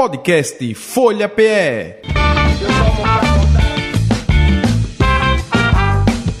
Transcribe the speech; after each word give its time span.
Podcast 0.00 0.74
Folha 0.76 1.28
PE. 1.28 1.96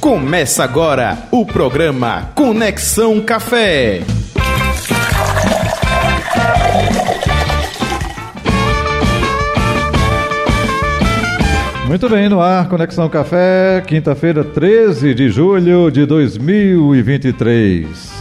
Começa 0.00 0.64
agora 0.64 1.28
o 1.30 1.44
programa 1.44 2.32
Conexão 2.34 3.20
Café. 3.20 4.00
Muito 11.86 12.08
bem, 12.08 12.30
no 12.30 12.40
ar, 12.40 12.66
Conexão 12.66 13.10
Café, 13.10 13.82
quinta-feira, 13.86 14.42
13 14.42 15.12
de 15.12 15.28
julho 15.28 15.90
de 15.90 16.06
2023. 16.06 18.19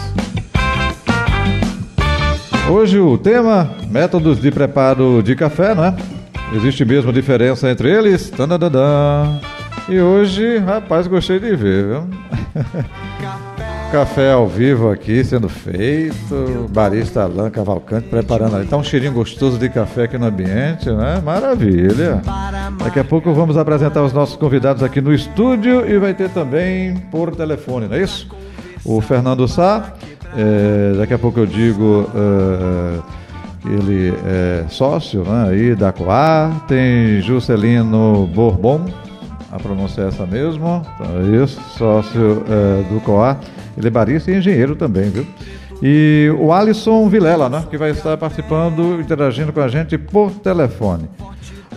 Hoje 2.70 3.00
o 3.00 3.18
tema, 3.18 3.72
métodos 3.90 4.40
de 4.40 4.52
preparo 4.52 5.24
de 5.24 5.36
café, 5.36 5.74
não 5.74 5.86
é? 5.86 5.96
Existe 6.54 6.86
mesmo 6.86 7.12
diferença 7.12 7.68
entre 7.68 7.90
eles? 7.90 8.30
Tadadadã. 8.30 9.40
E 9.88 10.00
hoje, 10.00 10.58
rapaz, 10.60 11.08
gostei 11.08 11.40
de 11.40 11.56
ver, 11.56 11.88
viu? 11.88 12.08
Café 13.92 14.34
ao 14.34 14.48
vivo 14.48 14.92
aqui 14.92 15.24
sendo 15.24 15.50
feito, 15.50 16.70
barista 16.70 17.24
Alain 17.24 17.50
Cavalcante 17.50 18.08
preparando 18.08 18.56
ali. 18.56 18.68
Tá 18.68 18.78
um 18.78 18.84
cheirinho 18.84 19.14
gostoso 19.14 19.58
de 19.58 19.68
café 19.68 20.04
aqui 20.04 20.20
no 20.20 20.28
ambiente, 20.28 20.92
né? 20.92 21.20
Maravilha. 21.26 22.22
Daqui 22.78 23.00
a 23.00 23.04
pouco 23.04 23.34
vamos 23.34 23.58
apresentar 23.58 24.04
os 24.04 24.14
nossos 24.14 24.36
convidados 24.36 24.84
aqui 24.84 25.02
no 25.02 25.12
estúdio 25.12 25.90
e 25.90 25.98
vai 25.98 26.14
ter 26.14 26.30
também 26.30 26.96
por 27.10 27.36
telefone, 27.36 27.88
não 27.88 27.96
é 27.96 28.04
isso? 28.04 28.30
O 28.86 29.02
Fernando 29.02 29.48
Sá, 29.48 29.92
é, 30.38 30.98
daqui 30.98 31.14
a 31.14 31.20
pouco 31.20 31.40
eu 31.40 31.46
digo 31.46 32.10
que 33.62 33.68
ele 33.68 34.14
é 34.26 34.66
sócio 34.70 35.24
né, 35.24 35.50
aí 35.50 35.76
da 35.76 35.92
Coar, 35.92 36.66
tem 36.68 37.22
Juscelino 37.22 38.28
Bourbon, 38.28 38.86
a 39.52 39.58
pronúncia 39.58 40.04
é 40.04 40.08
essa 40.08 40.26
mesmo, 40.26 40.86
então 40.96 41.08
é 41.20 41.44
isso, 41.44 41.60
sócio 41.78 42.44
é, 42.48 42.84
do 42.94 43.02
Coar. 43.02 43.40
Ele 43.78 43.88
é 43.88 43.92
barista 43.92 44.30
e 44.30 44.38
engenheiro 44.38 44.76
também, 44.76 45.10
viu? 45.10 45.26
E 45.82 46.30
o 46.38 46.52
Alisson 46.52 47.08
Vilela, 47.08 47.48
né? 47.48 47.64
Que 47.70 47.78
vai 47.78 47.92
estar 47.92 48.18
participando, 48.18 49.00
interagindo 49.00 49.54
com 49.54 49.62
a 49.62 49.68
gente 49.70 49.98
por 49.98 50.32
telefone. 50.32 51.10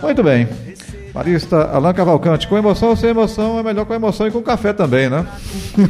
Muito 0.01 0.21
bem. 0.21 0.47
Barista 1.13 1.69
Alain 1.71 1.93
Cavalcante, 1.93 2.47
com 2.47 2.57
emoção 2.57 2.89
ou 2.89 2.95
sem 2.95 3.11
emoção, 3.11 3.59
é 3.59 3.63
melhor 3.63 3.85
com 3.85 3.93
emoção 3.93 4.27
e 4.27 4.31
com 4.31 4.41
café 4.41 4.73
também, 4.73 5.09
né? 5.09 5.27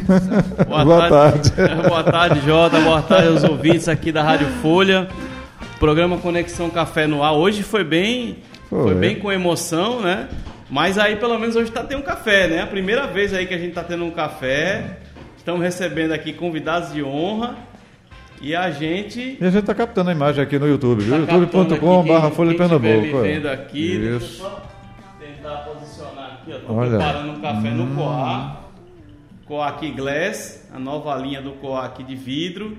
Boa, 0.68 0.84
Boa 0.84 1.08
tarde. 1.08 1.50
tarde. 1.50 1.74
Boa 1.88 2.04
tarde, 2.04 2.40
Jota. 2.44 2.78
Boa 2.80 3.00
tarde 3.00 3.28
aos 3.28 3.42
ouvintes 3.44 3.88
aqui 3.88 4.12
da 4.12 4.22
Rádio 4.22 4.46
Folha. 4.60 5.08
Programa 5.78 6.18
Conexão 6.18 6.68
Café 6.68 7.06
no 7.06 7.22
ar. 7.22 7.32
Hoje 7.32 7.62
foi 7.62 7.82
bem, 7.82 8.38
foi, 8.68 8.82
foi 8.82 8.94
bem 8.96 9.18
com 9.18 9.32
emoção, 9.32 10.02
né? 10.02 10.28
Mas 10.68 10.98
aí 10.98 11.16
pelo 11.16 11.38
menos 11.38 11.56
hoje 11.56 11.70
está 11.70 11.82
tendo 11.82 12.00
um 12.00 12.04
café, 12.04 12.46
né? 12.46 12.60
A 12.60 12.66
primeira 12.66 13.06
vez 13.06 13.32
aí 13.32 13.46
que 13.46 13.54
a 13.54 13.58
gente 13.58 13.70
está 13.70 13.82
tendo 13.82 14.04
um 14.04 14.10
café. 14.10 14.98
Estamos 15.38 15.62
recebendo 15.62 16.12
aqui 16.12 16.34
convidados 16.34 16.92
de 16.92 17.02
honra. 17.02 17.56
E 18.42 18.54
a 18.54 18.70
gente. 18.70 19.38
E 19.40 19.44
a 19.44 19.48
gente 19.48 19.60
está 19.60 19.74
captando 19.74 20.10
a 20.10 20.12
imagem 20.12 20.42
aqui 20.42 20.58
no 20.58 20.68
YouTube, 20.68 21.02
viu? 21.02 21.26
Tá 21.26 21.32
youtube.com.br 21.32 22.30
Folha 22.34 22.54
Pernambuco. 22.54 23.22
vendo 23.22 23.48
aqui. 23.48 23.96
Isso. 23.96 24.00
Deixa 24.00 24.12
eu 24.12 24.20
só 24.20 24.73
tentar 25.44 25.56
posicionar 25.58 26.40
aqui, 26.40 26.52
ó. 26.54 26.58
Tô 26.66 26.72
Olha. 26.72 26.90
preparando 26.90 27.32
um 27.32 27.40
café 27.40 27.68
hum. 27.68 27.74
no 27.74 27.94
Coar. 27.94 28.64
Coac 29.46 29.90
Glass, 29.90 30.66
a 30.72 30.78
nova 30.78 31.14
linha 31.16 31.42
do 31.42 31.52
Coac 31.52 32.02
de 32.02 32.16
vidro. 32.16 32.78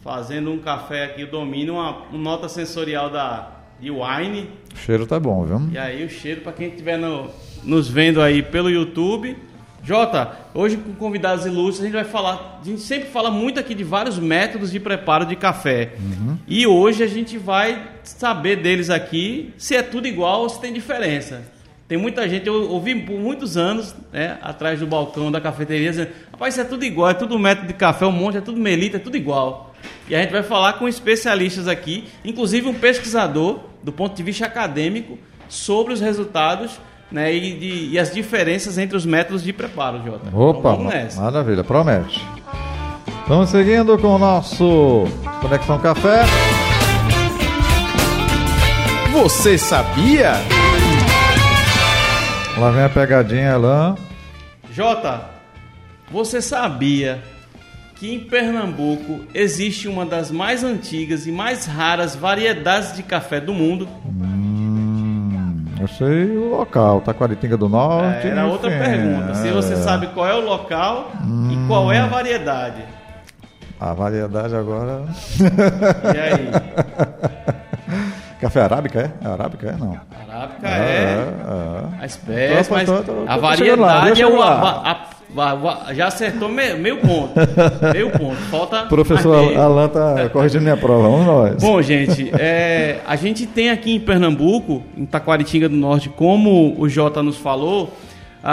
Fazendo 0.00 0.50
um 0.50 0.58
café 0.58 1.04
aqui, 1.04 1.22
eu 1.22 1.30
domino 1.30 1.74
uma, 1.74 1.98
uma 2.08 2.18
nota 2.18 2.48
sensorial 2.48 3.10
da, 3.10 3.50
de 3.80 3.90
wine. 3.90 4.50
O 4.74 4.76
cheiro 4.76 5.06
tá 5.06 5.20
bom, 5.20 5.44
viu? 5.44 5.68
E 5.72 5.78
aí 5.78 6.04
o 6.04 6.10
cheiro, 6.10 6.40
para 6.40 6.52
quem 6.52 6.68
estiver 6.68 6.98
no, 6.98 7.30
nos 7.62 7.88
vendo 7.88 8.20
aí 8.20 8.42
pelo 8.42 8.68
YouTube 8.68 9.36
Jota, 9.82 10.32
hoje 10.52 10.76
com 10.76 10.92
convidados 10.94 11.46
ilustres 11.46 11.80
a 11.80 11.84
gente 11.84 11.94
vai 11.94 12.04
falar, 12.04 12.58
a 12.60 12.64
gente 12.64 12.80
sempre 12.80 13.08
fala 13.08 13.30
muito 13.30 13.60
aqui 13.60 13.74
de 13.74 13.84
vários 13.84 14.18
métodos 14.18 14.70
de 14.70 14.80
preparo 14.80 15.24
de 15.24 15.36
café. 15.36 15.94
Uhum. 15.98 16.36
E 16.46 16.66
hoje 16.66 17.02
a 17.02 17.06
gente 17.06 17.38
vai 17.38 17.88
saber 18.02 18.56
deles 18.56 18.90
aqui 18.90 19.54
se 19.56 19.76
é 19.76 19.82
tudo 19.82 20.06
igual 20.06 20.42
ou 20.42 20.48
se 20.48 20.60
tem 20.60 20.72
diferença. 20.72 21.42
Tem 21.88 21.96
muita 21.96 22.28
gente, 22.28 22.46
eu 22.46 22.70
ouvi 22.70 22.94
por 22.94 23.18
muitos 23.18 23.56
anos, 23.56 23.96
né, 24.12 24.36
atrás 24.42 24.78
do 24.78 24.86
balcão 24.86 25.32
da 25.32 25.40
cafeteria, 25.40 25.88
dizendo, 25.88 26.10
rapaz, 26.30 26.52
isso 26.52 26.60
é 26.60 26.64
tudo 26.64 26.84
igual, 26.84 27.08
é 27.08 27.14
tudo 27.14 27.38
método 27.38 27.66
de 27.66 27.72
café, 27.72 28.04
um 28.04 28.12
monte, 28.12 28.36
é 28.36 28.42
tudo 28.42 28.60
melita, 28.60 28.98
é 28.98 29.00
tudo 29.00 29.16
igual. 29.16 29.74
E 30.06 30.14
a 30.14 30.20
gente 30.20 30.30
vai 30.30 30.42
falar 30.42 30.74
com 30.74 30.86
especialistas 30.86 31.66
aqui, 31.66 32.04
inclusive 32.22 32.68
um 32.68 32.74
pesquisador, 32.74 33.60
do 33.82 33.90
ponto 33.90 34.14
de 34.14 34.22
vista 34.22 34.44
acadêmico, 34.44 35.18
sobre 35.48 35.94
os 35.94 36.00
resultados 36.00 36.78
né, 37.10 37.34
e, 37.34 37.54
de, 37.54 37.88
e, 37.92 37.98
as 37.98 38.12
diferenças 38.12 38.76
entre 38.76 38.94
os 38.94 39.06
métodos 39.06 39.42
de 39.42 39.50
preparo, 39.54 40.02
Jota. 40.04 40.28
Opa, 40.30 40.74
então, 40.74 41.22
maravilha, 41.22 41.64
promete. 41.64 42.22
Vamos 43.26 43.48
seguindo 43.48 43.96
com 43.96 44.08
o 44.08 44.18
nosso 44.18 45.04
Conexão 45.40 45.78
Café. 45.78 46.26
Você 49.10 49.56
sabia? 49.56 50.34
Lá 52.58 52.70
vem 52.72 52.82
a 52.82 52.88
pegadinha, 52.88 53.54
Alain. 53.54 53.94
Jota, 54.72 55.20
você 56.10 56.42
sabia 56.42 57.22
que 57.94 58.12
em 58.12 58.18
Pernambuco 58.18 59.20
existe 59.32 59.86
uma 59.86 60.04
das 60.04 60.32
mais 60.32 60.64
antigas 60.64 61.24
e 61.24 61.30
mais 61.30 61.66
raras 61.66 62.16
variedades 62.16 62.96
de 62.96 63.04
café 63.04 63.40
do 63.40 63.54
mundo? 63.54 63.88
Hum. 64.04 65.64
Eu 65.80 65.86
sei 65.86 66.36
o 66.36 66.50
local, 66.50 67.00
Taquaritinga 67.00 67.56
do 67.56 67.68
Norte. 67.68 68.26
É, 68.26 68.30
era 68.30 68.42
enfim, 68.42 68.50
outra 68.50 68.70
pergunta. 68.70 69.34
Se 69.36 69.50
você 69.52 69.74
é. 69.74 69.76
sabe 69.76 70.08
qual 70.08 70.26
é 70.26 70.34
o 70.34 70.40
local 70.40 71.12
hum. 71.24 71.50
e 71.52 71.68
qual 71.68 71.92
é 71.92 72.00
a 72.00 72.06
variedade. 72.06 72.82
A 73.78 73.94
variedade 73.94 74.56
agora. 74.56 75.04
E 76.12 76.18
aí? 76.18 77.58
Café 78.40 78.60
arábica 78.60 79.00
é? 79.00 79.26
é 79.26 79.30
arábica 79.30 79.68
é? 79.68 79.76
Não. 79.76 80.00
Arábica 80.28 80.68
é. 80.68 80.70
é, 80.70 81.98
é. 81.98 82.02
A 82.02 82.06
espécie, 82.06 82.70
mas 82.70 82.86
tô, 82.86 83.02
tô, 83.02 83.12
tô, 83.12 83.24
a 83.26 83.36
variedade 83.36 84.22
é 84.22 84.26
o. 84.26 84.40
A, 84.40 85.08
a, 85.36 85.92
já 85.92 86.06
acertou 86.06 86.48
meio, 86.48 86.78
meio 86.78 86.96
ponto. 86.98 87.34
Meio 87.92 88.10
ponto. 88.10 88.36
Falta. 88.50 88.86
Professor 88.86 89.56
Alan 89.56 89.88
tá 89.88 90.28
corrigindo 90.30 90.62
minha 90.62 90.76
prova. 90.76 91.08
Vamos 91.08 91.26
nós. 91.26 91.62
Bom, 91.62 91.82
gente, 91.82 92.30
é, 92.38 93.00
a 93.06 93.14
gente 93.14 93.46
tem 93.46 93.70
aqui 93.70 93.94
em 93.94 94.00
Pernambuco, 94.00 94.82
em 94.96 95.04
Taquaritinga 95.04 95.68
do 95.68 95.76
Norte, 95.76 96.08
como 96.08 96.74
o 96.80 96.88
Jota 96.88 97.22
nos 97.22 97.36
falou, 97.36 97.92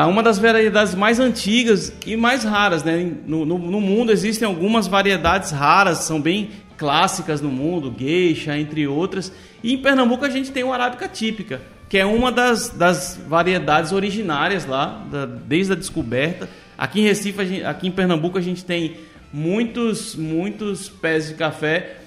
uma 0.10 0.22
das 0.22 0.38
variedades 0.38 0.96
mais 0.96 1.20
antigas 1.20 1.94
e 2.06 2.18
mais 2.18 2.44
raras. 2.44 2.84
Né? 2.84 3.12
No, 3.26 3.46
no, 3.46 3.58
no 3.58 3.80
mundo 3.80 4.12
existem 4.12 4.46
algumas 4.46 4.88
variedades 4.88 5.52
raras, 5.52 6.00
são 6.00 6.20
bem 6.20 6.50
clássicas 6.78 7.42
no 7.42 7.50
mundo, 7.50 7.94
geisha, 7.98 8.58
entre 8.58 8.88
outras. 8.88 9.32
E 9.64 9.74
em 9.74 9.78
Pernambuco 9.78 10.26
a 10.26 10.30
gente 10.30 10.52
tem 10.52 10.64
o 10.64 10.74
arábica 10.74 11.08
típica, 11.08 11.62
que 11.90 11.98
é 11.98 12.06
uma 12.06 12.32
das, 12.32 12.70
das 12.70 13.20
variedades 13.28 13.92
originárias 13.92 14.66
lá, 14.66 15.06
da, 15.12 15.26
desde 15.26 15.74
a 15.74 15.76
descoberta. 15.76 16.50
Aqui 16.78 17.02
em 17.02 17.04
Recife, 17.04 17.46
gente, 17.46 17.64
aqui 17.64 17.88
em 17.88 17.92
Pernambuco, 17.92 18.38
a 18.38 18.42
gente 18.42 18.66
tem 18.66 18.96
muitos, 19.32 20.16
muitos 20.16 20.90
pés 20.90 21.28
de 21.28 21.36
café, 21.36 21.98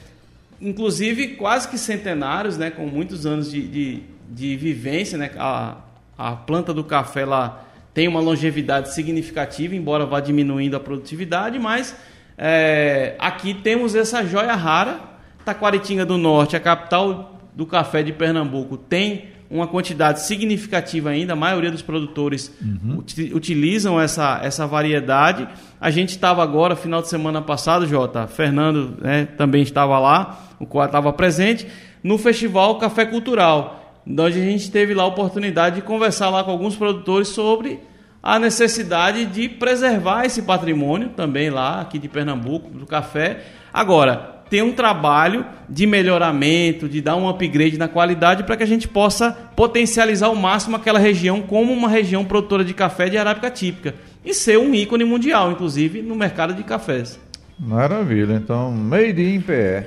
inclusive 0.61 1.28
quase 1.28 1.69
que 1.69 1.78
centenários, 1.78 2.59
né, 2.59 2.71
com 2.71 2.87
muitos 2.87 3.27
anos 3.27 3.51
de, 3.51 3.67
de, 3.67 4.03
de 4.28 4.57
vivência. 4.57 5.17
Né, 5.17 5.31
a, 5.39 5.77
a 6.17 6.33
planta 6.33 6.75
do 6.75 6.84
café 6.84 7.25
lá 7.25 7.65
tem 7.95 8.07
uma 8.07 8.21
longevidade 8.21 8.95
significativa, 8.95 9.75
embora 9.75 10.07
vá 10.07 10.21
diminuindo 10.21 10.77
a 10.77 10.81
produtividade, 10.81 11.59
mas 11.59 11.97
é, 12.38 13.16
aqui 13.19 13.53
temos 13.53 13.97
essa 13.97 14.25
joia 14.25 14.54
rara. 14.54 15.00
Taquaritinga 15.44 16.04
do 16.04 16.19
Norte, 16.19 16.56
a 16.56 16.60
capital 16.60 17.41
do 17.54 17.66
café 17.66 18.03
de 18.03 18.12
Pernambuco, 18.12 18.76
tem 18.76 19.30
uma 19.51 19.66
quantidade 19.66 20.21
significativa 20.21 21.09
ainda, 21.09 21.33
a 21.33 21.36
maioria 21.36 21.71
dos 21.71 21.80
produtores 21.80 22.54
uhum. 22.60 23.03
utilizam 23.33 23.98
essa, 23.98 24.41
essa 24.42 24.66
variedade. 24.66 25.48
A 25.80 25.91
gente 25.91 26.10
estava 26.10 26.42
agora, 26.42 26.77
final 26.77 27.01
de 27.01 27.09
semana 27.09 27.41
passado, 27.41 27.86
Jota, 27.86 28.27
Fernando 28.27 28.98
né, 29.01 29.24
também 29.24 29.63
estava 29.63 29.98
lá, 29.98 30.39
o 30.60 30.66
qual 30.66 30.84
estava 30.84 31.13
presente, 31.15 31.66
no 32.03 32.18
Festival 32.18 32.78
Café 32.78 33.07
Cultural, 33.07 34.03
onde 34.07 34.39
a 34.39 34.45
gente 34.45 34.71
teve 34.71 34.92
lá 34.92 35.04
a 35.04 35.07
oportunidade 35.07 35.77
de 35.77 35.83
conversar 35.83 36.28
lá 36.28 36.45
com 36.45 36.51
alguns 36.51 36.77
produtores 36.77 37.28
sobre 37.28 37.80
a 38.22 38.38
necessidade 38.38 39.24
de 39.26 39.48
preservar 39.48 40.24
esse 40.24 40.42
patrimônio 40.42 41.10
também 41.10 41.50
lá, 41.50 41.80
aqui 41.80 41.98
de 41.98 42.09
Pernambuco, 42.09 42.70
do 42.70 42.86
café. 42.86 43.44
Agora, 43.72 44.38
tem 44.50 44.62
um 44.62 44.72
trabalho 44.72 45.44
de 45.68 45.86
melhoramento, 45.86 46.88
de 46.88 47.00
dar 47.00 47.16
um 47.16 47.28
upgrade 47.28 47.76
na 47.78 47.86
qualidade 47.86 48.44
para 48.44 48.56
que 48.56 48.62
a 48.62 48.66
gente 48.66 48.88
possa 48.88 49.30
potencializar 49.54 50.26
ao 50.26 50.34
máximo 50.34 50.76
aquela 50.76 50.98
região 50.98 51.42
como 51.42 51.72
uma 51.72 51.88
região 51.88 52.24
produtora 52.24 52.65
de 52.65 52.74
café 52.74 53.09
de 53.09 53.18
arábica 53.18 53.50
típica 53.50 53.94
e 54.24 54.32
ser 54.32 54.59
um 54.59 54.74
ícone 54.74 55.04
mundial, 55.04 55.53
inclusive 55.53 56.03
no 56.03 56.15
mercado 56.15 56.54
de 56.54 56.62
cafés. 56.62 57.18
Maravilha, 57.59 58.34
então, 58.34 58.70
made 58.70 59.22
in 59.22 59.41
PE. 59.41 59.84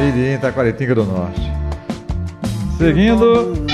Ele 0.00 0.28
em 0.28 0.34
Itaquaritinga 0.34 0.94
do 0.94 1.04
Norte. 1.04 1.40
Seguindo, 2.78 3.65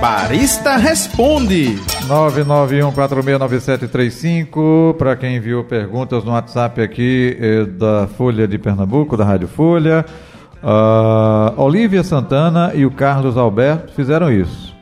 Barista 0.00 0.76
Responde. 0.76 1.76
991469735, 2.06 4.94
para 4.96 5.16
quem 5.16 5.36
enviou 5.36 5.64
perguntas 5.64 6.24
no 6.24 6.32
WhatsApp 6.32 6.80
aqui 6.80 7.36
eh, 7.40 7.64
da 7.64 8.06
Folha 8.06 8.46
de 8.46 8.58
Pernambuco, 8.58 9.16
da 9.16 9.24
Rádio 9.24 9.48
Folha. 9.48 10.04
A 10.62 11.52
Olívia 11.56 12.02
Santana 12.02 12.72
e 12.74 12.86
o 12.86 12.90
Carlos 12.90 13.36
Alberto 13.36 13.92
fizeram 13.92 14.32
isso. 14.32 14.74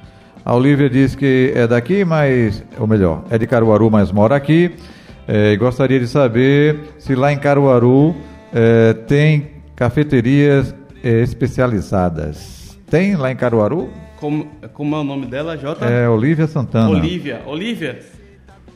A 0.45 0.55
Olívia 0.55 0.89
diz 0.89 1.15
que 1.15 1.53
é 1.55 1.67
daqui, 1.67 2.05
mas, 2.05 2.65
ou 2.79 2.87
melhor, 2.87 3.25
é 3.31 3.39
de 3.39 3.47
Caruaru, 3.47 3.91
mas 3.91 4.13
mora 4.13 4.37
aqui. 4.37 4.75
E 5.29 5.57
gostaria 5.57 6.01
de 6.01 6.07
saber 6.07 6.95
se 6.99 7.15
lá 7.15 7.33
em 7.33 7.39
Caruaru 7.39 8.15
eh, 8.53 8.93
tem 9.07 9.53
cafeterias 9.75 10.75
eh, 11.03 11.23
especializadas. 11.23 12.79
Tem 12.91 13.17
lá 13.17 13.33
em 13.33 13.37
Caruaru? 13.37 13.89
Como, 14.23 14.47
como 14.73 14.95
é 14.95 15.01
o 15.01 15.03
nome 15.03 15.27
dela, 15.27 15.57
Jota? 15.57 15.85
É 15.85 16.09
Olívia 16.09 16.47
Santana. 16.47 16.89
Olívia. 16.89 17.43
Olívia, 17.45 17.99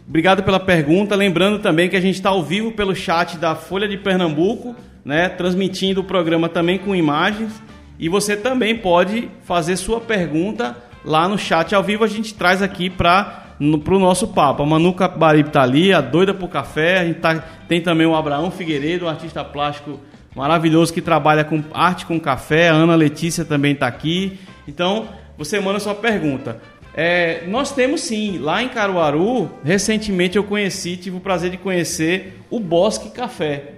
obrigado 0.08 0.42
pela 0.42 0.58
pergunta. 0.58 1.14
Lembrando 1.14 1.60
também 1.60 1.88
que 1.88 1.94
a 1.94 2.00
gente 2.00 2.16
está 2.16 2.30
ao 2.30 2.42
vivo 2.42 2.72
pelo 2.72 2.96
chat 2.96 3.38
da 3.38 3.54
Folha 3.54 3.86
de 3.86 3.96
Pernambuco, 3.96 4.74
né, 5.04 5.28
transmitindo 5.28 6.00
o 6.00 6.04
programa 6.04 6.48
também 6.48 6.78
com 6.80 6.96
imagens. 6.96 7.62
E 7.96 8.08
você 8.08 8.36
também 8.36 8.76
pode 8.76 9.30
fazer 9.44 9.76
sua 9.76 10.00
pergunta 10.00 10.76
lá 11.04 11.28
no 11.28 11.38
chat 11.38 11.72
ao 11.76 11.82
vivo. 11.84 12.02
A 12.02 12.08
gente 12.08 12.34
traz 12.34 12.60
aqui 12.60 12.90
para 12.90 13.44
o 13.60 13.98
nosso 14.00 14.26
papo. 14.26 14.64
A 14.64 14.66
Manu 14.66 14.94
Capibaribe 14.94 15.50
está 15.50 15.62
ali, 15.62 15.92
a 15.92 16.00
doida 16.00 16.34
por 16.34 16.48
café. 16.48 16.98
A 16.98 17.04
gente 17.04 17.20
tá, 17.20 17.36
tem 17.68 17.80
também 17.80 18.04
o 18.04 18.16
Abraão 18.16 18.50
Figueiredo, 18.50 19.04
um 19.04 19.08
artista 19.08 19.44
plástico 19.44 20.00
maravilhoso 20.34 20.92
que 20.92 21.00
trabalha 21.00 21.44
com 21.44 21.62
arte 21.72 22.04
com 22.04 22.18
café. 22.18 22.68
A 22.68 22.74
Ana 22.74 22.96
Letícia 22.96 23.44
também 23.44 23.74
está 23.74 23.86
aqui. 23.86 24.40
Então, 24.66 25.06
você 25.36 25.60
manda 25.60 25.78
sua 25.78 25.94
pergunta. 25.94 26.60
É, 26.94 27.44
nós 27.46 27.72
temos 27.72 28.00
sim, 28.00 28.38
lá 28.38 28.62
em 28.62 28.68
Caruaru, 28.68 29.50
recentemente 29.62 30.36
eu 30.36 30.44
conheci, 30.44 30.96
tive 30.96 31.18
o 31.18 31.20
prazer 31.20 31.50
de 31.50 31.58
conhecer 31.58 32.40
o 32.50 32.58
Bosque 32.58 33.10
Café. 33.10 33.74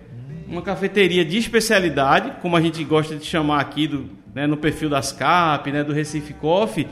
Uma 0.46 0.62
cafeteria 0.62 1.24
de 1.24 1.36
especialidade, 1.36 2.34
como 2.40 2.56
a 2.56 2.60
gente 2.60 2.82
gosta 2.84 3.16
de 3.16 3.24
chamar 3.24 3.60
aqui 3.60 3.88
do, 3.88 4.08
né, 4.34 4.46
no 4.46 4.56
perfil 4.56 4.88
das 4.88 5.10
CAP, 5.10 5.72
né, 5.72 5.82
do 5.82 5.92
Recife 5.92 6.32
Coffee, 6.32 6.86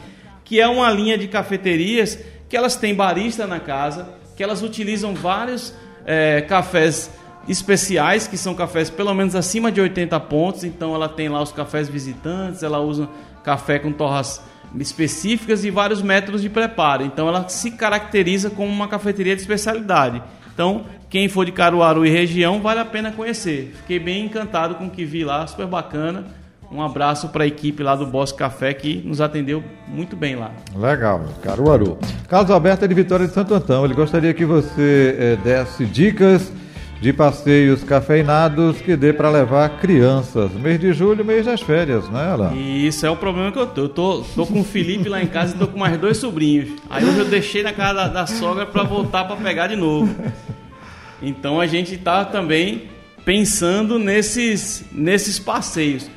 que 0.45 0.61
é 0.61 0.67
uma 0.67 0.91
linha 0.91 1.17
de 1.17 1.29
cafeterias 1.29 2.19
que 2.49 2.57
elas 2.57 2.75
têm 2.75 2.95
barista 2.95 3.47
na 3.47 3.61
casa, 3.61 4.09
que 4.37 4.43
elas 4.43 4.63
utilizam 4.63 5.15
vários 5.15 5.73
é, 6.05 6.41
cafés 6.41 7.11
especiais, 7.49 8.27
que 8.27 8.37
são 8.37 8.55
cafés 8.55 8.91
pelo 8.91 9.15
menos 9.15 9.37
acima 9.37 9.71
de 9.71 9.81
80 9.81 10.19
pontos, 10.21 10.65
então 10.65 10.93
ela 10.95 11.09
tem 11.09 11.29
lá 11.29 11.41
os 11.41 11.53
cafés 11.53 11.89
visitantes, 11.89 12.63
ela 12.63 12.81
usa 12.81 13.09
café 13.45 13.79
com 13.79 13.93
torras 13.93 14.43
específicas 14.79 15.65
e 15.65 15.71
vários 15.71 16.03
métodos 16.03 16.43
de 16.43 16.49
preparo. 16.49 17.05
Então 17.05 17.29
ela 17.29 17.49
se 17.49 17.71
caracteriza 17.71 18.51
como 18.51 18.71
uma 18.71 18.89
cafeteria 18.89 19.35
de 19.35 19.43
especialidade. 19.43 20.23
Então, 20.53 20.87
quem 21.11 21.29
for 21.29 21.45
de 21.45 21.53
Caruaru 21.53 22.07
e 22.07 22.11
região, 22.11 22.61
vale 22.61 22.81
a 22.81 22.85
pena 22.85 23.13
conhecer. 23.13 23.75
Fiquei 23.77 23.99
bem 23.99 24.25
encantado 24.25 24.77
com 24.77 24.87
o 24.87 24.91
que 24.91 25.05
vi 25.05 25.23
lá, 25.23 25.47
super 25.47 25.67
bacana. 25.67 26.25
Um 26.73 26.83
abraço 26.83 27.29
para 27.29 27.45
a 27.45 27.47
equipe 27.47 27.83
lá 27.83 27.95
do 27.95 28.07
Bosque 28.07 28.39
Café 28.39 28.75
que 28.75 28.97
nos 29.05 29.21
atendeu 29.21 29.63
muito 29.87 30.17
bem 30.17 30.35
lá. 30.35 30.51
Legal, 30.75 31.25
Caruaru. 31.43 31.99
Carlos 32.29 32.51
Alberto 32.51 32.85
é 32.85 32.89
de 32.89 32.95
Vitória 32.95 33.27
de 33.27 33.33
Santo 33.33 33.55
Antão. 33.55 33.85
Ele 33.85 33.95
gostaria 33.95 34.35
que 34.35 34.45
você 34.45 35.17
eh, 35.19 35.37
desse 35.45 35.85
dicas 35.85 36.51
de 37.01 37.13
passeios 37.13 37.85
cafeinados 37.85 38.81
que 38.81 38.97
dê 38.97 39.13
para 39.13 39.31
levar 39.31 39.69
crianças. 39.81 40.53
Mês 40.53 40.81
de 40.81 40.93
julho, 40.93 41.25
mês 41.25 41.45
das 41.45 41.61
férias, 41.61 42.09
né, 42.09 42.27
Alan? 42.33 42.53
E 42.55 42.87
isso 42.87 43.05
é 43.05 43.11
o 43.11 43.17
problema 43.17 43.53
que 43.53 43.59
eu 43.59 43.67
tô. 43.67 43.81
Eu 43.83 43.89
tô, 43.89 44.25
tô 44.35 44.47
com 44.47 44.61
o 44.61 44.65
Felipe 44.65 45.09
lá 45.09 45.23
em 45.23 45.27
casa 45.27 45.55
e 45.55 45.59
tô 45.59 45.67
com 45.67 45.79
mais 45.79 45.99
dois 45.99 46.17
sobrinhos. 46.17 46.71
Aí 46.89 47.05
hoje 47.05 47.19
eu 47.19 47.25
deixei 47.27 47.63
na 47.63 47.73
casa 47.73 47.95
da, 47.95 48.09
da 48.09 48.27
sogra 48.27 48.65
para 48.65 48.83
voltar 48.83 49.25
para 49.25 49.37
pegar 49.37 49.67
de 49.67 49.77
novo. 49.77 50.15
Então 51.23 51.61
a 51.61 51.67
gente 51.67 51.97
tá 51.97 52.25
também 52.25 52.91
pensando 53.25 53.99
nesses, 53.99 54.85
nesses 54.93 55.39
passeios. 55.39 56.11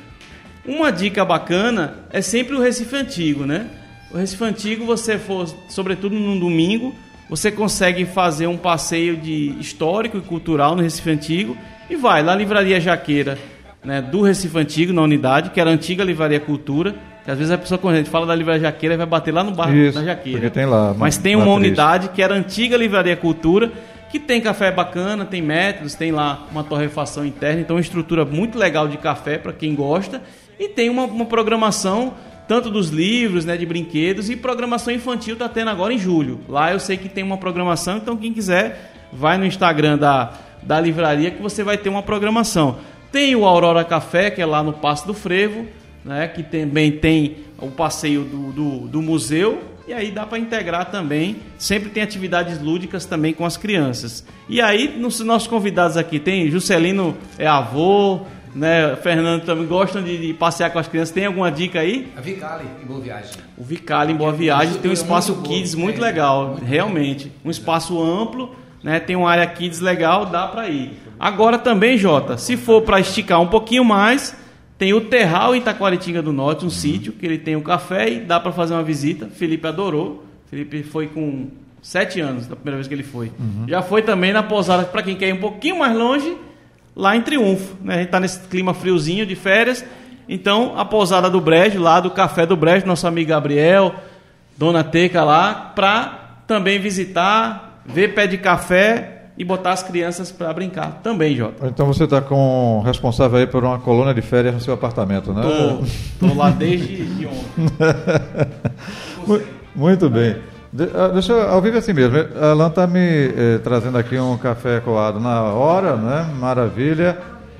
Uma 0.64 0.92
dica 0.92 1.24
bacana 1.24 2.04
é 2.10 2.20
sempre 2.20 2.54
o 2.54 2.60
Recife 2.60 2.94
Antigo, 2.96 3.46
né? 3.46 3.68
O 4.12 4.16
Recife 4.16 4.44
Antigo, 4.44 4.84
você 4.84 5.18
for, 5.18 5.48
sobretudo 5.68 6.14
num 6.14 6.38
domingo, 6.38 6.94
você 7.30 7.50
consegue 7.52 8.04
fazer 8.04 8.48
um 8.48 8.56
passeio 8.56 9.16
de 9.16 9.54
histórico 9.60 10.18
e 10.18 10.20
cultural 10.20 10.74
no 10.74 10.82
Recife 10.82 11.08
Antigo 11.08 11.56
e 11.88 11.94
vai 11.94 12.24
lá 12.24 12.32
na 12.32 12.38
Livraria 12.38 12.80
Jaqueira, 12.80 13.38
né, 13.84 14.02
do 14.02 14.20
Recife 14.20 14.58
Antigo, 14.58 14.92
na 14.92 15.02
unidade, 15.02 15.50
que 15.50 15.60
era 15.60 15.70
a 15.70 15.72
antiga 15.72 16.02
Livraria 16.02 16.40
Cultura, 16.40 16.94
que 17.24 17.30
às 17.30 17.38
vezes 17.38 17.52
a 17.52 17.56
pessoa, 17.56 17.78
quando 17.78 17.94
a 17.94 17.98
gente 17.98 18.10
fala 18.10 18.26
da 18.26 18.34
Livraria 18.34 18.62
Jaqueira, 18.62 18.96
vai 18.96 19.06
bater 19.06 19.32
lá 19.32 19.44
no 19.44 19.52
bar 19.52 19.72
Isso, 19.72 19.96
da 19.96 20.04
Jaqueira. 20.04 20.50
tem 20.50 20.66
lá, 20.66 20.92
Mas 20.92 21.16
tem 21.16 21.36
uma 21.36 21.54
unidade 21.54 22.08
que 22.08 22.20
era 22.20 22.34
a 22.34 22.36
antiga 22.36 22.76
Livraria 22.76 23.16
Cultura, 23.16 23.70
que 24.10 24.18
tem 24.18 24.40
café 24.40 24.72
bacana, 24.72 25.24
tem 25.24 25.40
métodos, 25.40 25.94
tem 25.94 26.10
lá 26.10 26.48
uma 26.50 26.64
torrefação 26.64 27.24
interna, 27.24 27.60
então 27.60 27.76
uma 27.76 27.80
estrutura 27.80 28.24
muito 28.24 28.58
legal 28.58 28.88
de 28.88 28.98
café 28.98 29.38
para 29.38 29.52
quem 29.52 29.72
gosta, 29.72 30.20
e 30.58 30.68
tem 30.68 30.90
uma, 30.90 31.04
uma 31.04 31.26
programação 31.26 32.12
tanto 32.50 32.68
dos 32.68 32.88
livros, 32.88 33.44
né, 33.44 33.56
de 33.56 33.64
brinquedos 33.64 34.28
e 34.28 34.34
programação 34.34 34.92
infantil 34.92 35.34
está 35.34 35.48
tendo 35.48 35.70
agora 35.70 35.94
em 35.94 35.98
julho. 35.98 36.40
Lá 36.48 36.72
eu 36.72 36.80
sei 36.80 36.96
que 36.96 37.08
tem 37.08 37.22
uma 37.22 37.36
programação, 37.36 37.98
então 37.98 38.16
quem 38.16 38.32
quiser 38.32 38.92
vai 39.12 39.38
no 39.38 39.46
Instagram 39.46 39.96
da, 39.96 40.32
da 40.60 40.80
livraria 40.80 41.30
que 41.30 41.40
você 41.40 41.62
vai 41.62 41.78
ter 41.78 41.88
uma 41.88 42.02
programação. 42.02 42.78
Tem 43.12 43.36
o 43.36 43.44
Aurora 43.44 43.84
Café, 43.84 44.32
que 44.32 44.42
é 44.42 44.46
lá 44.46 44.64
no 44.64 44.72
Passo 44.72 45.06
do 45.06 45.14
Frevo, 45.14 45.64
né, 46.04 46.26
que 46.26 46.42
também 46.42 46.90
tem 46.90 47.36
o 47.56 47.68
passeio 47.68 48.24
do, 48.24 48.50
do, 48.50 48.78
do 48.88 49.00
museu 49.00 49.62
e 49.86 49.92
aí 49.92 50.10
dá 50.10 50.26
para 50.26 50.38
integrar 50.38 50.90
também. 50.90 51.36
Sempre 51.56 51.90
tem 51.90 52.02
atividades 52.02 52.60
lúdicas 52.60 53.04
também 53.04 53.32
com 53.32 53.44
as 53.44 53.56
crianças. 53.56 54.24
E 54.48 54.60
aí, 54.60 54.98
nos 54.98 55.20
nossos 55.20 55.46
convidados 55.46 55.96
aqui, 55.96 56.18
tem 56.18 56.50
Juscelino 56.50 57.16
é 57.38 57.46
avô, 57.46 58.22
né? 58.54 58.96
Fernando 58.96 59.44
também 59.44 59.66
gostam 59.66 60.02
de, 60.02 60.18
de, 60.18 60.34
passear 60.34 60.70
com 60.70 60.78
as 60.78 60.88
crianças. 60.88 61.14
Tem 61.14 61.26
alguma 61.26 61.50
dica 61.50 61.80
aí? 61.80 62.12
A 62.16 62.20
Vicali 62.20 62.66
em 62.82 62.86
Boa 62.86 63.00
Viagem. 63.00 63.30
O 63.56 63.62
Vicali 63.62 64.12
em 64.12 64.16
Boa 64.16 64.32
Viagem 64.32 64.74
tem 64.78 64.90
um 64.90 64.94
espaço 64.94 65.32
muito 65.34 65.48
kids 65.48 65.74
bom, 65.74 65.82
muito 65.82 65.98
é, 65.98 66.02
legal, 66.02 66.48
muito 66.48 66.64
realmente. 66.64 67.28
Bom. 67.28 67.48
Um 67.48 67.50
espaço 67.50 68.02
amplo, 68.02 68.54
né? 68.82 68.98
Tem 69.00 69.16
uma 69.16 69.30
área 69.30 69.46
kids 69.46 69.80
legal, 69.80 70.26
dá 70.26 70.46
para 70.46 70.68
ir. 70.68 70.92
Agora 71.18 71.58
também, 71.58 71.98
Jota, 71.98 72.38
se 72.38 72.56
for 72.56 72.82
para 72.82 72.98
esticar 72.98 73.40
um 73.40 73.46
pouquinho 73.46 73.84
mais, 73.84 74.36
tem 74.78 74.94
o 74.94 75.00
Terral 75.02 75.54
em 75.54 75.58
Itaquaritinga 75.58 76.22
do 76.22 76.32
Norte, 76.32 76.62
um 76.62 76.64
uhum. 76.64 76.70
sítio 76.70 77.12
que 77.12 77.26
ele 77.26 77.38
tem 77.38 77.54
o 77.56 77.58
um 77.58 77.62
café 77.62 78.10
e 78.10 78.20
dá 78.20 78.40
para 78.40 78.52
fazer 78.52 78.74
uma 78.74 78.82
visita. 78.82 79.26
Felipe 79.26 79.66
adorou. 79.66 80.24
Felipe 80.46 80.82
foi 80.82 81.06
com 81.06 81.48
sete 81.82 82.20
anos 82.20 82.46
da 82.46 82.56
primeira 82.56 82.76
vez 82.76 82.88
que 82.88 82.94
ele 82.94 83.02
foi. 83.02 83.30
Uhum. 83.38 83.66
Já 83.68 83.82
foi 83.82 84.02
também 84.02 84.32
na 84.32 84.42
pousada 84.42 84.84
para 84.84 85.02
quem 85.02 85.14
quer 85.14 85.28
ir 85.28 85.34
um 85.34 85.40
pouquinho 85.40 85.78
mais 85.78 85.96
longe 85.96 86.36
lá 86.94 87.16
em 87.16 87.22
Triunfo. 87.22 87.76
Né? 87.82 87.94
A 87.94 87.96
gente 87.98 88.06
está 88.06 88.20
nesse 88.20 88.40
clima 88.40 88.74
friozinho 88.74 89.26
de 89.26 89.34
férias. 89.34 89.84
Então, 90.28 90.78
a 90.78 90.84
pousada 90.84 91.28
do 91.28 91.40
Brejo, 91.40 91.80
lá 91.80 92.00
do 92.00 92.10
Café 92.10 92.46
do 92.46 92.56
Brejo, 92.56 92.86
nosso 92.86 93.06
amigo 93.06 93.30
Gabriel, 93.30 93.94
Dona 94.56 94.84
Teca 94.84 95.24
lá, 95.24 95.72
para 95.74 96.42
também 96.46 96.78
visitar, 96.78 97.82
ver 97.84 98.14
pé 98.14 98.26
de 98.26 98.38
café 98.38 99.20
e 99.36 99.44
botar 99.44 99.72
as 99.72 99.82
crianças 99.82 100.30
para 100.30 100.52
brincar 100.52 101.00
também, 101.02 101.34
Jota. 101.34 101.66
Então 101.66 101.86
você 101.86 102.04
está 102.04 102.20
com 102.20 102.82
responsável 102.84 103.38
aí 103.38 103.46
por 103.46 103.64
uma 103.64 103.78
colônia 103.78 104.12
de 104.12 104.20
férias 104.20 104.54
no 104.54 104.60
seu 104.60 104.74
apartamento, 104.74 105.32
né? 105.32 105.42
Tô, 105.42 106.26
tô 106.26 106.34
lá 106.34 106.50
desde 106.50 107.06
de 107.06 107.26
ontem. 107.26 107.40
Muito 109.74 110.10
bem. 110.10 110.36
De, 110.72 110.84
uh, 110.84 111.12
deixa 111.12 111.32
eu, 111.32 111.50
ao 111.50 111.60
vivo 111.60 111.78
assim 111.78 111.92
mesmo. 111.92 112.16
A 112.40 112.50
Alan 112.50 112.68
está 112.68 112.86
me 112.86 112.98
eh, 113.00 113.58
trazendo 113.62 113.98
aqui 113.98 114.16
um 114.18 114.36
café 114.38 114.78
coado 114.80 115.18
na 115.18 115.42
hora, 115.42 115.96
né? 115.96 116.32
Maravilha. 116.38 117.18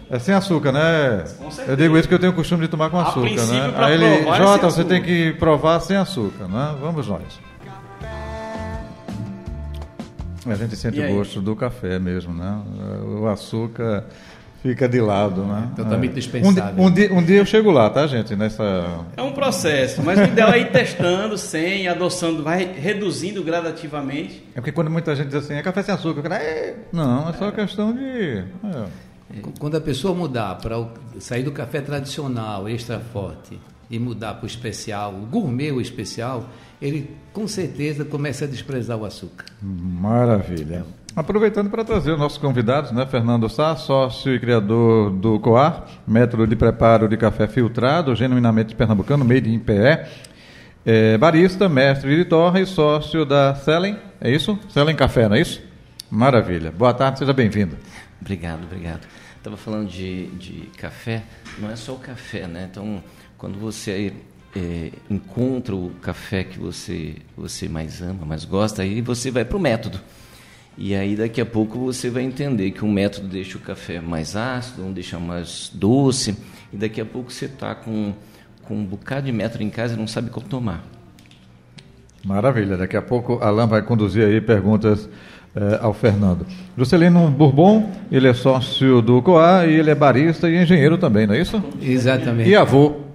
É 0.08 0.18
sem 0.18 0.34
açúcar, 0.34 0.72
né? 0.72 1.24
Eu 1.68 1.76
digo 1.76 1.96
isso 1.96 2.08
que 2.08 2.14
eu 2.14 2.18
tenho 2.18 2.32
o 2.32 2.34
costume 2.34 2.62
de 2.62 2.68
tomar 2.68 2.90
com 2.90 2.98
açúcar, 2.98 3.46
né? 3.46 3.72
Aí 3.76 3.94
ele, 3.94 4.04
é 4.04 4.36
Jota, 4.36 4.66
é 4.66 4.70
você 4.70 4.84
tem 4.84 5.02
que 5.02 5.32
provar 5.34 5.80
sem 5.80 5.96
açúcar, 5.96 6.48
né? 6.48 6.74
Vamos 6.80 7.06
nós. 7.06 7.40
A 10.46 10.54
gente 10.54 10.74
sente 10.74 11.00
o 11.00 11.14
gosto 11.14 11.40
do 11.40 11.54
café 11.54 11.98
mesmo, 11.98 12.32
né? 12.34 12.60
O 13.20 13.26
açúcar 13.28 14.04
fica 14.62 14.88
de 14.88 15.00
lado, 15.00 15.44
né? 15.44 15.70
Totalmente 15.74 16.12
é. 16.12 16.14
dispensável. 16.14 16.82
Um, 16.82 16.86
um, 16.86 16.90
dia, 16.90 17.12
um 17.12 17.22
dia 17.22 17.38
eu 17.38 17.46
chego 17.46 17.70
lá, 17.70 17.88
tá, 17.90 18.06
gente? 18.06 18.36
Nessa... 18.36 19.04
É 19.16 19.22
um 19.22 19.32
processo, 19.32 20.02
mas 20.02 20.18
o 20.18 20.24
ideal 20.24 20.52
é 20.52 20.60
ir 20.60 20.70
testando, 20.70 21.36
sem, 21.38 21.88
adoçando, 21.88 22.42
vai 22.42 22.64
reduzindo 22.64 23.42
gradativamente. 23.42 24.44
É 24.54 24.60
porque 24.60 24.72
quando 24.72 24.90
muita 24.90 25.14
gente 25.16 25.28
diz 25.28 25.36
assim, 25.36 25.54
é 25.54 25.62
café 25.62 25.82
sem 25.82 25.94
açúcar, 25.94 26.22
cara, 26.22 26.36
é... 26.36 26.76
não, 26.92 27.28
é 27.28 27.32
só 27.32 27.48
é. 27.48 27.52
questão 27.52 27.92
de... 27.92 28.44
É. 28.64 28.84
Quando 29.58 29.76
a 29.76 29.80
pessoa 29.80 30.12
mudar 30.14 30.56
para 30.56 30.76
sair 31.20 31.44
do 31.44 31.52
café 31.52 31.80
tradicional, 31.80 32.68
extra 32.68 32.98
forte, 32.98 33.58
e 33.90 33.98
mudar 33.98 34.34
para 34.34 34.44
o 34.44 34.46
especial, 34.46 35.12
o 35.12 35.26
gourmet 35.26 35.72
o 35.72 35.80
especial, 35.80 36.48
ele 36.80 37.10
com 37.32 37.48
certeza 37.48 38.04
começa 38.04 38.44
a 38.44 38.48
desprezar 38.48 38.96
o 38.96 39.04
açúcar. 39.04 39.46
Maravilha. 39.60 40.84
Aproveitando 41.14 41.68
para 41.68 41.84
trazer 41.84 42.12
os 42.12 42.18
nossos 42.18 42.38
convidados, 42.38 42.92
né? 42.92 43.04
Fernando 43.04 43.48
Sá, 43.48 43.74
sócio 43.74 44.32
e 44.32 44.38
criador 44.38 45.10
do 45.10 45.40
COAR, 45.40 45.84
método 46.06 46.46
de 46.46 46.54
preparo 46.54 47.08
de 47.08 47.16
café 47.16 47.48
filtrado, 47.48 48.14
genuinamente 48.14 48.76
pernambucano, 48.76 49.24
made 49.24 49.52
in 49.52 49.58
PE. 49.58 50.06
É, 50.86 51.18
barista, 51.18 51.68
mestre 51.68 52.16
de 52.16 52.24
torre 52.24 52.62
e 52.62 52.66
sócio 52.66 53.26
da 53.26 53.54
Selen, 53.54 53.98
é 54.20 54.30
isso? 54.30 54.58
Selen 54.68 54.96
Café, 54.96 55.28
não 55.28 55.36
é 55.36 55.40
isso? 55.40 55.60
Maravilha. 56.10 56.70
Boa 56.70 56.94
tarde, 56.94 57.18
seja 57.18 57.32
bem-vindo. 57.32 57.76
Obrigado, 58.20 58.64
obrigado. 58.64 59.06
Estava 59.36 59.56
falando 59.56 59.88
de, 59.88 60.26
de 60.28 60.70
café, 60.78 61.22
não 61.58 61.70
é 61.70 61.76
só 61.76 61.92
o 61.92 61.98
café, 61.98 62.46
né? 62.46 62.68
Então, 62.70 63.02
quando 63.36 63.58
você 63.58 64.12
é, 64.54 64.90
encontra 65.10 65.74
o 65.74 65.90
café 66.00 66.44
que 66.44 66.58
você, 66.58 67.16
você 67.36 67.68
mais 67.68 68.00
ama, 68.00 68.24
mais 68.24 68.44
gosta, 68.44 68.82
aí 68.82 69.00
você 69.00 69.30
vai 69.30 69.44
para 69.44 69.56
o 69.56 69.60
método. 69.60 70.00
E 70.82 70.94
aí 70.94 71.14
daqui 71.14 71.42
a 71.42 71.46
pouco 71.46 71.78
você 71.78 72.08
vai 72.08 72.22
entender 72.22 72.70
que 72.70 72.82
um 72.82 72.90
método 72.90 73.28
deixa 73.28 73.58
o 73.58 73.60
café 73.60 74.00
mais 74.00 74.34
ácido, 74.34 74.82
um 74.82 74.90
deixa 74.90 75.18
mais 75.18 75.70
doce, 75.74 76.34
e 76.72 76.76
daqui 76.78 77.02
a 77.02 77.04
pouco 77.04 77.30
você 77.30 77.44
está 77.44 77.74
com, 77.74 78.14
com 78.62 78.76
um 78.76 78.84
bocado 78.84 79.26
de 79.26 79.32
método 79.32 79.62
em 79.62 79.68
casa 79.68 79.92
e 79.92 79.98
não 79.98 80.06
sabe 80.06 80.30
qual 80.30 80.42
tomar. 80.42 80.82
Maravilha, 82.24 82.78
daqui 82.78 82.96
a 82.96 83.02
pouco 83.02 83.38
Alain 83.42 83.66
vai 83.66 83.82
conduzir 83.82 84.24
aí 84.24 84.40
perguntas 84.40 85.06
eh, 85.54 85.78
ao 85.82 85.92
Fernando. 85.92 86.46
Juscelino 86.78 87.30
Bourbon, 87.30 87.90
ele 88.10 88.28
é 88.28 88.32
sócio 88.32 89.02
do 89.02 89.20
COA 89.20 89.66
e 89.66 89.74
ele 89.74 89.90
é 89.90 89.94
barista 89.94 90.48
e 90.48 90.62
engenheiro 90.62 90.96
também, 90.96 91.26
não 91.26 91.34
é 91.34 91.42
isso? 91.42 91.62
Exatamente. 91.82 92.48
E 92.48 92.56
avô. 92.56 93.09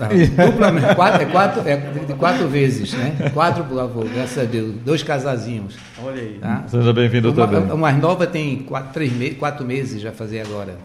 Ah, 0.00 0.46
duplamente, 0.46 0.94
quatro, 0.94 1.22
é 1.22 1.26
quatro, 1.26 1.68
é 1.68 1.76
de 1.76 2.14
quatro 2.14 2.48
vezes, 2.48 2.92
né? 2.94 3.30
Quatro 3.32 3.64
por 3.64 3.78
avô, 3.78 4.04
graças 4.04 4.38
a 4.38 4.44
Deus. 4.44 4.74
Dois 4.84 5.02
casazinhos. 5.02 5.76
Olha 6.02 6.20
aí. 6.20 6.38
Tá? 6.40 6.64
Seja 6.66 6.92
bem-vindo 6.92 7.30
Uma- 7.32 7.46
também. 7.46 7.70
A 7.70 7.76
mais 7.76 7.98
nova 7.98 8.26
tem 8.26 8.58
quatro, 8.58 8.92
três 8.92 9.12
me 9.12 9.30
quatro 9.30 9.64
meses 9.64 10.00
já 10.00 10.12
fazer 10.12 10.40
agora. 10.40 10.76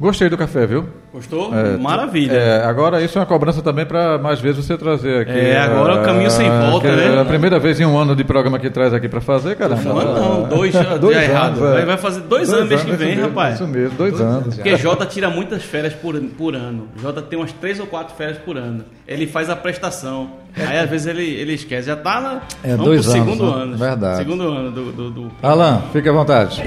Gostei 0.00 0.28
do 0.28 0.38
café, 0.38 0.64
viu? 0.64 0.86
Gostou? 1.12 1.52
É, 1.52 1.76
Maravilha. 1.76 2.32
É, 2.32 2.64
agora 2.64 3.02
isso 3.02 3.18
é 3.18 3.20
uma 3.20 3.26
cobrança 3.26 3.60
também 3.62 3.84
para 3.84 4.16
mais 4.16 4.38
vezes 4.38 4.64
você 4.64 4.78
trazer 4.78 5.22
aqui. 5.22 5.32
É, 5.32 5.58
agora 5.60 5.94
é 5.94 6.00
o 6.00 6.04
caminho 6.04 6.30
sem 6.30 6.46
ah, 6.48 6.70
volta, 6.70 6.94
né? 6.94 7.16
É 7.16 7.20
a 7.20 7.24
primeira 7.24 7.58
vez 7.58 7.80
em 7.80 7.84
um 7.84 7.98
ano 7.98 8.14
de 8.14 8.22
programa 8.22 8.60
que 8.60 8.70
traz 8.70 8.94
aqui 8.94 9.08
para 9.08 9.20
fazer, 9.20 9.56
cara. 9.56 9.74
Um 9.74 9.98
ano 9.98 10.14
não, 10.14 10.48
dois 10.48 10.72
já- 10.72 10.82
já 11.12 11.20
é 11.20 11.24
errado. 11.24 11.58
Vai- 11.58 11.84
vai 11.84 11.96
fazer 11.96 12.20
dois 12.20 12.52
anos 12.52 12.68
mês 12.68 12.82
que 12.84 12.92
vem, 12.92 13.08
mesmo, 13.16 13.22
rapaz. 13.28 13.54
Isso 13.56 13.66
mesmo, 13.66 13.96
dois, 13.98 14.12
Dois 14.12 14.22
anos. 14.22 14.42
anos. 14.44 14.54
Porque 14.54 14.76
Jota 14.76 15.04
tira 15.04 15.28
muitas 15.30 15.64
férias 15.64 15.94
por, 15.94 16.14
por 16.20 16.54
ano. 16.54 16.86
Jota 17.02 17.20
tem 17.20 17.36
umas 17.36 17.50
três 17.52 17.80
ou 17.80 17.86
quatro 17.86 18.14
férias 18.14 18.38
por 18.38 18.56
ano. 18.56 18.84
Ele 19.06 19.26
faz 19.26 19.50
a 19.50 19.56
prestação. 19.56 20.30
Aí 20.66 20.78
às 20.78 20.88
vezes 20.90 21.06
ele, 21.06 21.24
ele 21.24 21.54
esquece. 21.54 21.86
Já 21.88 21.96
tá 21.96 22.20
na. 22.20 22.40
É, 22.62 22.76
dois 22.76 23.06
pro 23.06 23.14
anos, 23.14 23.26
segundo 23.36 23.56
né? 23.56 23.62
ano. 23.62 23.76
Verdade. 23.76 24.16
Segundo 24.18 24.42
ano 24.48 24.70
do. 24.70 24.92
do, 24.92 25.10
do- 25.10 25.32
Alan, 25.42 25.82
fique 25.92 26.08
à 26.08 26.12
vontade. 26.12 26.62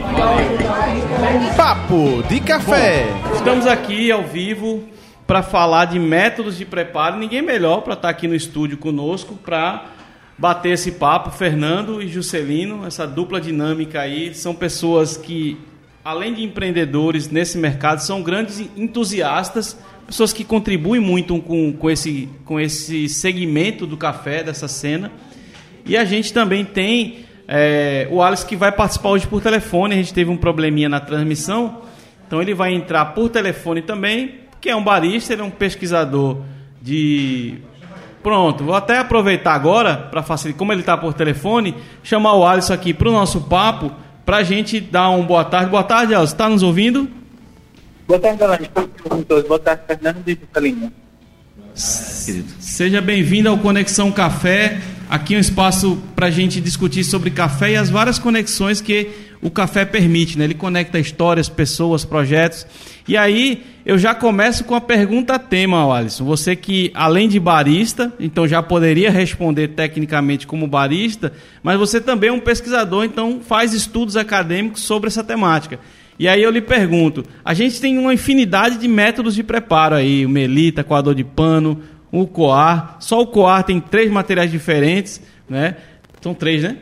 Papo 1.56 2.24
de 2.28 2.40
café. 2.40 3.06
Estamos 3.36 3.66
aqui 3.68 4.12
ao 4.12 4.24
vivo 4.24 4.84
para 5.28 5.42
falar 5.42 5.86
de 5.86 6.00
métodos 6.00 6.58
de 6.58 6.66
preparo. 6.66 7.18
Ninguém 7.18 7.42
melhor 7.42 7.82
para 7.82 7.94
estar 7.94 8.10
aqui 8.10 8.28
no 8.28 8.36
estúdio 8.36 8.78
conosco 8.78 9.36
para 9.36 9.86
bater 10.38 10.74
esse 10.74 10.94
papo. 10.94 11.32
Fernando 11.32 12.02
e 12.02 12.08
Juscelino, 12.08 12.86
essa 12.86 13.06
dupla 13.08 13.40
dinâmica 13.40 14.02
aí, 14.02 14.34
são 14.34 14.54
pessoas 14.56 15.16
que, 15.18 15.58
além 16.04 16.34
de 16.34 16.44
empreendedores 16.44 17.30
nesse 17.30 17.58
mercado, 17.58 18.00
são 18.00 18.22
grandes 18.22 18.60
entusiastas, 18.76 19.78
pessoas 20.12 20.34
que 20.34 20.44
contribuem 20.44 21.00
muito 21.00 21.40
com, 21.40 21.72
com, 21.72 21.90
esse, 21.90 22.28
com 22.44 22.60
esse 22.60 23.08
segmento 23.08 23.88
do 23.88 23.96
café, 23.96 24.44
dessa 24.44 24.68
cena. 24.68 25.10
E 25.86 25.96
a 25.96 26.04
gente 26.04 26.34
também 26.34 26.66
tem 26.66 27.20
é, 27.48 28.10
o 28.12 28.22
Alex 28.22 28.44
que 28.44 28.58
vai 28.58 28.74
participar 28.74 29.10
hoje 29.10 29.26
por 29.26 29.42
telefone. 29.42 29.94
A 29.94 29.98
gente 29.98 30.14
teve 30.14 30.30
um 30.30 30.36
probleminha 30.36 30.90
na 30.90 31.00
transmissão, 31.00 31.84
então 32.28 32.42
ele 32.42 32.54
vai 32.54 32.74
entrar 32.74 33.06
por 33.06 33.30
telefone 33.30 33.82
também, 33.82 34.36
que 34.60 34.70
é 34.70 34.76
um 34.76 34.84
barista, 34.84 35.32
ele 35.32 35.42
é 35.42 35.46
um 35.46 35.50
pesquisador 35.50 36.42
de. 36.82 37.60
Pronto, 38.22 38.66
vou 38.66 38.76
até 38.76 38.98
aproveitar 39.00 39.54
agora 39.54 39.96
para 39.96 40.22
facilitar, 40.22 40.60
como 40.60 40.74
ele 40.74 40.82
está 40.82 40.98
por 40.98 41.14
telefone, 41.14 41.74
chamar 42.04 42.34
o 42.34 42.46
Alisson 42.46 42.74
aqui 42.74 42.94
para 42.94 43.08
o 43.08 43.12
nosso 43.14 43.42
papo, 43.42 43.92
para 44.26 44.38
a 44.38 44.44
gente 44.44 44.82
dar 44.82 45.10
um 45.10 45.26
boa 45.26 45.46
tarde. 45.46 45.72
Boa 45.72 45.84
tarde, 45.84 46.14
Alisson. 46.14 46.34
Está 46.34 46.50
nos 46.50 46.62
ouvindo? 46.62 47.21
Boa 48.12 48.20
tarde, 48.20 48.44
Alain. 48.44 48.68
Boa 49.48 49.60
tarde, 49.60 49.84
Fernando 49.88 50.28
e. 50.28 50.36
Querido. 50.36 50.92
Seja 52.60 53.00
bem-vindo 53.00 53.48
ao 53.48 53.58
Conexão 53.58 54.12
Café. 54.12 54.82
Aqui 55.10 55.34
é 55.34 55.38
um 55.38 55.40
espaço 55.40 55.98
para 56.14 56.28
a 56.28 56.30
gente 56.30 56.60
discutir 56.60 57.06
sobre 57.06 57.32
café 57.32 57.72
e 57.72 57.78
as 57.78 57.90
várias 57.90 58.20
conexões 58.20 58.82
que 58.82 59.12
o 59.42 59.50
café 59.50 59.86
permite. 59.86 60.38
Né? 60.38 60.44
Ele 60.44 60.54
conecta 60.54 61.00
histórias, 61.00 61.48
pessoas, 61.48 62.04
projetos. 62.04 62.68
E 63.08 63.16
aí 63.16 63.64
eu 63.86 63.98
já 63.98 64.14
começo 64.14 64.66
com 64.66 64.76
a 64.76 64.82
pergunta 64.82 65.40
tema, 65.40 65.96
Alisson. 65.96 66.26
Você 66.26 66.54
que, 66.54 66.92
além 66.94 67.30
de 67.30 67.40
barista, 67.40 68.12
então 68.20 68.46
já 68.46 68.62
poderia 68.62 69.10
responder 69.10 69.70
tecnicamente 69.70 70.46
como 70.46 70.68
barista, 70.68 71.32
mas 71.64 71.80
você 71.80 72.02
também 72.02 72.30
é 72.30 72.34
um 72.34 72.42
pesquisador, 72.42 73.06
então 73.06 73.40
faz 73.40 73.74
estudos 73.74 74.18
acadêmicos 74.18 74.82
sobre 74.82 75.08
essa 75.08 75.24
temática. 75.24 75.80
E 76.22 76.28
aí 76.28 76.44
eu 76.44 76.52
lhe 76.52 76.62
pergunto, 76.62 77.26
a 77.44 77.52
gente 77.52 77.82
tem 77.82 77.98
uma 77.98 78.14
infinidade 78.14 78.78
de 78.78 78.88
métodos 78.88 79.34
de 79.34 79.42
preparo 79.42 79.96
aí, 79.96 80.24
o 80.24 80.30
melita, 80.30 80.84
coador 80.84 81.16
de 81.16 81.24
pano, 81.24 81.82
o 82.12 82.28
coar. 82.28 82.98
Só 83.00 83.20
o 83.22 83.26
coar 83.26 83.64
tem 83.64 83.80
três 83.80 84.12
materiais 84.12 84.52
diferentes, 84.52 85.20
né? 85.50 85.78
São 86.22 86.36
três, 86.36 86.62
né? 86.62 86.78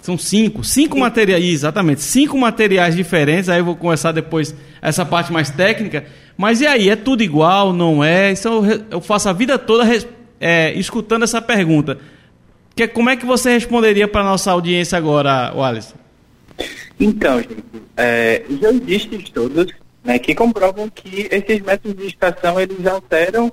São 0.00 0.18
cinco. 0.18 0.64
Cinco 0.64 0.98
materiais, 0.98 1.44
exatamente. 1.44 2.00
Cinco 2.00 2.36
materiais 2.36 2.96
diferentes. 2.96 3.48
Aí 3.48 3.60
eu 3.60 3.64
vou 3.64 3.76
começar 3.76 4.10
depois 4.10 4.52
essa 4.82 5.06
parte 5.06 5.32
mais 5.32 5.48
técnica. 5.48 6.04
Mas 6.36 6.60
e 6.60 6.66
aí, 6.66 6.90
é 6.90 6.96
tudo 6.96 7.22
igual? 7.22 7.72
Não 7.72 8.02
é? 8.02 8.32
Isso 8.32 8.48
eu, 8.48 8.84
eu 8.90 9.00
faço 9.00 9.28
a 9.28 9.32
vida 9.32 9.56
toda 9.60 9.88
é, 10.40 10.72
escutando 10.72 11.22
essa 11.22 11.40
pergunta. 11.40 11.98
Que, 12.74 12.88
como 12.88 13.10
é 13.10 13.14
que 13.14 13.24
você 13.24 13.52
responderia 13.52 14.08
para 14.08 14.24
nossa 14.24 14.50
audiência 14.50 14.98
agora, 14.98 15.52
Wallace? 15.54 16.01
Então, 16.98 17.40
gente, 17.40 17.64
é, 17.96 18.44
já 18.60 18.70
existem 18.70 19.18
estudos 19.18 19.72
né, 20.04 20.18
que 20.18 20.34
comprovam 20.34 20.88
que 20.88 21.28
esses 21.30 21.60
métodos 21.60 21.96
de 21.96 22.08
extração 22.08 22.60
eles 22.60 22.86
alteram 22.86 23.52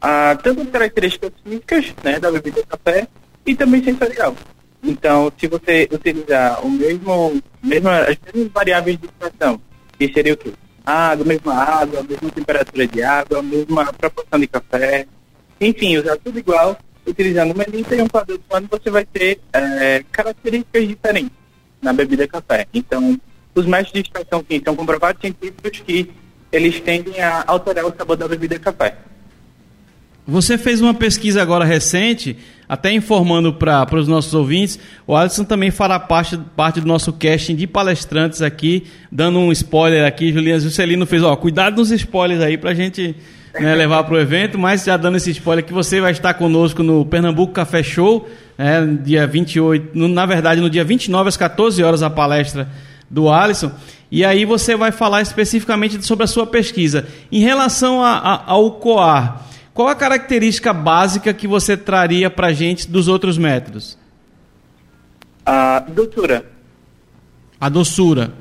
ah, 0.00 0.36
tanto 0.42 0.62
as 0.62 0.70
características 0.70 1.32
físicas 1.42 1.94
né, 2.02 2.18
da 2.20 2.30
bebida 2.30 2.60
de 2.60 2.66
café 2.66 3.08
e 3.44 3.54
também 3.54 3.82
sensorial. 3.82 4.34
Então, 4.82 5.32
se 5.38 5.46
você 5.48 5.88
utilizar 5.90 6.64
o 6.64 6.70
mesmo, 6.70 7.42
mesmo 7.62 7.88
as 7.88 8.16
mesmas 8.32 8.52
variáveis 8.52 8.98
de 8.98 9.06
extração, 9.06 9.60
que 9.98 10.12
seria 10.12 10.34
o 10.34 10.36
quê? 10.36 10.52
Água, 10.84 11.24
mesma 11.24 11.54
água, 11.54 12.02
mesma 12.02 12.30
temperatura 12.30 12.86
de 12.86 13.02
água, 13.02 13.42
mesma 13.42 13.92
proporção 13.92 14.38
de 14.38 14.46
café, 14.46 15.06
enfim, 15.60 15.96
usar 15.96 16.16
tudo 16.18 16.38
igual, 16.38 16.78
utilizando 17.04 17.52
uma 17.52 17.64
melita 17.64 17.96
e 17.96 18.02
um 18.02 18.08
quadro 18.08 18.38
de 18.38 18.44
pano, 18.44 18.68
você 18.70 18.90
vai 18.90 19.04
ter 19.04 19.40
eh, 19.52 20.04
características 20.12 20.86
diferentes 20.86 21.32
na 21.80 21.92
bebida 21.92 22.26
café. 22.26 22.66
Então, 22.72 23.18
os 23.54 23.66
métodos 23.66 23.92
de 23.92 24.00
extração 24.00 24.44
sim, 24.50 24.60
são 24.64 24.76
comprovados 24.76 25.20
científicos 25.20 25.80
que 25.80 26.10
eles 26.52 26.80
tendem 26.80 27.20
a 27.20 27.44
alterar 27.46 27.84
o 27.86 27.94
sabor 27.96 28.16
da 28.16 28.28
bebida 28.28 28.58
café. 28.58 28.96
Você 30.26 30.58
fez 30.58 30.80
uma 30.80 30.92
pesquisa 30.92 31.40
agora 31.40 31.64
recente, 31.64 32.36
até 32.68 32.92
informando 32.92 33.52
para 33.52 33.94
os 33.94 34.08
nossos 34.08 34.34
ouvintes, 34.34 34.76
o 35.06 35.14
Alisson 35.14 35.44
também 35.44 35.70
fará 35.70 36.00
parte, 36.00 36.36
parte 36.56 36.80
do 36.80 36.86
nosso 36.86 37.12
casting 37.12 37.54
de 37.54 37.64
palestrantes 37.64 38.42
aqui, 38.42 38.88
dando 39.10 39.38
um 39.38 39.52
spoiler 39.52 40.04
aqui, 40.04 40.32
Juliana 40.32 40.58
Juscelino 40.58 41.06
fez, 41.06 41.22
ó, 41.22 41.36
cuidado 41.36 41.76
nos 41.76 41.92
spoilers 41.92 42.42
aí 42.42 42.58
para 42.58 42.70
a 42.70 42.74
gente 42.74 43.14
né, 43.60 43.74
levar 43.74 44.04
para 44.04 44.14
o 44.14 44.18
evento, 44.18 44.58
mas 44.58 44.84
já 44.84 44.96
dando 44.96 45.16
esse 45.16 45.30
spoiler 45.30 45.64
que 45.64 45.72
você 45.72 46.00
vai 46.00 46.12
estar 46.12 46.34
conosco 46.34 46.82
no 46.82 47.04
Pernambuco 47.04 47.52
Café 47.52 47.82
Show, 47.82 48.28
né, 48.58 48.84
dia 49.02 49.26
28, 49.26 49.90
no, 49.98 50.08
na 50.08 50.26
verdade 50.26 50.60
no 50.60 50.68
dia 50.70 50.84
29 50.84 51.28
às 51.28 51.36
14 51.36 51.82
horas 51.82 52.02
a 52.02 52.10
palestra 52.10 52.68
do 53.08 53.30
Alisson, 53.30 53.70
e 54.10 54.24
aí 54.24 54.44
você 54.44 54.76
vai 54.76 54.92
falar 54.92 55.22
especificamente 55.22 56.04
sobre 56.04 56.24
a 56.24 56.26
sua 56.28 56.46
pesquisa. 56.46 57.06
Em 57.30 57.40
relação 57.40 58.02
a- 58.02 58.18
a- 58.18 58.42
ao 58.46 58.72
COAR, 58.72 59.42
qual 59.74 59.88
a 59.88 59.94
característica 59.94 60.72
básica 60.72 61.32
que 61.34 61.46
você 61.46 61.76
traria 61.76 62.30
para 62.30 62.48
a 62.48 62.52
gente 62.52 62.88
dos 62.90 63.08
outros 63.08 63.36
métodos? 63.38 63.98
A 65.44 65.80
doçura, 65.80 66.44
A 67.60 67.68
doçura. 67.68 68.32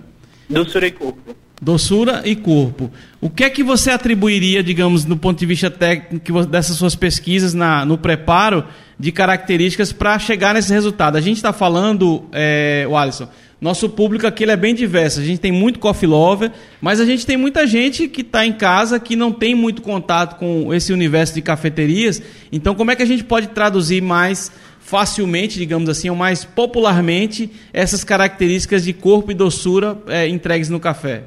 doçura 0.50 0.88
e 0.88 0.91
corpo. 0.91 1.36
Doçura 1.62 2.21
e 2.25 2.35
corpo. 2.35 2.91
O 3.21 3.29
que 3.29 3.43
é 3.43 3.50
que 3.50 3.63
você 3.63 3.89
atribuiria, 3.89 4.62
digamos, 4.62 5.05
do 5.05 5.15
ponto 5.15 5.39
de 5.39 5.45
vista 5.45 5.69
técnico 5.71 6.45
dessas 6.45 6.75
suas 6.75 6.95
pesquisas 6.95 7.53
na- 7.53 7.85
no 7.85 7.97
preparo 7.97 8.65
de 9.00 9.12
características 9.12 9.93
para 9.93 10.19
chegar 10.19 10.53
nesse 10.53 10.71
resultado? 10.74 11.17
A 11.17 11.21
gente 11.21 11.38
está 11.38 11.53
falando, 11.53 12.25
é, 12.33 12.85
Alisson, 12.93 13.29
nosso 13.62 13.88
público 13.89 14.27
aqui 14.27 14.43
é 14.43 14.55
bem 14.57 14.75
diverso. 14.75 15.21
A 15.21 15.24
gente 15.24 15.39
tem 15.39 15.51
muito 15.51 15.79
coffee 15.79 16.07
lover, 16.07 16.51
mas 16.81 17.00
a 17.00 17.05
gente 17.05 17.25
tem 17.25 17.38
muita 17.38 17.65
gente 17.65 18.09
que 18.09 18.19
está 18.21 18.45
em 18.45 18.51
casa 18.51 19.00
que 19.00 19.15
não 19.15 19.31
tem 19.31 19.55
muito 19.55 19.81
contato 19.81 20.38
com 20.38 20.74
esse 20.74 20.91
universo 20.91 21.33
de 21.33 21.41
cafeterias. 21.41 22.21
Então, 22.51 22.75
como 22.75 22.91
é 22.91 22.95
que 22.97 23.01
a 23.01 23.07
gente 23.07 23.24
pode 23.24 23.47
traduzir 23.47 24.01
mais 24.01 24.51
facilmente, 24.81 25.57
digamos 25.57 25.89
assim, 25.89 26.09
ou 26.09 26.15
mais 26.17 26.43
popularmente, 26.43 27.50
essas 27.74 28.03
características 28.03 28.83
de 28.83 28.91
corpo 28.93 29.31
e 29.31 29.33
doçura 29.33 29.97
é, 30.09 30.27
entregues 30.27 30.69
no 30.69 30.79
café? 30.81 31.24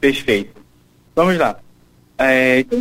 Perfeito. 0.00 0.60
Vamos 1.14 1.38
lá. 1.38 1.58
É, 2.18 2.60
então, 2.60 2.78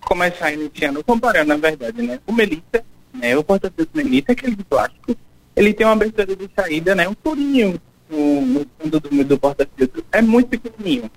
começar 0.00 0.52
iniciando, 0.52 1.02
comparando, 1.02 1.48
na 1.48 1.56
verdade, 1.56 2.02
né? 2.02 2.20
O 2.26 2.32
Melita, 2.32 2.84
né? 3.12 3.36
O 3.36 3.44
porta-filtro 3.44 3.96
Melita, 3.96 4.32
aquele 4.32 4.56
de 4.56 4.64
plástico, 4.64 5.16
ele 5.54 5.72
tem 5.74 5.86
uma 5.86 5.94
abertura 5.94 6.36
de 6.36 6.48
saída, 6.54 6.94
né? 6.94 7.08
Um 7.08 7.16
furinho 7.22 7.80
no, 8.08 8.40
no 8.42 8.66
fundo 8.78 9.00
do, 9.00 9.24
do 9.24 9.38
porta-filtro. 9.38 10.04
É 10.12 10.22
muito 10.22 10.48
pequenininho, 10.48 11.10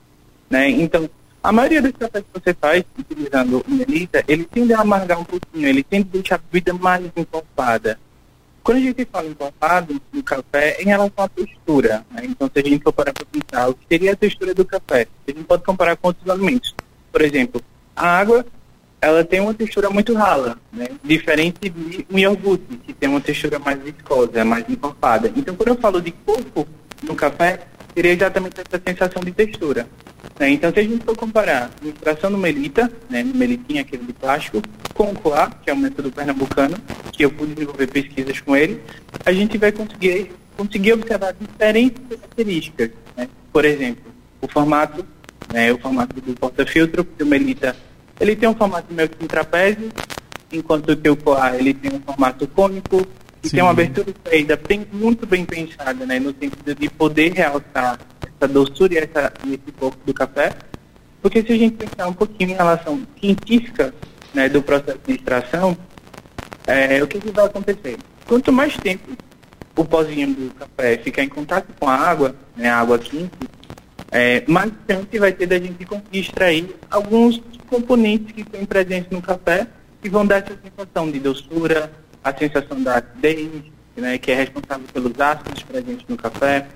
né? 0.50 0.70
Então, 0.70 1.10
a 1.42 1.52
maioria 1.52 1.82
dos 1.82 1.92
cafés 1.92 2.24
que 2.26 2.40
você 2.40 2.54
faz 2.54 2.84
utilizando 2.98 3.64
o 3.66 3.72
Melita, 3.72 4.24
ele 4.28 4.44
tende 4.46 4.74
a 4.74 4.82
amargar 4.82 5.20
um 5.20 5.24
pouquinho, 5.24 5.68
ele 5.68 5.84
tende 5.84 6.10
a 6.10 6.18
deixar 6.18 6.36
a 6.36 6.40
bebida 6.40 6.74
mais 6.74 7.06
encorpada. 7.16 8.00
Quando 8.70 8.78
a 8.78 8.82
gente 8.82 9.04
fala 9.12 9.28
encorpado 9.28 10.00
no 10.14 10.22
café, 10.22 10.76
é 10.78 10.84
em 10.84 10.86
relação 10.86 11.26
à 11.26 11.28
textura, 11.28 12.06
né? 12.12 12.22
então 12.24 12.48
se 12.54 12.60
a 12.60 12.70
gente 12.70 12.84
for 12.84 12.94
parar 12.94 13.12
para 13.14 13.26
pensar, 13.26 13.68
o 13.68 13.74
que 13.74 13.84
seria 13.90 14.14
a 14.14 14.16
textura 14.16 14.54
do 14.54 14.64
café? 14.64 15.08
A 15.28 15.32
gente 15.32 15.44
pode 15.44 15.64
comparar 15.64 15.96
com 15.96 16.10
outros 16.10 16.30
alimentos. 16.30 16.76
Por 17.12 17.20
exemplo, 17.24 17.64
a 17.96 18.06
água, 18.06 18.46
ela 19.02 19.26
tem 19.26 19.40
uma 19.40 19.56
textura 19.56 19.90
muito 19.90 20.14
rala, 20.14 20.56
né? 20.72 20.88
diferente 21.04 21.68
de 21.68 22.06
um 22.12 22.20
iogurte, 22.20 22.78
que 22.86 22.94
tem 22.94 23.10
uma 23.10 23.20
textura 23.20 23.58
mais 23.58 23.82
viscosa, 23.82 24.46
mais 24.46 24.70
encorpada. 24.70 25.34
Então, 25.36 25.56
quando 25.56 25.70
eu 25.70 25.76
falo 25.76 26.00
de 26.00 26.12
corpo 26.12 26.68
no 27.02 27.16
café, 27.16 27.62
seria 27.96 28.12
exatamente 28.12 28.62
essa 28.62 28.80
sensação 28.86 29.24
de 29.24 29.32
textura. 29.32 29.88
Né? 30.40 30.52
Então, 30.52 30.72
se 30.72 30.80
a 30.80 30.84
gente 30.84 31.04
for 31.04 31.18
comparar 31.18 31.72
a 31.84 31.88
extração 31.88 32.30
no 32.30 32.38
melita, 32.38 32.92
né, 33.10 33.24
no 33.24 33.34
melitinho, 33.34 33.82
aquele 33.82 34.06
de 34.06 34.14
plástico, 34.14 34.62
com 34.94 35.12
o 35.12 35.16
coar, 35.16 35.60
que 35.64 35.72
é 35.72 35.74
o 35.74 35.78
método 35.78 36.12
pernambucano, 36.12 36.78
que 37.20 37.26
eu 37.26 37.32
pude 37.32 37.54
desenvolver 37.54 37.88
pesquisas 37.88 38.40
com 38.40 38.56
ele, 38.56 38.82
a 39.26 39.34
gente 39.34 39.58
vai 39.58 39.74
conseguir, 39.74 40.32
conseguir 40.56 40.94
observar 40.94 41.34
diferentes 41.34 42.02
características. 42.08 42.92
Né? 43.18 43.28
Por 43.52 43.66
exemplo, 43.66 44.06
o 44.40 44.48
formato, 44.48 45.06
né, 45.54 45.74
o 45.74 45.78
formato 45.78 46.22
do 46.22 46.34
porta-filtro, 46.34 47.06
do 47.18 47.26
melita, 47.26 47.76
ele 48.22 48.38
tem 48.38 48.48
um 48.48 48.56
formato 48.56 48.94
meio 48.94 49.10
que 49.10 49.22
um 49.22 49.28
trapézio, 49.28 49.90
enquanto 50.50 50.96
que 50.96 51.10
o 51.10 51.18
coar, 51.18 51.56
ele 51.56 51.74
tem 51.74 51.92
um 51.94 52.00
formato 52.00 52.48
cônico, 52.48 53.06
e 53.44 53.50
Sim. 53.50 53.58
tem 53.58 53.64
uma 53.64 53.72
abertura 53.72 54.14
saída 54.24 54.58
bem, 54.66 54.88
muito 54.94 55.28
bem 55.28 55.44
pensada, 55.44 56.06
né, 56.06 56.20
no 56.20 56.30
sentido 56.30 56.74
de 56.74 56.90
poder 56.90 57.34
realçar 57.34 58.00
essa 58.26 58.48
doçura 58.48 58.94
e, 58.94 58.98
essa, 58.98 59.34
esse 59.46 59.74
corpo 59.78 59.98
do 60.06 60.14
café. 60.14 60.54
Porque 61.22 61.42
se 61.42 61.52
a 61.52 61.58
gente 61.58 61.76
pensar 61.76 62.08
um 62.08 62.14
pouquinho 62.14 62.52
em 62.52 62.56
relação 62.56 63.02
científica 63.20 63.94
né, 64.34 64.48
do 64.48 64.62
processo 64.62 65.00
de 65.06 65.16
extração, 65.16 65.78
é, 66.70 67.04
o 67.04 67.08
que, 67.08 67.20
que 67.20 67.32
vai 67.32 67.46
acontecer? 67.46 67.98
Quanto 68.28 68.52
mais 68.52 68.78
tempo 68.78 69.10
o 69.76 69.84
pozinho 69.84 70.34
do 70.36 70.54
café 70.54 70.98
ficar 70.98 71.24
em 71.24 71.30
contato 71.30 71.68
com 71.80 71.88
a 71.88 71.96
água, 71.96 72.36
né, 72.56 72.70
a 72.70 72.78
água 72.78 73.00
quente, 73.00 73.32
é, 74.12 74.44
mais 74.48 74.72
chance 74.90 75.20
vai 75.20 75.32
ter 75.32 75.48
da 75.48 75.58
gente 75.58 75.88
extrair 76.12 76.76
alguns 76.92 77.42
componentes 77.68 78.32
que 78.34 78.42
estão 78.42 78.66
presentes 78.66 79.10
no 79.10 79.22
café 79.22 79.68
e 80.04 80.10
vão 80.10 80.26
dar 80.26 80.38
essa 80.38 80.58
sensação 80.64 81.10
de 81.10 81.20
doçura, 81.20 81.92
a 82.24 82.34
sensação 82.36 82.82
da 82.84 82.98
acidez, 82.98 83.50
né, 83.96 84.18
que 84.18 84.32
é 84.32 84.36
responsável 84.36 84.86
pelos 84.94 85.20
ácidos 85.20 85.64
presentes 85.64 86.06
no 86.08 86.18
café, 86.18 86.68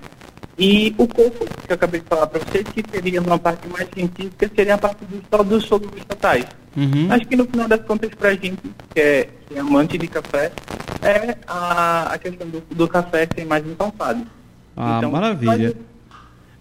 e 0.58 0.94
o 0.96 1.08
corpo, 1.08 1.44
que 1.44 1.72
eu 1.72 1.74
acabei 1.74 2.00
de 2.00 2.06
falar 2.06 2.26
para 2.28 2.40
vocês, 2.40 2.64
que 2.68 2.84
seria 2.90 3.20
uma 3.20 3.38
parte 3.38 3.66
mais 3.68 3.88
científica, 3.92 4.50
seria 4.54 4.74
a 4.74 4.78
parte 4.78 5.04
do, 5.04 5.22
só 5.30 5.42
dos 5.42 5.64
soluços 5.64 6.04
totais. 6.06 6.46
Uhum. 6.76 7.08
Acho 7.10 7.26
que 7.26 7.36
no 7.36 7.44
final 7.44 7.68
das 7.68 7.80
contas, 7.82 8.10
para 8.14 8.30
a 8.30 8.34
gente, 8.34 8.58
que 8.94 9.00
é, 9.00 9.28
que 9.48 9.54
é, 9.54 9.58
amante 9.58 9.98
de 9.98 10.06
café, 10.06 10.52
é 11.02 11.36
a, 11.46 12.12
a 12.14 12.18
questão 12.18 12.48
do, 12.48 12.62
do 12.74 12.88
café 12.88 13.28
ser 13.34 13.44
mais 13.44 13.66
ensopado. 13.66 14.24
Ah, 14.76 14.96
então, 14.98 15.10
maravilha. 15.10 15.74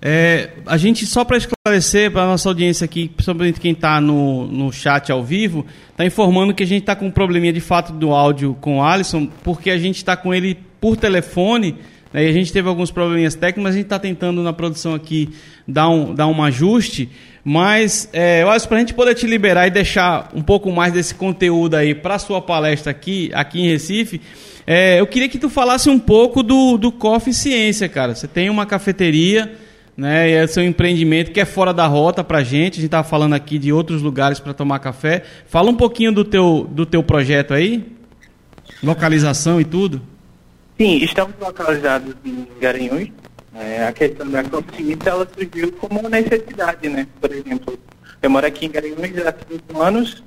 É, 0.05 0.49
a 0.65 0.75
gente, 0.75 1.05
só 1.05 1.23
para 1.23 1.37
esclarecer 1.37 2.11
para 2.11 2.23
a 2.23 2.27
nossa 2.27 2.49
audiência 2.49 2.83
aqui, 2.83 3.07
principalmente 3.07 3.59
quem 3.59 3.71
está 3.71 4.01
no, 4.01 4.47
no 4.47 4.71
chat 4.71 5.11
ao 5.11 5.23
vivo, 5.23 5.65
está 5.91 6.05
informando 6.05 6.53
que 6.53 6.63
a 6.63 6.67
gente 6.67 6.81
está 6.81 6.95
com 6.95 7.05
um 7.05 7.11
probleminha 7.11 7.53
de 7.53 7.61
fato 7.61 7.93
do 7.93 8.11
áudio 8.11 8.53
com 8.59 8.79
o 8.79 8.83
Alisson, 8.83 9.29
porque 9.43 9.69
a 9.69 9.77
gente 9.77 9.95
está 9.95 10.17
com 10.17 10.33
ele 10.33 10.59
por 10.81 10.97
telefone 10.97 11.77
né? 12.13 12.25
E 12.25 12.29
a 12.29 12.31
gente 12.31 12.53
teve 12.53 12.69
alguns 12.69 12.91
probleminhas 12.91 13.33
técnicos, 13.33 13.63
mas 13.63 13.73
a 13.73 13.77
gente 13.77 13.87
está 13.87 13.99
tentando 13.99 14.43
na 14.43 14.53
produção 14.53 14.93
aqui 14.93 15.29
dar 15.67 15.89
um, 15.89 16.13
dar 16.13 16.27
um 16.27 16.43
ajuste. 16.43 17.09
Mas 17.43 18.07
é, 18.13 18.43
eu 18.43 18.49
acho 18.49 18.67
para 18.67 18.77
a 18.77 18.79
gente 18.79 18.93
poder 18.93 19.15
te 19.15 19.25
liberar 19.25 19.67
e 19.67 19.71
deixar 19.71 20.29
um 20.33 20.41
pouco 20.41 20.71
mais 20.71 20.93
desse 20.93 21.13
conteúdo 21.15 21.75
aí 21.75 21.93
para 21.93 22.17
sua 22.19 22.41
palestra 22.41 22.91
aqui, 22.91 23.31
aqui 23.33 23.59
em 23.59 23.67
Recife, 23.67 24.21
é, 24.65 24.99
eu 24.99 25.07
queria 25.07 25.27
que 25.27 25.37
tu 25.37 25.49
falasse 25.49 25.89
um 25.89 25.99
pouco 25.99 26.41
do, 26.41 26.77
do 26.77 26.89
Coffee 26.89 27.33
Ciência, 27.33 27.89
cara. 27.89 28.15
Você 28.15 28.29
tem 28.29 28.49
uma 28.49 28.65
cafeteria, 28.65 29.51
né? 29.97 30.29
E 30.29 30.33
é 30.35 30.47
seu 30.47 30.63
empreendimento 30.63 31.31
que 31.31 31.39
é 31.41 31.45
fora 31.45 31.73
da 31.73 31.85
rota 31.85 32.23
para 32.23 32.37
a 32.37 32.43
gente. 32.43 32.73
A 32.73 32.75
gente 32.75 32.85
estava 32.85 33.03
falando 33.03 33.33
aqui 33.33 33.59
de 33.59 33.73
outros 33.73 34.01
lugares 34.01 34.39
para 34.39 34.53
tomar 34.53 34.79
café. 34.79 35.23
Fala 35.47 35.69
um 35.69 35.75
pouquinho 35.75 36.13
do 36.13 36.23
teu, 36.23 36.65
do 36.71 36.85
teu 36.85 37.03
projeto 37.03 37.53
aí, 37.53 37.83
localização 38.81 39.59
e 39.59 39.65
tudo. 39.65 40.12
Sim, 40.83 40.97
estamos 40.97 41.33
localizados 41.39 42.13
em 42.25 42.45
Garanhuns. 42.59 43.09
É, 43.55 43.85
a 43.85 43.93
questão 43.93 44.29
da 44.29 44.43
consciência 44.43 45.11
ela 45.11 45.25
surgiu 45.33 45.71
como 45.71 46.01
uma 46.01 46.09
necessidade, 46.09 46.89
né? 46.89 47.07
Por 47.21 47.31
exemplo, 47.31 47.79
eu 48.21 48.29
moro 48.29 48.45
aqui 48.45 48.65
em 48.65 48.69
Garanhuns 48.69 49.17
há 49.25 49.33
cinco 49.49 49.81
anos 49.81 50.21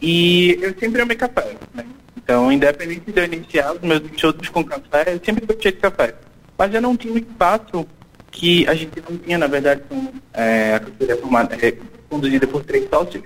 e 0.00 0.56
eu 0.62 0.72
sempre 0.78 1.02
amei 1.02 1.16
café, 1.16 1.56
né? 1.74 1.84
Então, 2.16 2.52
independente 2.52 3.10
de 3.10 3.18
eu 3.20 3.24
iniciar 3.24 3.72
os 3.72 3.80
meus 3.80 4.00
shows 4.16 4.48
com 4.50 4.62
café, 4.62 5.12
eu 5.12 5.20
sempre 5.24 5.44
gostei 5.44 5.72
de 5.72 5.78
café. 5.78 6.14
Mas 6.56 6.72
eu 6.72 6.80
não 6.80 6.96
tinha 6.96 7.12
um 7.12 7.18
espaço 7.18 7.84
que 8.30 8.68
a 8.68 8.74
gente 8.76 9.02
não 9.10 9.18
tinha, 9.18 9.38
na 9.38 9.48
verdade, 9.48 9.82
com, 9.88 10.12
é, 10.32 10.74
a 10.76 10.78
cultura 10.78 11.16
formada, 11.16 11.56
é, 11.60 11.76
conduzida 12.08 12.46
por 12.46 12.62
três 12.62 12.88
sócios. 12.88 13.24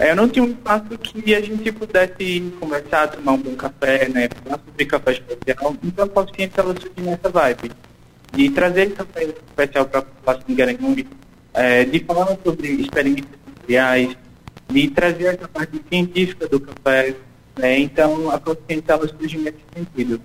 É, 0.00 0.12
eu 0.12 0.16
não 0.16 0.26
tinha 0.26 0.42
um 0.42 0.48
espaço 0.48 0.86
que 0.96 1.34
a 1.34 1.42
gente 1.42 1.70
pudesse 1.72 2.50
conversar, 2.58 3.08
tomar 3.08 3.32
um 3.32 3.36
bom 3.36 3.54
café, 3.54 4.08
né? 4.08 4.30
Falar 4.42 4.58
sobre 4.64 4.86
café 4.86 5.12
especial. 5.12 5.76
Então, 5.84 6.06
a 6.06 6.08
consciência 6.08 6.60
ela 6.62 6.74
surgiu 6.74 7.04
nessa 7.04 7.28
vibe. 7.28 7.70
De 8.32 8.48
trazer 8.48 8.94
café 8.94 9.24
especial 9.24 9.84
para 9.84 9.98
a 9.98 10.02
população 10.02 10.44
de 10.48 10.54
Garanhuns, 10.54 11.04
é, 11.52 11.84
de 11.84 11.98
falar 12.00 12.34
sobre 12.42 12.68
experiências 12.68 13.28
sensoriais, 13.44 14.16
de 14.70 14.88
trazer 14.88 15.34
essa 15.34 15.46
parte 15.46 15.78
científica 15.90 16.48
do 16.48 16.60
café. 16.60 17.14
Né? 17.58 17.80
Então, 17.80 18.30
a 18.30 18.38
consciência 18.40 18.92
ela 18.92 19.06
surgiu 19.06 19.42
nesse 19.42 19.58
sentido. 19.74 20.18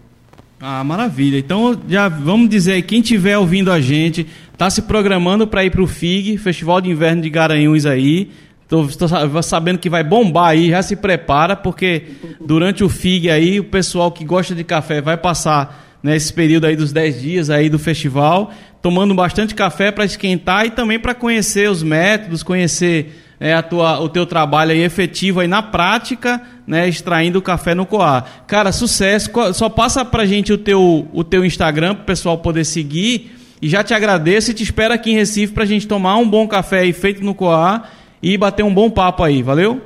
Ah, 0.62 0.86
maravilha. 0.86 1.38
Então, 1.38 1.78
já 1.90 2.08
vamos 2.08 2.48
dizer, 2.48 2.82
quem 2.84 3.02
estiver 3.02 3.38
ouvindo 3.38 3.70
a 3.70 3.82
gente, 3.82 4.26
está 4.54 4.70
se 4.70 4.84
programando 4.84 5.46
para 5.46 5.66
ir 5.66 5.70
para 5.70 5.84
o 5.84 5.88
FIG, 5.88 6.38
Festival 6.38 6.80
de 6.80 6.90
Inverno 6.90 7.22
de 7.22 7.30
Garanhuns 7.30 7.86
aí, 7.86 8.32
Estou 8.66 9.44
sabendo 9.44 9.78
que 9.78 9.90
vai 9.90 10.04
bombar 10.04 10.50
aí, 10.50 10.72
já 10.72 10.82
se 10.82 10.96
prepara, 10.96 11.56
porque 11.56 12.04
durante 12.44 12.84
o 12.84 12.90
FIG 12.90 13.30
aí, 13.30 13.60
o 13.60 13.64
pessoal 13.64 14.12
que 14.12 14.26
gosta 14.26 14.56
de 14.56 14.64
café 14.64 15.02
vai 15.02 15.16
passar 15.16 16.00
nesse 16.02 16.32
né, 16.32 16.36
período 16.36 16.66
aí 16.66 16.76
dos 16.76 16.92
10 16.92 17.22
dias 17.22 17.50
aí 17.52 17.70
do 17.70 17.78
festival, 17.78 18.52
tomando 18.82 19.14
bastante 19.14 19.54
café 19.54 19.92
para 19.92 20.06
esquentar 20.06 20.66
e 20.66 20.72
também 20.72 21.00
para 21.00 21.14
conhecer 21.14 21.70
os 21.70 21.84
métodos, 21.84 22.42
conhecer 22.42 23.22
é, 23.40 23.54
a 23.54 23.62
tua, 23.62 24.00
o 24.00 24.10
teu 24.10 24.26
trabalho 24.26 24.72
aí 24.72 24.82
efetivo 24.82 25.42
aí 25.42 25.48
na 25.48 25.62
prática, 25.62 26.42
né, 26.66 26.88
extraindo 26.88 27.38
o 27.38 27.44
café 27.44 27.76
no 27.76 27.86
coar. 27.86 28.46
Cara, 28.48 28.72
sucesso. 28.72 29.30
Só 29.54 29.70
passa 29.70 30.04
pra 30.04 30.26
gente 30.26 30.52
o 30.52 30.58
teu, 30.58 31.08
o 31.14 31.24
teu 31.24 31.46
Instagram 31.46 31.94
para 31.96 32.04
o 32.04 32.06
pessoal 32.06 32.38
poder 32.40 32.66
seguir. 32.66 33.32
E 33.62 33.70
já 33.70 33.84
te 33.84 33.94
agradeço 33.94 34.52
e 34.52 34.54
te 34.54 34.64
espero 34.64 34.94
aqui 34.94 35.12
em 35.12 35.16
Recife 35.16 35.54
para 35.54 35.64
a 35.64 35.68
gente 35.68 35.88
tomar 35.88 36.18
um 36.18 36.28
bom 36.28 36.48
café 36.48 36.80
aí 36.80 36.94
feito 36.94 37.24
no 37.24 37.34
coar 37.34 37.90
e 38.26 38.40
bater 38.40 38.64
um 38.64 38.74
bom 38.74 38.90
papo 38.90 39.24
aí, 39.24 39.44
valeu? 39.44 39.80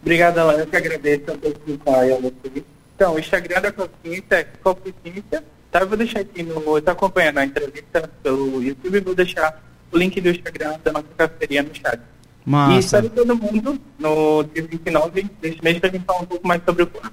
Obrigado, 0.00 0.38
Alain. 0.38 0.60
Eu 0.60 0.66
que 0.66 0.76
agradeço 0.76 1.24
a 1.28 1.34
você. 1.34 2.64
Então, 2.96 3.14
o 3.14 3.18
Instagram 3.18 3.60
da 3.60 3.70
Consciência 3.70 4.26
é 4.30 4.44
Consciência. 4.62 5.44
Tá, 5.70 5.80
eu 5.80 5.88
vou 5.88 5.98
deixar 5.98 6.20
aqui 6.20 6.42
no. 6.42 6.54
Eu 6.54 6.78
estou 6.78 6.92
acompanhando 6.92 7.36
a 7.36 7.44
entrevista 7.44 8.10
pelo 8.22 8.62
YouTube 8.62 8.96
e 8.96 9.00
vou 9.00 9.14
deixar 9.14 9.62
o 9.92 9.98
link 9.98 10.18
do 10.22 10.30
Instagram 10.30 10.78
da 10.82 10.92
nossa 10.92 11.06
cafeteria 11.18 11.62
no 11.62 11.74
chat. 11.74 12.00
Massa. 12.46 12.76
E 12.76 12.78
espero 12.78 13.10
todo 13.10 13.36
mundo 13.36 13.78
no 13.98 14.42
dia 14.44 14.62
29 14.62 15.26
deste 15.42 15.62
mês 15.62 15.78
para 15.78 15.90
a 15.90 15.92
gente 15.92 16.04
falar 16.06 16.20
um 16.20 16.26
pouco 16.26 16.48
mais 16.48 16.62
sobre 16.64 16.84
o 16.84 16.86
plano. 16.86 17.12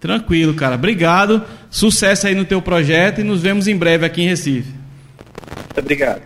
Tranquilo, 0.00 0.54
cara. 0.54 0.74
Obrigado. 0.74 1.44
Sucesso 1.70 2.26
aí 2.26 2.34
no 2.34 2.44
teu 2.44 2.60
projeto 2.60 3.20
e 3.20 3.24
nos 3.24 3.42
vemos 3.42 3.68
em 3.68 3.76
breve 3.76 4.04
aqui 4.04 4.22
em 4.22 4.28
Recife. 4.28 4.72
Muito 4.72 5.78
obrigado. 5.78 6.22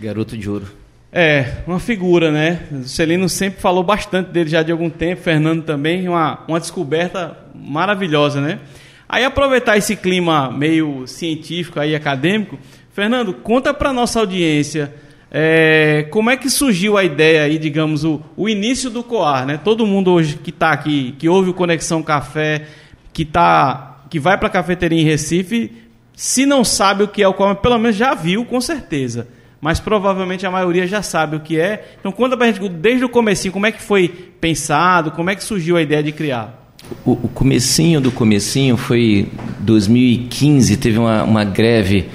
Garoto 0.00 0.36
de 0.36 0.50
ouro. 0.50 0.81
É, 1.14 1.58
uma 1.66 1.78
figura, 1.78 2.30
né? 2.30 2.60
O 2.72 2.84
Celino 2.84 3.28
sempre 3.28 3.60
falou 3.60 3.84
bastante 3.84 4.30
dele 4.30 4.48
já 4.48 4.62
de 4.62 4.72
algum 4.72 4.88
tempo, 4.88 5.20
Fernando 5.20 5.62
também, 5.62 6.08
uma, 6.08 6.42
uma 6.48 6.58
descoberta 6.58 7.36
maravilhosa, 7.54 8.40
né? 8.40 8.60
Aí 9.06 9.22
aproveitar 9.22 9.76
esse 9.76 9.94
clima 9.94 10.50
meio 10.50 11.06
científico 11.06 11.78
aí, 11.78 11.94
acadêmico, 11.94 12.58
Fernando, 12.94 13.34
conta 13.34 13.74
para 13.74 13.92
nossa 13.92 14.20
audiência 14.20 14.92
É, 15.34 16.06
como 16.10 16.28
é 16.28 16.36
que 16.36 16.50
surgiu 16.50 16.98
a 16.98 17.04
ideia 17.04 17.42
aí, 17.44 17.58
digamos, 17.58 18.04
o, 18.04 18.20
o 18.36 18.50
início 18.50 18.90
do 18.90 19.02
Coar, 19.02 19.46
né? 19.46 19.58
Todo 19.62 19.86
mundo 19.86 20.12
hoje 20.12 20.36
que 20.36 20.50
está 20.50 20.72
aqui, 20.72 21.14
que 21.18 21.26
ouve 21.26 21.48
o 21.48 21.54
Conexão 21.54 22.02
Café, 22.02 22.66
que 23.14 23.24
tá, 23.24 24.04
que 24.10 24.20
vai 24.20 24.36
para 24.36 24.48
a 24.48 24.50
cafeteria 24.50 25.00
em 25.00 25.04
Recife, 25.04 25.72
se 26.14 26.44
não 26.44 26.62
sabe 26.62 27.02
o 27.02 27.08
que 27.08 27.22
é 27.22 27.28
o 27.28 27.32
Coar, 27.32 27.56
pelo 27.56 27.78
menos 27.78 27.96
já 27.96 28.14
viu, 28.14 28.44
com 28.44 28.60
certeza. 28.60 29.26
Mas 29.62 29.78
provavelmente 29.78 30.44
a 30.44 30.50
maioria 30.50 30.88
já 30.88 31.02
sabe 31.02 31.36
o 31.36 31.40
que 31.40 31.58
é. 31.58 31.94
Então 32.00 32.10
conta 32.10 32.36
pra 32.36 32.48
gente 32.48 32.68
desde 32.68 33.04
o 33.04 33.08
comecinho, 33.08 33.52
como 33.52 33.64
é 33.64 33.70
que 33.70 33.80
foi 33.80 34.08
pensado, 34.40 35.12
como 35.12 35.30
é 35.30 35.36
que 35.36 35.44
surgiu 35.44 35.76
a 35.76 35.82
ideia 35.82 36.02
de 36.02 36.10
criar? 36.10 36.74
O, 37.06 37.12
o 37.12 37.28
comecinho 37.28 38.00
do 38.00 38.10
comecinho 38.10 38.76
foi 38.76 39.28
2015, 39.60 40.76
teve 40.78 40.98
uma, 40.98 41.22
uma 41.22 41.44
greve 41.44 42.08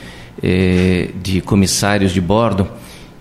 eh, 0.44 1.12
de 1.24 1.40
comissários 1.40 2.12
de 2.12 2.20
bordo 2.20 2.68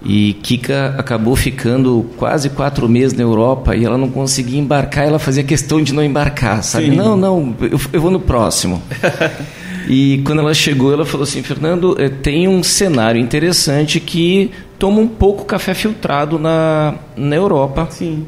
e 0.05 0.35
Kika 0.35 0.97
acabou 0.99 1.37
ficando 1.37 2.11
quase 2.17 2.51
quatro 2.51 2.89
meses 2.89 3.17
na 3.17 3.23
Europa 3.23 3.77
e 3.77 3.85
ela 3.85 3.97
não 3.97 4.09
conseguia 4.09 4.59
embarcar. 4.59 5.07
Ela 5.07 5.21
fazia 5.21 5.45
questão 5.45 5.81
de 5.81 5.95
não 5.95 6.03
embarcar, 6.03 6.65
sabe? 6.65 6.91
Sim. 6.91 6.97
Não, 6.97 7.17
não, 7.17 7.55
eu, 7.61 7.81
eu 7.93 8.01
vou 8.01 8.11
no 8.11 8.21
próximo. 8.21 8.83
e 9.89 10.21
quando 10.25 10.41
ela 10.41 10.53
chegou, 10.53 10.93
ela 10.93 11.07
falou 11.07 11.23
assim: 11.25 11.43
Fernando, 11.43 11.97
eh, 11.99 12.09
tem 12.09 12.49
um 12.49 12.63
cenário 12.63 13.21
interessante 13.21 14.01
que 14.01 14.51
toma 14.79 15.01
um 15.01 15.07
pouco 15.07 15.45
café 15.45 15.75
filtrado 15.75 16.39
na, 16.39 16.95
na 17.17 17.37
Europa. 17.37 17.87
Sim. 17.91 18.27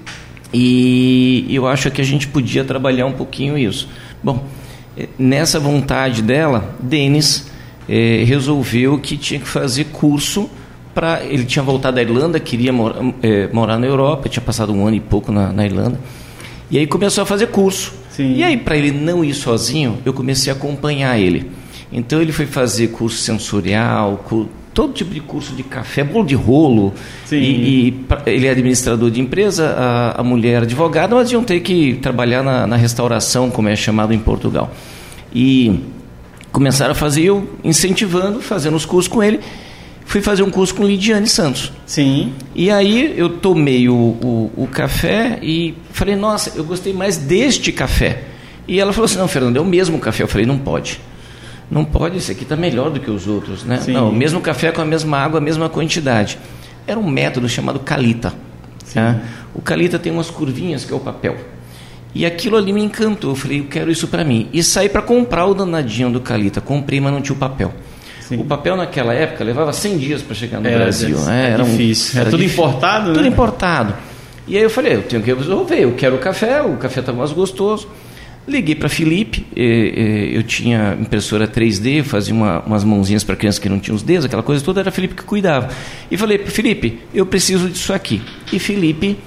E 0.54 1.46
eu 1.50 1.66
acho 1.66 1.90
que 1.90 2.00
a 2.00 2.04
gente 2.04 2.28
podia 2.28 2.64
trabalhar 2.64 3.06
um 3.06 3.12
pouquinho 3.12 3.58
isso. 3.58 3.88
Bom, 4.22 4.44
eh, 4.96 5.08
nessa 5.18 5.58
vontade 5.58 6.22
dela, 6.22 6.76
Denis 6.80 7.50
eh, 7.88 8.22
resolveu 8.24 8.98
que 8.98 9.16
tinha 9.16 9.40
que 9.40 9.48
fazer 9.48 9.86
curso 9.86 10.48
para 10.94 11.22
ele 11.24 11.44
tinha 11.44 11.62
voltado 11.62 11.96
da 11.96 12.02
Irlanda, 12.02 12.40
queria 12.40 12.72
mora, 12.72 12.96
morar 13.52 13.78
na 13.78 13.86
Europa, 13.86 14.28
tinha 14.28 14.42
passado 14.42 14.72
um 14.72 14.84
ano 14.84 14.96
e 14.96 15.00
pouco 15.00 15.30
na, 15.30 15.52
na 15.52 15.64
Irlanda. 15.64 16.00
E 16.70 16.78
aí 16.78 16.86
começou 16.86 17.22
a 17.22 17.26
fazer 17.26 17.46
curso. 17.48 17.97
Sim. 18.18 18.34
E 18.34 18.42
aí, 18.42 18.56
para 18.56 18.76
ele 18.76 18.90
não 18.90 19.24
ir 19.24 19.32
sozinho, 19.32 19.98
eu 20.04 20.12
comecei 20.12 20.52
a 20.52 20.56
acompanhar 20.56 21.16
ele. 21.16 21.52
Então 21.92 22.20
ele 22.20 22.32
foi 22.32 22.46
fazer 22.46 22.88
curso 22.88 23.16
sensorial, 23.18 24.24
todo 24.74 24.92
tipo 24.92 25.14
de 25.14 25.20
curso 25.20 25.54
de 25.54 25.62
café, 25.62 26.02
bolo 26.02 26.26
de 26.26 26.34
rolo. 26.34 26.92
E, 27.30 27.36
e 27.36 28.06
ele 28.26 28.48
é 28.48 28.50
administrador 28.50 29.08
de 29.08 29.20
empresa, 29.20 29.68
a, 29.68 30.20
a 30.20 30.24
mulher 30.24 30.62
advogada, 30.62 31.14
mas 31.14 31.30
iam 31.30 31.44
ter 31.44 31.60
que 31.60 31.94
trabalhar 32.02 32.42
na, 32.42 32.66
na 32.66 32.74
restauração, 32.74 33.52
como 33.52 33.68
é 33.68 33.76
chamado 33.76 34.12
em 34.12 34.18
Portugal. 34.18 34.74
E 35.32 35.78
começaram 36.50 36.90
a 36.90 36.96
fazer, 36.96 37.22
eu 37.22 37.48
incentivando, 37.62 38.40
fazendo 38.40 38.74
os 38.74 38.84
cursos 38.84 39.06
com 39.06 39.22
ele 39.22 39.38
fui 40.08 40.22
fazer 40.22 40.42
um 40.42 40.50
curso 40.50 40.74
com 40.74 40.84
Lidiane 40.84 41.28
Santos. 41.28 41.70
Sim. 41.84 42.32
E 42.54 42.70
aí 42.70 43.12
eu 43.14 43.28
tomei 43.28 43.90
o, 43.90 43.94
o, 43.94 44.52
o, 44.56 44.66
café 44.66 45.38
e 45.42 45.74
falei, 45.92 46.16
nossa, 46.16 46.54
eu 46.56 46.64
gostei 46.64 46.94
mais 46.94 47.18
deste 47.18 47.70
café. 47.70 48.24
E 48.66 48.80
ela 48.80 48.90
falou 48.90 49.04
assim, 49.04 49.18
não, 49.18 49.28
Fernando, 49.28 49.58
é 49.58 49.60
o 49.60 49.66
mesmo 49.66 49.98
café. 49.98 50.22
Eu 50.22 50.28
falei, 50.28 50.46
não 50.46 50.56
pode. 50.56 50.98
Não 51.70 51.84
pode, 51.84 52.16
esse 52.16 52.32
aqui 52.32 52.42
está 52.44 52.56
melhor 52.56 52.90
do 52.90 52.98
que 52.98 53.10
os 53.10 53.26
outros, 53.26 53.64
né? 53.64 53.80
Sim. 53.80 53.92
Não, 53.92 54.08
o 54.08 54.12
mesmo 54.12 54.40
café 54.40 54.72
com 54.72 54.80
a 54.80 54.84
mesma 54.84 55.18
água, 55.18 55.36
a 55.36 55.42
mesma 55.42 55.68
quantidade. 55.68 56.38
Era 56.86 56.98
um 56.98 57.06
método 57.06 57.46
chamado 57.46 57.78
Calita. 57.78 58.32
Né? 58.94 59.20
O 59.54 59.60
Calita 59.60 59.98
tem 59.98 60.10
umas 60.10 60.30
curvinhas 60.30 60.86
que 60.86 60.92
é 60.92 60.96
o 60.96 61.00
papel. 61.00 61.36
E 62.14 62.24
aquilo 62.24 62.56
ali 62.56 62.72
me 62.72 62.82
encantou. 62.82 63.32
Eu 63.32 63.36
falei, 63.36 63.60
eu 63.60 63.64
quero 63.64 63.90
isso 63.90 64.08
para 64.08 64.24
mim. 64.24 64.48
E 64.54 64.62
saí 64.62 64.88
para 64.88 65.02
comprar 65.02 65.44
o 65.44 65.52
danadinho 65.52 66.10
do 66.10 66.20
Calita. 66.22 66.62
Comprei, 66.62 66.98
mas 66.98 67.12
não 67.12 67.20
tinha 67.20 67.36
o 67.36 67.38
papel. 67.38 67.74
Sim. 68.28 68.40
O 68.40 68.44
papel 68.44 68.76
naquela 68.76 69.14
época 69.14 69.42
levava 69.42 69.72
100 69.72 69.96
dias 69.96 70.22
para 70.22 70.34
chegar 70.34 70.58
no 70.58 70.68
Brasil. 70.68 71.16
É, 71.30 71.50
era 71.52 71.64
difícil. 71.64 72.14
Um, 72.14 72.20
era, 72.20 72.30
tudo 72.30 72.42
difícil. 72.42 72.64
importado? 72.64 73.06
Tudo 73.14 73.22
né? 73.22 73.28
importado. 73.28 73.94
E 74.46 74.56
aí 74.56 74.62
eu 74.62 74.68
falei, 74.68 74.96
eu 74.96 75.02
tenho 75.02 75.22
que 75.22 75.32
resolver, 75.32 75.78
eu 75.78 75.92
quero 75.92 76.18
café, 76.18 76.60
o 76.60 76.76
café 76.76 77.00
está 77.00 77.10
mais 77.10 77.32
gostoso. 77.32 77.88
Liguei 78.46 78.74
para 78.74 78.88
Felipe, 78.88 79.46
eu 79.54 80.42
tinha 80.42 80.96
impressora 80.98 81.46
3D, 81.46 82.02
fazia 82.02 82.34
uma, 82.34 82.60
umas 82.60 82.82
mãozinhas 82.82 83.22
para 83.22 83.36
crianças 83.36 83.58
que 83.58 83.68
não 83.68 83.78
tinham 83.78 83.94
os 83.94 84.02
dedos, 84.02 84.24
aquela 84.24 84.42
coisa 84.42 84.64
toda, 84.64 84.80
era 84.80 84.90
Felipe 84.90 85.14
que 85.14 85.22
cuidava. 85.22 85.68
E 86.10 86.16
falei, 86.16 86.38
Felipe, 86.38 86.98
eu 87.12 87.26
preciso 87.26 87.68
disso 87.68 87.92
aqui. 87.92 88.22
E 88.50 88.58
Felipe 88.58 89.18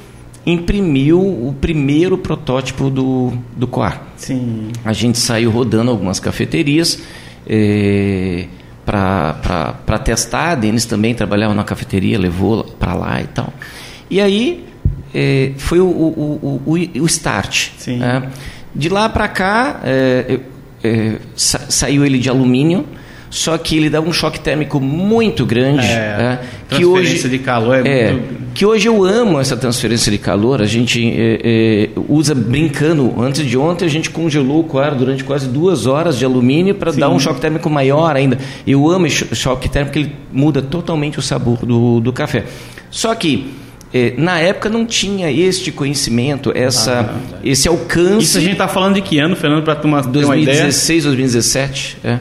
imprimiu 0.44 1.20
o 1.20 1.56
primeiro 1.60 2.18
protótipo 2.18 2.90
do, 2.90 3.34
do 3.56 3.68
Coar. 3.68 4.02
Sim. 4.16 4.70
A 4.84 4.94
gente 4.94 5.20
saiu 5.20 5.52
rodando 5.52 5.92
algumas 5.92 6.20
cafeterias. 6.20 7.00
Eh, 7.48 8.48
para 8.86 10.00
testar. 10.04 10.52
A 10.52 10.56
Denis 10.56 10.86
também 10.86 11.14
trabalhava 11.14 11.54
na 11.54 11.64
cafeteria, 11.64 12.18
levou 12.20 12.64
para 12.64 12.94
lá 12.94 13.22
e 13.22 13.28
tal. 13.28 13.54
E 14.10 14.20
aí 14.20 14.66
é, 15.14 15.52
foi 15.58 15.80
o, 15.80 15.88
o, 15.88 16.62
o, 16.66 16.74
o 16.74 17.06
start. 17.06 17.70
Né? 17.88 18.30
De 18.74 18.90
lá 18.90 19.10
para 19.10 19.28
cá, 19.28 19.82
é, 19.84 20.40
é, 20.84 21.16
sa 21.36 21.60
saiu 21.70 22.06
ele 22.06 22.18
de 22.18 22.30
alumínio 22.30 22.86
só 23.32 23.58
que 23.58 23.78
ele 23.78 23.90
dá 23.90 24.02
um 24.02 24.12
choque 24.12 24.42
térmico 24.42 24.78
muito 24.82 25.46
grande. 25.46 25.88
É, 25.88 26.18
né? 26.18 26.40
que 26.70 26.84
hoje 26.84 27.30
de 27.30 27.40
calor 27.40 27.86
é, 27.88 28.08
é, 28.08 28.12
muito... 28.12 28.52
Que 28.54 28.66
hoje 28.66 28.90
eu 28.90 29.06
amo 29.06 29.40
essa 29.40 29.56
transferência 29.56 30.12
de 30.12 30.18
calor. 30.18 30.62
A 30.62 30.66
gente 30.66 31.02
é, 31.10 31.40
é, 31.42 31.90
usa 32.10 32.36
brincando. 32.36 33.16
Antes 33.22 33.46
de 33.46 33.58
ontem 33.58 33.86
a 33.86 33.88
gente 33.88 34.10
congelou 34.10 34.60
o 34.60 34.64
quarto 34.66 34.98
durante 34.98 35.24
quase 35.24 35.48
duas 35.48 35.88
horas 35.88 36.20
de 36.20 36.26
alumínio 36.26 36.76
para 36.76 36.92
dar 36.92 37.10
um 37.10 37.18
choque 37.18 37.40
térmico 37.40 37.70
maior 37.70 38.18
ainda. 38.18 38.38
Eu 38.68 38.90
amo 38.90 39.08
esse 39.08 39.34
choque 39.34 39.70
térmico 39.70 39.94
porque 39.94 40.10
ele 40.10 40.16
muda 40.32 40.62
totalmente 40.62 41.18
o 41.18 41.22
sabor 41.22 41.66
do, 41.66 42.02
do 42.02 42.12
café. 42.12 42.44
Só 42.90 43.16
que 43.16 43.50
é, 43.94 44.14
na 44.18 44.40
época 44.40 44.68
não 44.68 44.86
tinha 44.86 45.32
este 45.32 45.72
conhecimento, 45.72 46.52
essa, 46.54 47.16
ah, 47.16 47.40
esse 47.46 47.70
alcance. 47.70 48.26
Isso 48.26 48.38
a 48.38 48.42
gente 48.42 48.54
está 48.54 48.68
falando 48.68 48.96
de 48.96 49.02
que 49.02 49.20
ano, 49.20 49.38
Fernando, 49.38 49.64
para 49.64 49.76
ter 49.76 49.88
uma, 49.88 50.02
2016, 50.02 51.06
2017. 51.06 51.98
É. 52.04 52.20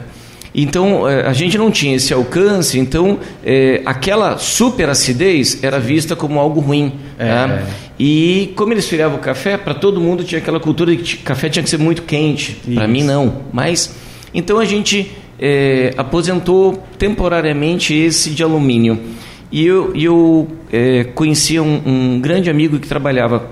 Então 0.53 1.07
é, 1.07 1.25
a 1.27 1.33
gente 1.33 1.57
não 1.57 1.71
tinha 1.71 1.95
esse 1.95 2.13
alcance, 2.13 2.77
então 2.77 3.19
é, 3.43 3.81
aquela 3.85 4.37
super 4.37 4.89
acidez 4.89 5.63
era 5.63 5.79
vista 5.79 6.15
como 6.15 6.39
algo 6.39 6.59
ruim. 6.59 6.93
É. 7.17 7.25
Né? 7.25 7.67
E 7.97 8.51
como 8.55 8.73
eles 8.73 8.83
esfriavam 8.83 9.17
o 9.17 9.21
café, 9.21 9.57
para 9.57 9.73
todo 9.73 10.01
mundo 10.01 10.23
tinha 10.23 10.39
aquela 10.39 10.59
cultura 10.59 10.95
de 10.95 11.03
que 11.03 11.17
café 11.17 11.49
tinha 11.49 11.63
que 11.63 11.69
ser 11.69 11.77
muito 11.77 12.01
quente. 12.01 12.57
Para 12.73 12.87
mim 12.87 13.03
não. 13.03 13.43
Mas 13.53 13.95
então 14.33 14.59
a 14.59 14.65
gente 14.65 15.11
é, 15.39 15.93
aposentou 15.97 16.83
temporariamente 16.97 17.93
esse 17.93 18.31
de 18.31 18.43
alumínio. 18.43 18.99
E 19.51 19.65
eu, 19.65 19.93
eu 19.95 20.47
conhecia 21.13 21.61
um, 21.61 21.81
um, 21.85 22.21
grande 22.21 22.49
amigo 22.49 22.79
que 22.79 22.87
trabalhava 22.87 23.51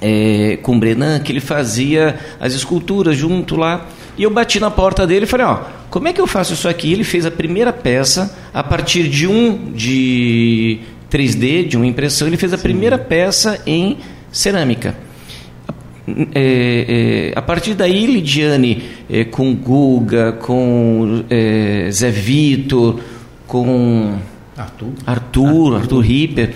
é, 0.00 0.58
com 0.62 0.76
o 0.76 0.78
Brenan, 0.78 1.20
que 1.20 1.32
ele 1.32 1.40
fazia 1.40 2.18
as 2.38 2.52
esculturas 2.52 3.16
junto 3.16 3.56
lá. 3.56 3.86
E 4.18 4.24
eu 4.24 4.30
bati 4.30 4.60
na 4.60 4.70
porta 4.70 5.06
dele 5.06 5.24
e 5.24 5.28
falei, 5.28 5.46
ó, 5.46 5.60
como 5.92 6.08
é 6.08 6.12
que 6.14 6.20
eu 6.22 6.26
faço 6.26 6.54
isso 6.54 6.66
aqui? 6.66 6.90
Ele 6.90 7.04
fez 7.04 7.26
a 7.26 7.30
primeira 7.30 7.70
peça 7.70 8.34
a 8.54 8.62
partir 8.64 9.08
de 9.10 9.26
um 9.26 9.72
de 9.72 10.80
3D, 11.10 11.68
de 11.68 11.76
uma 11.76 11.86
impressão, 11.86 12.26
ele 12.26 12.38
fez 12.38 12.54
a 12.54 12.56
Sim. 12.56 12.62
primeira 12.62 12.96
peça 12.96 13.60
em 13.66 13.98
cerâmica. 14.30 14.96
É, 16.34 17.32
é, 17.34 17.38
a 17.38 17.42
partir 17.42 17.74
daí, 17.74 18.06
Lidiane, 18.06 18.82
é, 19.08 19.24
com 19.24 19.54
Guga, 19.54 20.32
com 20.32 21.24
é, 21.28 21.90
Zé 21.90 22.10
Vitor, 22.10 22.98
com 23.46 24.14
Arthur, 24.56 24.92
Arthur, 25.04 25.46
Arthur, 25.46 25.76
Arthur 25.76 25.98
Ripper, 26.00 26.54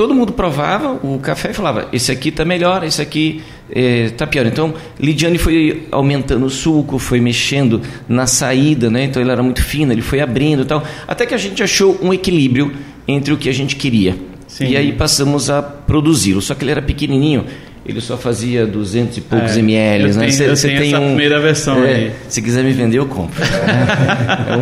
todo 0.00 0.14
mundo 0.14 0.32
provava 0.32 0.98
o 1.06 1.18
café 1.18 1.50
e 1.50 1.52
falava: 1.52 1.86
esse 1.92 2.10
aqui 2.10 2.30
está 2.30 2.42
melhor, 2.42 2.82
esse 2.84 3.02
aqui 3.02 3.42
está 3.68 4.24
é, 4.24 4.26
pior. 4.26 4.46
Então, 4.46 4.72
Lidiane 4.98 5.36
foi 5.36 5.88
aumentando 5.92 6.46
o 6.46 6.48
suco, 6.48 6.98
foi 6.98 7.20
mexendo 7.20 7.82
na 8.08 8.26
saída, 8.26 8.88
né? 8.88 9.04
então 9.04 9.20
ele 9.20 9.30
era 9.30 9.42
muito 9.42 9.62
fino, 9.62 9.92
ele 9.92 10.00
foi 10.00 10.22
abrindo 10.22 10.62
e 10.62 10.64
tal, 10.64 10.82
até 11.06 11.26
que 11.26 11.34
a 11.34 11.36
gente 11.36 11.62
achou 11.62 11.98
um 12.00 12.14
equilíbrio 12.14 12.72
entre 13.06 13.34
o 13.34 13.36
que 13.36 13.46
a 13.46 13.52
gente 13.52 13.76
queria. 13.76 14.16
Sim. 14.48 14.68
E 14.68 14.76
aí 14.78 14.90
passamos 14.90 15.50
a 15.50 15.60
produzi-lo. 15.60 16.40
Só 16.40 16.54
que 16.54 16.64
ele 16.64 16.70
era 16.70 16.80
pequenininho, 16.80 17.44
ele 17.84 18.00
só 18.00 18.16
fazia 18.16 18.66
200 18.66 19.18
e 19.18 19.20
poucos 19.20 19.54
é, 19.54 19.60
ml. 19.60 20.14
Né? 20.14 20.30
Você, 20.30 20.48
você 20.48 20.68
tem 20.68 20.88
essa 20.88 20.98
um, 20.98 21.08
primeira 21.08 21.38
versão 21.40 21.84
é, 21.84 21.94
aí. 21.94 22.12
Se 22.26 22.40
quiser 22.40 22.64
me 22.64 22.72
vender, 22.72 22.96
eu 22.96 23.06
compro. 23.06 23.38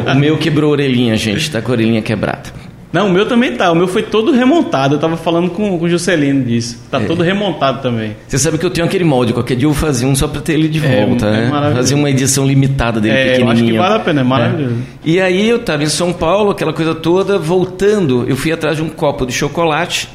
o, 0.04 0.10
o 0.10 0.18
meu 0.18 0.36
quebrou 0.36 0.70
a 0.70 0.72
orelhinha, 0.72 1.16
gente, 1.16 1.42
está 1.42 1.62
com 1.62 1.70
a 1.70 1.74
orelhinha 1.74 2.02
quebrada. 2.02 2.67
Não, 2.92 3.08
o 3.08 3.12
meu 3.12 3.26
também 3.26 3.54
tá. 3.54 3.70
O 3.70 3.74
meu 3.74 3.86
foi 3.86 4.02
todo 4.02 4.32
remontado. 4.32 4.94
Eu 4.94 4.98
tava 4.98 5.16
falando 5.16 5.50
com, 5.50 5.78
com 5.78 5.84
o 5.84 5.88
Juscelino 5.88 6.44
disso. 6.44 6.80
Tá 6.90 7.00
é. 7.00 7.04
todo 7.04 7.22
remontado 7.22 7.82
também. 7.82 8.16
Você 8.26 8.38
sabe 8.38 8.56
que 8.56 8.64
eu 8.64 8.70
tenho 8.70 8.86
aquele 8.86 9.04
molde. 9.04 9.32
Qualquer 9.32 9.56
dia 9.56 9.68
eu 9.68 9.74
fazer 9.74 10.06
um 10.06 10.14
só 10.14 10.26
pra 10.26 10.40
ter 10.40 10.54
ele 10.54 10.68
de 10.68 10.84
é, 10.84 11.04
volta. 11.04 11.26
É, 11.26 11.50
né? 11.50 11.74
Fazer 11.74 11.94
uma 11.94 12.08
edição 12.08 12.46
limitada 12.46 13.00
dele, 13.00 13.14
é, 13.14 13.24
pequenininho. 13.32 13.52
acho 13.52 13.64
que 13.64 13.78
vale 13.78 13.94
a 13.94 13.98
pena, 13.98 14.20
é 14.22 14.24
maravilhoso. 14.24 14.74
É. 14.74 15.08
E 15.08 15.20
aí 15.20 15.48
eu 15.48 15.58
tava 15.58 15.82
em 15.82 15.88
São 15.88 16.12
Paulo, 16.12 16.50
aquela 16.50 16.72
coisa 16.72 16.94
toda. 16.94 17.38
Voltando, 17.38 18.24
eu 18.26 18.36
fui 18.36 18.52
atrás 18.52 18.76
de 18.76 18.82
um 18.82 18.88
copo 18.88 19.26
de 19.26 19.32
chocolate 19.32 20.08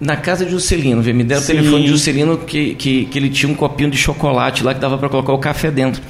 na 0.00 0.16
casa 0.16 0.44
de 0.44 0.50
Juscelino. 0.50 1.02
Me 1.02 1.22
deram 1.22 1.40
Sim. 1.40 1.52
o 1.52 1.56
telefone 1.56 1.82
de 1.84 1.88
Juscelino 1.90 2.38
que, 2.38 2.74
que, 2.74 3.04
que 3.04 3.18
ele 3.18 3.28
tinha 3.28 3.50
um 3.50 3.54
copinho 3.54 3.90
de 3.90 3.96
chocolate 3.96 4.64
lá 4.64 4.74
que 4.74 4.80
dava 4.80 4.98
para 4.98 5.08
colocar 5.08 5.32
o 5.32 5.38
café 5.38 5.70
dentro. 5.70 6.02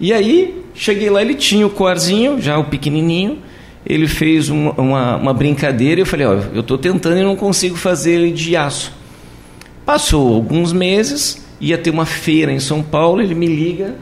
E 0.00 0.12
aí, 0.12 0.60
cheguei 0.74 1.08
lá, 1.08 1.22
ele 1.22 1.34
tinha 1.34 1.66
o 1.66 1.70
coarzinho, 1.70 2.40
já 2.40 2.58
o 2.58 2.64
pequenininho 2.64 3.38
ele 3.88 4.06
fez 4.06 4.50
uma, 4.50 4.72
uma, 4.72 5.16
uma 5.16 5.34
brincadeira 5.34 6.00
e 6.00 6.02
eu 6.02 6.06
falei, 6.06 6.26
ó, 6.26 6.34
eu 6.52 6.60
estou 6.60 6.76
tentando 6.76 7.18
e 7.18 7.22
não 7.22 7.34
consigo 7.34 7.74
fazer 7.74 8.12
ele 8.12 8.32
de 8.32 8.54
aço. 8.54 8.92
Passou 9.86 10.34
alguns 10.34 10.72
meses, 10.72 11.46
ia 11.58 11.78
ter 11.78 11.88
uma 11.88 12.04
feira 12.04 12.52
em 12.52 12.60
São 12.60 12.82
Paulo, 12.82 13.22
ele 13.22 13.34
me 13.34 13.46
liga 13.46 13.96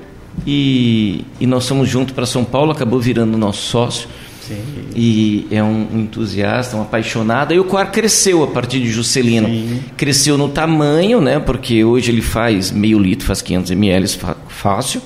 e, 0.45 1.25
e 1.41 1.47
nós 1.47 1.69
fomos 1.69 1.89
juntos 1.89 2.13
para 2.13 2.27
São 2.27 2.45
Paulo, 2.45 2.73
acabou 2.73 2.99
virando 2.99 3.39
nosso 3.39 3.63
sócio. 3.63 4.09
Sim. 4.43 4.57
E 4.95 5.47
é 5.51 5.63
um 5.63 5.87
entusiasta, 5.95 6.77
um 6.77 6.83
apaixonado. 6.83 7.53
E 7.53 7.59
o 7.59 7.65
Coar 7.65 7.91
cresceu 7.91 8.43
a 8.45 8.47
partir 8.47 8.81
de 8.81 8.91
Juscelino. 8.91 9.49
Sim. 9.49 9.81
Cresceu 9.97 10.37
no 10.39 10.49
tamanho, 10.49 11.21
né? 11.21 11.41
Porque 11.41 11.85
hoje 11.85 12.13
ele 12.13 12.23
faz 12.23 12.71
meio 12.71 12.99
litro, 12.99 13.27
faz 13.27 13.43
500 13.43 13.73
ml 13.73 14.09
fácil 14.49 15.03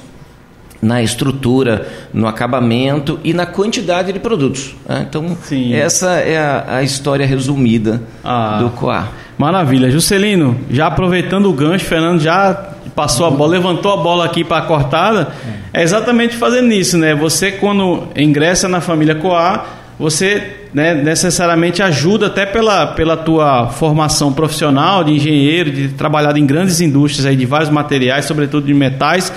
na 0.82 1.02
estrutura, 1.02 1.86
no 2.12 2.26
acabamento 2.26 3.20
e 3.22 3.34
na 3.34 3.44
quantidade 3.44 4.12
de 4.12 4.18
produtos. 4.18 4.74
Né? 4.88 5.06
Então, 5.08 5.36
Sim. 5.42 5.74
essa 5.74 6.12
é 6.12 6.38
a, 6.38 6.76
a 6.76 6.82
história 6.82 7.26
resumida 7.26 8.02
ah, 8.24 8.58
do 8.62 8.70
Coar. 8.70 9.12
Maravilha. 9.36 9.90
Juscelino, 9.90 10.58
já 10.70 10.86
aproveitando 10.86 11.46
o 11.46 11.52
gancho, 11.52 11.84
Fernando 11.84 12.20
já 12.20 12.54
passou 12.94 13.26
a 13.26 13.30
bola, 13.30 13.52
levantou 13.52 13.92
a 13.92 13.96
bola 13.96 14.24
aqui 14.24 14.44
para 14.44 14.58
a 14.58 14.62
cortada. 14.62 15.28
É 15.72 15.82
exatamente 15.82 16.36
fazendo 16.36 16.72
isso, 16.72 16.98
né? 16.98 17.14
Você, 17.14 17.52
quando 17.52 18.08
ingressa 18.16 18.68
na 18.68 18.80
família 18.80 19.14
Coar, 19.14 19.78
você 19.98 20.56
né, 20.72 20.94
necessariamente 20.94 21.82
ajuda 21.82 22.26
até 22.26 22.46
pela, 22.46 22.88
pela 22.88 23.16
tua 23.16 23.68
formação 23.68 24.32
profissional 24.32 25.04
de 25.04 25.12
engenheiro, 25.12 25.70
de 25.70 25.88
trabalhado 25.88 26.38
em 26.38 26.46
grandes 26.46 26.80
indústrias 26.80 27.26
aí 27.26 27.36
de 27.36 27.46
vários 27.46 27.70
materiais, 27.70 28.24
sobretudo 28.24 28.66
de 28.66 28.74
metais 28.74 29.32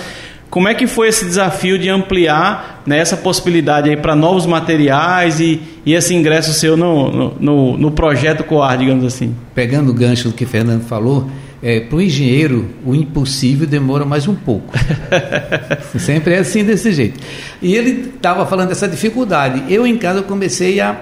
como 0.54 0.68
é 0.68 0.74
que 0.74 0.86
foi 0.86 1.08
esse 1.08 1.24
desafio 1.24 1.76
de 1.76 1.88
ampliar 1.88 2.84
né, 2.86 3.00
essa 3.00 3.16
possibilidade 3.16 3.90
aí 3.90 3.96
para 3.96 4.14
novos 4.14 4.46
materiais 4.46 5.40
e, 5.40 5.60
e 5.84 5.94
esse 5.94 6.14
ingresso 6.14 6.52
seu 6.52 6.76
no, 6.76 7.34
no, 7.40 7.76
no 7.76 7.90
projeto 7.90 8.44
Coar, 8.44 8.78
digamos 8.78 9.04
assim? 9.04 9.34
Pegando 9.52 9.90
o 9.90 9.92
gancho 9.92 10.28
do 10.28 10.32
que 10.32 10.44
o 10.44 10.46
Fernando 10.46 10.84
falou, 10.84 11.28
é, 11.60 11.80
para 11.80 11.96
o 11.96 12.00
engenheiro, 12.00 12.68
o 12.86 12.94
impossível 12.94 13.66
demora 13.66 14.04
mais 14.04 14.28
um 14.28 14.34
pouco. 14.36 14.72
Sempre 15.98 16.34
é 16.34 16.38
assim, 16.38 16.62
desse 16.62 16.92
jeito. 16.92 17.18
E 17.60 17.74
ele 17.74 18.12
estava 18.14 18.46
falando 18.46 18.68
dessa 18.68 18.86
dificuldade. 18.86 19.64
Eu, 19.68 19.84
em 19.84 19.98
casa, 19.98 20.22
comecei 20.22 20.78
a. 20.78 21.00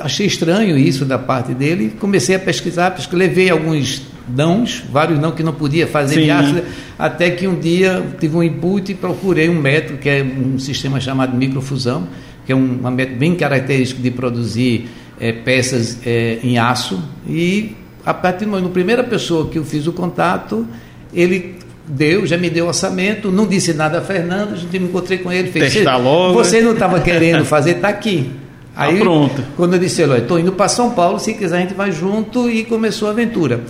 achei 0.00 0.26
estranho 0.26 0.78
isso 0.78 1.04
da 1.04 1.18
parte 1.18 1.52
dele, 1.52 1.92
comecei 2.00 2.36
a 2.36 2.38
pesquisar, 2.38 2.92
pesquisar 2.92 3.18
levei 3.18 3.50
alguns 3.50 4.13
dãos, 4.26 4.82
vários 4.90 5.18
não 5.18 5.32
que 5.32 5.42
não 5.42 5.52
podia 5.52 5.86
fazer 5.86 6.22
de 6.22 6.30
aço, 6.30 6.62
até 6.98 7.30
que 7.30 7.46
um 7.46 7.58
dia 7.58 8.02
tive 8.18 8.36
um 8.36 8.42
input 8.42 8.90
e 8.90 8.94
procurei 8.94 9.48
um 9.48 9.60
método, 9.60 9.98
que 9.98 10.08
é 10.08 10.22
um 10.22 10.58
sistema 10.58 11.00
chamado 11.00 11.36
microfusão, 11.36 12.06
que 12.46 12.52
é 12.52 12.56
um, 12.56 12.80
um 12.82 12.90
método 12.90 13.18
bem 13.18 13.34
característico 13.34 14.00
de 14.02 14.10
produzir 14.10 14.88
é, 15.20 15.32
peças 15.32 15.98
é, 16.04 16.38
em 16.42 16.58
aço, 16.58 17.02
e 17.28 17.76
a 18.04 18.12
partir 18.12 18.44
do 18.44 18.50
momento, 18.50 18.70
primeira 18.70 19.02
pessoa 19.02 19.48
que 19.48 19.58
eu 19.58 19.64
fiz 19.64 19.86
o 19.86 19.92
contato, 19.92 20.66
ele 21.12 21.56
deu, 21.86 22.26
já 22.26 22.36
me 22.36 22.50
deu 22.50 22.66
orçamento, 22.66 23.30
não 23.30 23.46
disse 23.46 23.72
nada 23.72 23.98
a 23.98 24.02
Fernando, 24.02 24.54
a 24.54 24.56
gente 24.56 24.78
me 24.78 24.86
encontrei 24.86 25.18
com 25.18 25.32
ele, 25.32 25.50
fez. 25.50 25.72
Testar 25.72 25.96
logo. 25.96 26.34
Você 26.34 26.60
não 26.60 26.72
estava 26.72 27.00
querendo 27.00 27.44
fazer, 27.44 27.72
está 27.76 27.88
aqui. 27.88 28.30
Tá 28.74 28.82
Aí, 28.82 28.98
pronto. 28.98 29.42
Quando 29.56 29.74
eu 29.74 29.78
disse, 29.78 30.02
estou 30.02 30.38
indo 30.38 30.52
para 30.52 30.68
São 30.68 30.90
Paulo, 30.90 31.18
se 31.18 31.34
quiser 31.34 31.58
a 31.58 31.60
gente 31.60 31.74
vai 31.74 31.92
junto 31.92 32.50
e 32.50 32.64
começou 32.64 33.08
a 33.08 33.12
aventura. 33.12 33.60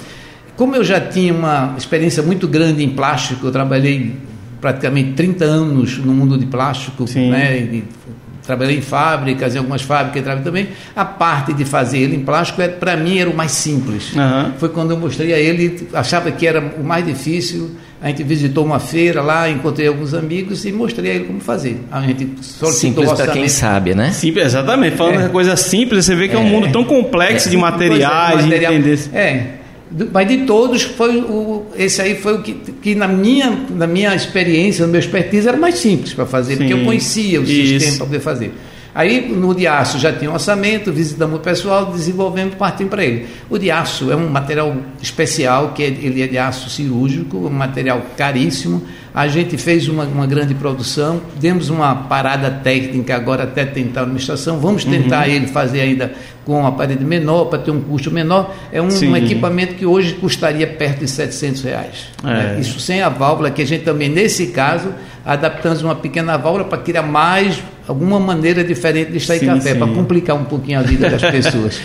Como 0.57 0.77
eu 0.77 0.85
já 0.85 1.01
tinha 1.01 1.33
uma 1.33 1.75
experiência 1.77 2.23
muito 2.23 2.47
grande 2.47 2.85
em 2.85 2.91
plástico, 2.91 3.47
eu 3.47 3.53
trabalhei 3.53 4.15
praticamente 4.61 5.13
30 5.13 5.45
anos 5.45 5.99
no 5.99 6.13
mundo 6.15 6.39
de 6.39 6.47
plástico, 6.47 7.07
Sim. 7.07 7.31
né? 7.31 7.83
trabalhei 8.47 8.79
em 8.79 8.83
fábricas, 8.83 9.55
em 9.55 9.59
algumas 9.59 9.83
fábricas 9.83 10.23
trabalhei 10.23 10.45
também. 10.45 10.69
A 10.95 11.05
parte 11.05 11.53
de 11.53 11.65
fazer 11.65 11.99
ele 11.99 12.17
em 12.17 12.21
plástico, 12.21 12.61
é, 12.63 12.69
para 12.69 12.97
mim, 12.97 13.19
era 13.19 13.29
o 13.29 13.37
mais 13.37 13.53
simples. 13.53 14.13
Uhum. 14.15 14.53
Foi 14.59 14.69
quando 14.69 14.91
eu 14.91 14.99
mostrei 14.99 15.33
a 15.33 15.39
ele, 15.39 15.89
achava 15.93 16.31
que 16.31 16.47
era 16.47 16.61
o 16.61 16.85
mais 16.85 17.05
difícil. 17.05 17.71
A 18.01 18.09
gente 18.09 18.23
visitou 18.23 18.65
uma 18.65 18.79
feira 18.79 19.23
lá, 19.23 19.49
encontrei 19.49 19.89
alguns 19.89 20.13
amigos 20.13 20.65
e 20.67 20.73
mostrei 20.73 21.11
a 21.11 21.15
ele 21.15 21.25
como 21.25 21.41
fazer. 21.41 21.81
A 21.91 22.03
gente 22.03 22.29
simples 22.43 23.11
para 23.13 23.29
quem 23.29 23.49
sabe, 23.49 23.95
né? 23.95 24.13
Simples, 24.13 24.45
exatamente. 24.47 24.97
Falando 24.97 25.21
é. 25.21 25.29
coisa 25.31 25.57
simples, 25.57 26.05
você 26.05 26.15
vê 26.15 26.29
que 26.29 26.37
é, 26.37 26.39
é 26.39 26.41
um 26.41 26.47
mundo 26.47 26.71
tão 26.71 26.85
complexo 26.85 27.49
é. 27.49 27.51
de 27.51 27.57
materiais, 27.57 28.45
de, 28.45 28.51
material, 28.51 28.73
de 28.73 28.79
entender. 28.79 29.01
É 29.15 29.64
mas 30.13 30.27
de 30.27 30.39
todos 30.39 30.83
foi 30.83 31.19
o, 31.19 31.67
esse 31.77 32.03
aí 32.03 32.17
foi 32.17 32.35
o 32.35 32.43
que, 32.43 32.53
que 32.55 32.95
na 32.95 33.07
minha 33.07 33.51
na 33.71 33.87
minha 33.87 34.15
experiência 34.15 34.85
no 34.85 34.91
meu 34.91 34.99
expertise 34.99 35.47
era 35.47 35.57
mais 35.57 35.77
simples 35.77 36.13
para 36.13 36.27
fazer 36.27 36.55
Sim, 36.55 36.59
porque 36.59 36.73
eu 36.75 36.85
conhecia 36.85 37.41
o 37.41 37.45
isso. 37.45 37.79
sistema 37.79 37.97
para 37.99 38.07
poder 38.07 38.21
fazer. 38.21 38.55
Aí 38.95 39.29
no 39.29 39.55
de 39.55 39.67
aço 39.67 39.99
já 39.99 40.13
tinha 40.13 40.31
um 40.31 40.35
orçamento 40.35 40.93
visitamos 40.93 41.37
o 41.37 41.43
pessoal 41.43 41.93
desenvolvendo 41.93 42.57
partindo 42.57 42.89
para 42.89 43.05
ele. 43.05 43.27
O 43.49 43.59
de 43.59 43.71
aço 43.71 44.11
é 44.11 44.17
um 44.17 44.29
material 44.29 44.77
especial 45.01 45.73
que 45.73 45.83
é, 45.83 45.87
ele 45.87 46.23
é 46.23 46.27
de 46.27 46.39
aço 46.39 46.69
cirúrgico 46.71 47.37
um 47.37 47.51
material 47.51 48.03
caríssimo 48.17 48.83
a 49.15 49.29
gente 49.29 49.57
fez 49.57 49.89
uma, 49.89 50.03
uma 50.03 50.27
grande 50.27 50.57
produção, 50.57 51.23
demos 51.39 51.71
uma 51.71 51.95
parada 51.95 52.51
técnica 52.51 53.15
agora 53.15 53.45
até 53.45 53.65
tentar 53.65 54.01
a 54.01 54.03
administração, 54.03 54.59
vamos 54.59 54.85
tentar 54.85 55.29
uhum. 55.29 55.35
ele 55.35 55.47
fazer 55.47 55.83
ainda 55.83 56.13
com 56.45 56.67
a 56.67 56.73
parede 56.73 57.05
menor, 57.05 57.45
para 57.45 57.61
ter 57.61 57.71
um 57.71 57.81
custo 57.81 58.11
menor. 58.11 58.53
É 58.73 58.83
um, 58.83 58.89
um, 58.89 59.17
equipamento 59.17 59.75
que 59.75 59.87
hoje 59.87 60.15
custaria 60.15 60.67
perto 60.67 61.01
de 61.01 61.09
700 61.09 61.63
reais. 61.63 62.09
É. 62.23 62.27
Né? 62.27 62.59
Isso 62.61 62.81
sem 62.81 63.03
a 63.03 63.09
válvula, 63.09 63.53
que 63.53 63.63
a 63.63 63.67
gente 63.67 63.85
também, 63.85 64.09
nesse 64.09 64.49
caso, 64.49 64.93
adaptamos 65.25 65.81
uma 65.81 65.95
pequena 65.95 66.37
válvula 66.37 66.65
para 66.65 66.79
criar 66.79 67.03
mais 67.03 67.63
alguma 67.87 68.19
maneira 68.19 68.65
diferente 68.65 69.11
de 69.11 69.19
extrair 69.19 69.41
sim, 69.41 69.47
café, 69.47 69.75
para 69.75 69.87
complicar 69.87 70.37
um 70.37 70.45
pouquinho 70.45 70.81
a 70.81 70.83
vida 70.83 71.11
das 71.11 71.23
pessoas. 71.31 71.81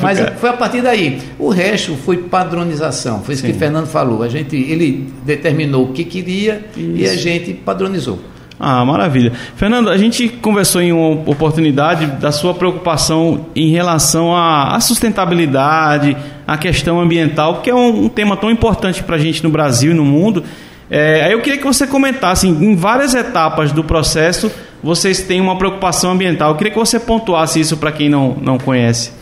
Mas 0.00 0.20
foi 0.38 0.50
a 0.50 0.52
partir 0.54 0.80
daí. 0.80 1.20
O 1.38 1.48
resto 1.50 1.96
foi 1.96 2.18
padronização, 2.18 3.22
foi 3.22 3.34
isso 3.34 3.42
sim. 3.42 3.50
que 3.50 3.56
o 3.56 3.58
Fernando 3.58 3.86
falou. 3.86 4.22
A 4.22 4.28
gente, 4.28 4.56
ele 4.56 5.12
determinou 5.24 5.86
o 5.86 5.92
que 5.92 6.04
queria 6.04 6.66
isso. 6.76 6.90
e 6.94 7.08
a 7.08 7.16
gente 7.16 7.52
padronizou. 7.52 8.20
Ah, 8.62 8.84
maravilha. 8.84 9.32
Fernando, 9.56 9.88
a 9.88 9.96
gente 9.96 10.28
conversou 10.28 10.82
em 10.82 10.92
uma 10.92 11.22
oportunidade 11.30 12.04
da 12.20 12.30
sua 12.30 12.52
preocupação 12.52 13.46
em 13.56 13.70
relação 13.70 14.36
à, 14.36 14.78
sustentabilidade, 14.80 16.14
à 16.46 16.58
questão 16.58 17.00
ambiental, 17.00 17.62
que 17.62 17.70
é 17.70 17.74
um, 17.74 18.04
um 18.04 18.08
tema 18.10 18.36
tão 18.36 18.50
importante 18.50 19.02
para 19.02 19.16
a 19.16 19.18
gente 19.18 19.42
no 19.42 19.48
Brasil 19.48 19.92
e 19.92 19.94
no 19.94 20.04
mundo. 20.04 20.44
É, 20.90 21.24
aí 21.24 21.32
eu 21.32 21.40
queria 21.40 21.58
que 21.58 21.64
você 21.64 21.86
comentasse, 21.86 22.46
em 22.46 22.76
várias 22.76 23.14
etapas 23.14 23.72
do 23.72 23.82
processo, 23.82 24.52
vocês 24.82 25.22
têm 25.22 25.40
uma 25.40 25.56
preocupação 25.56 26.12
ambiental. 26.12 26.50
Eu 26.50 26.56
queria 26.56 26.72
que 26.72 26.78
você 26.78 26.98
pontuasse 26.98 27.60
isso 27.60 27.76
para 27.76 27.92
quem 27.92 28.08
não, 28.08 28.36
não 28.40 28.58
conhece. 28.58 29.12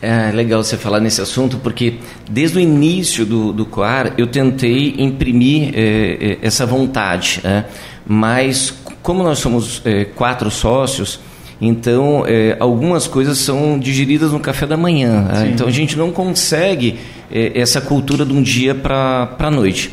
É 0.00 0.30
legal 0.30 0.62
você 0.62 0.76
falar 0.76 1.00
nesse 1.00 1.20
assunto, 1.20 1.56
porque 1.58 1.94
desde 2.30 2.58
o 2.58 2.60
início 2.60 3.24
do, 3.24 3.52
do 3.52 3.64
COAR 3.64 4.12
eu 4.18 4.26
tentei 4.26 4.94
imprimir 4.98 5.72
é, 5.74 5.78
é, 6.20 6.38
essa 6.42 6.66
vontade. 6.66 7.40
É, 7.42 7.64
mas, 8.06 8.74
como 9.02 9.22
nós 9.22 9.38
somos 9.38 9.80
é, 9.84 10.04
quatro 10.04 10.50
sócios, 10.50 11.18
então 11.58 12.22
algumas 12.60 13.06
coisas 13.06 13.38
são 13.38 13.78
digeridas 13.78 14.32
no 14.32 14.38
café 14.38 14.66
da 14.66 14.76
manhã. 14.76 15.26
É, 15.32 15.48
então 15.48 15.66
a 15.66 15.70
gente 15.70 15.96
não 15.96 16.12
consegue 16.12 16.98
essa 17.30 17.80
cultura 17.80 18.26
de 18.26 18.32
um 18.34 18.42
dia 18.42 18.74
para 18.74 19.34
a 19.38 19.50
noite. 19.50 19.90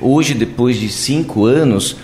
hoje, 0.00 0.34
depois 0.34 0.78
de 0.78 0.88
cinco 0.88 1.46
anos, 1.46 1.96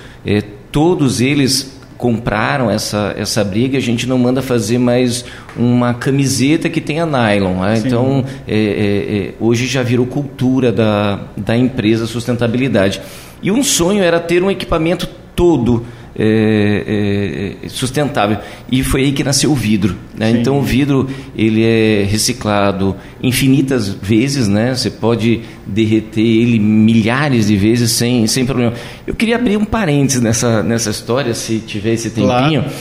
todos 0.70 1.20
eles 1.20 1.73
compraram 1.96 2.70
essa, 2.70 3.14
essa 3.16 3.44
briga, 3.44 3.78
a 3.78 3.80
gente 3.80 4.06
não 4.06 4.18
manda 4.18 4.42
fazer 4.42 4.78
mais 4.78 5.24
uma 5.56 5.94
camiseta 5.94 6.68
que 6.68 6.80
tenha 6.80 7.06
nylon. 7.06 7.60
Né? 7.60 7.82
Então, 7.84 8.24
é, 8.46 8.56
é, 8.56 9.16
é, 9.16 9.34
hoje 9.40 9.66
já 9.66 9.82
virou 9.82 10.06
cultura 10.06 10.72
da, 10.72 11.20
da 11.36 11.56
empresa 11.56 12.06
sustentabilidade. 12.06 13.00
E 13.42 13.50
um 13.50 13.62
sonho 13.62 14.02
era 14.02 14.18
ter 14.18 14.42
um 14.42 14.50
equipamento 14.50 15.08
todo 15.34 15.84
é, 16.16 17.56
é, 17.64 17.68
sustentável. 17.68 18.38
E 18.70 18.82
foi 18.82 19.02
aí 19.02 19.12
que 19.12 19.24
nasceu 19.24 19.50
o 19.50 19.54
vidro. 19.54 19.96
Né? 20.16 20.30
Então 20.30 20.58
o 20.58 20.62
vidro 20.62 21.08
ele 21.36 21.64
é 21.64 22.04
reciclado 22.04 22.96
infinitas 23.22 23.88
vezes, 23.88 24.48
né? 24.48 24.74
Você 24.74 24.90
pode 24.90 25.40
derreter 25.66 26.20
ele 26.20 26.58
milhares 26.58 27.48
de 27.48 27.56
vezes 27.56 27.90
sem, 27.92 28.26
sem 28.26 28.46
problema. 28.46 28.74
Eu 29.06 29.14
queria 29.14 29.36
abrir 29.36 29.56
um 29.56 29.64
parênteses 29.64 30.22
nessa, 30.22 30.62
nessa 30.62 30.90
história, 30.90 31.34
se 31.34 31.58
tiver 31.58 31.94
esse 31.94 32.10
tempinho. 32.10 32.62
Claro. 32.62 32.74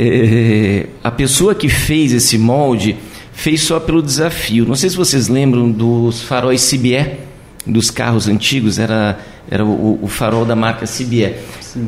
É, 0.00 0.86
a 1.02 1.10
pessoa 1.10 1.54
que 1.54 1.68
fez 1.68 2.12
esse 2.12 2.38
molde 2.38 2.96
fez 3.32 3.62
só 3.62 3.80
pelo 3.80 4.00
desafio. 4.00 4.64
Não 4.64 4.76
sei 4.76 4.90
se 4.90 4.96
vocês 4.96 5.28
lembram 5.28 5.70
dos 5.70 6.22
faróis 6.22 6.60
Cibier 6.60 7.27
dos 7.68 7.90
carros 7.90 8.28
antigos, 8.28 8.78
era, 8.78 9.18
era 9.50 9.64
o, 9.64 9.98
o 10.02 10.08
farol 10.08 10.44
da 10.44 10.56
marca 10.56 10.86
Cibier. 10.86 11.38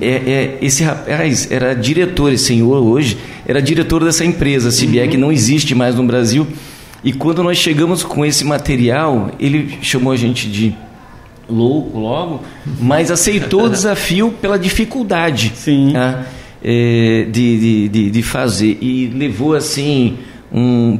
É, 0.00 0.06
é, 0.06 0.58
esse 0.60 0.82
rapaz 0.82 1.50
era 1.50 1.74
diretor, 1.74 2.32
esse 2.32 2.44
senhor 2.44 2.82
hoje, 2.82 3.16
era 3.46 3.60
diretor 3.60 4.04
dessa 4.04 4.24
empresa, 4.24 4.70
Cibier, 4.70 5.04
uhum. 5.04 5.10
que 5.10 5.16
não 5.16 5.32
existe 5.32 5.74
mais 5.74 5.94
no 5.94 6.04
Brasil. 6.04 6.46
E 7.02 7.12
quando 7.12 7.42
nós 7.42 7.56
chegamos 7.56 8.02
com 8.02 8.24
esse 8.24 8.44
material, 8.44 9.30
ele 9.40 9.78
chamou 9.80 10.12
a 10.12 10.16
gente 10.16 10.48
de 10.48 10.74
louco 11.48 11.98
logo, 11.98 12.42
mas 12.80 13.10
aceitou 13.10 13.64
o 13.64 13.68
desafio 13.70 14.30
pela 14.40 14.58
dificuldade. 14.58 15.52
Sim. 15.56 15.92
Tá? 15.94 16.26
é, 16.62 17.26
de, 17.30 17.88
de, 17.88 18.10
de, 18.10 18.22
fazer 18.22 18.78
e 18.80 19.06
levou 19.08 19.54
assim 19.54 20.18
um 20.52 20.98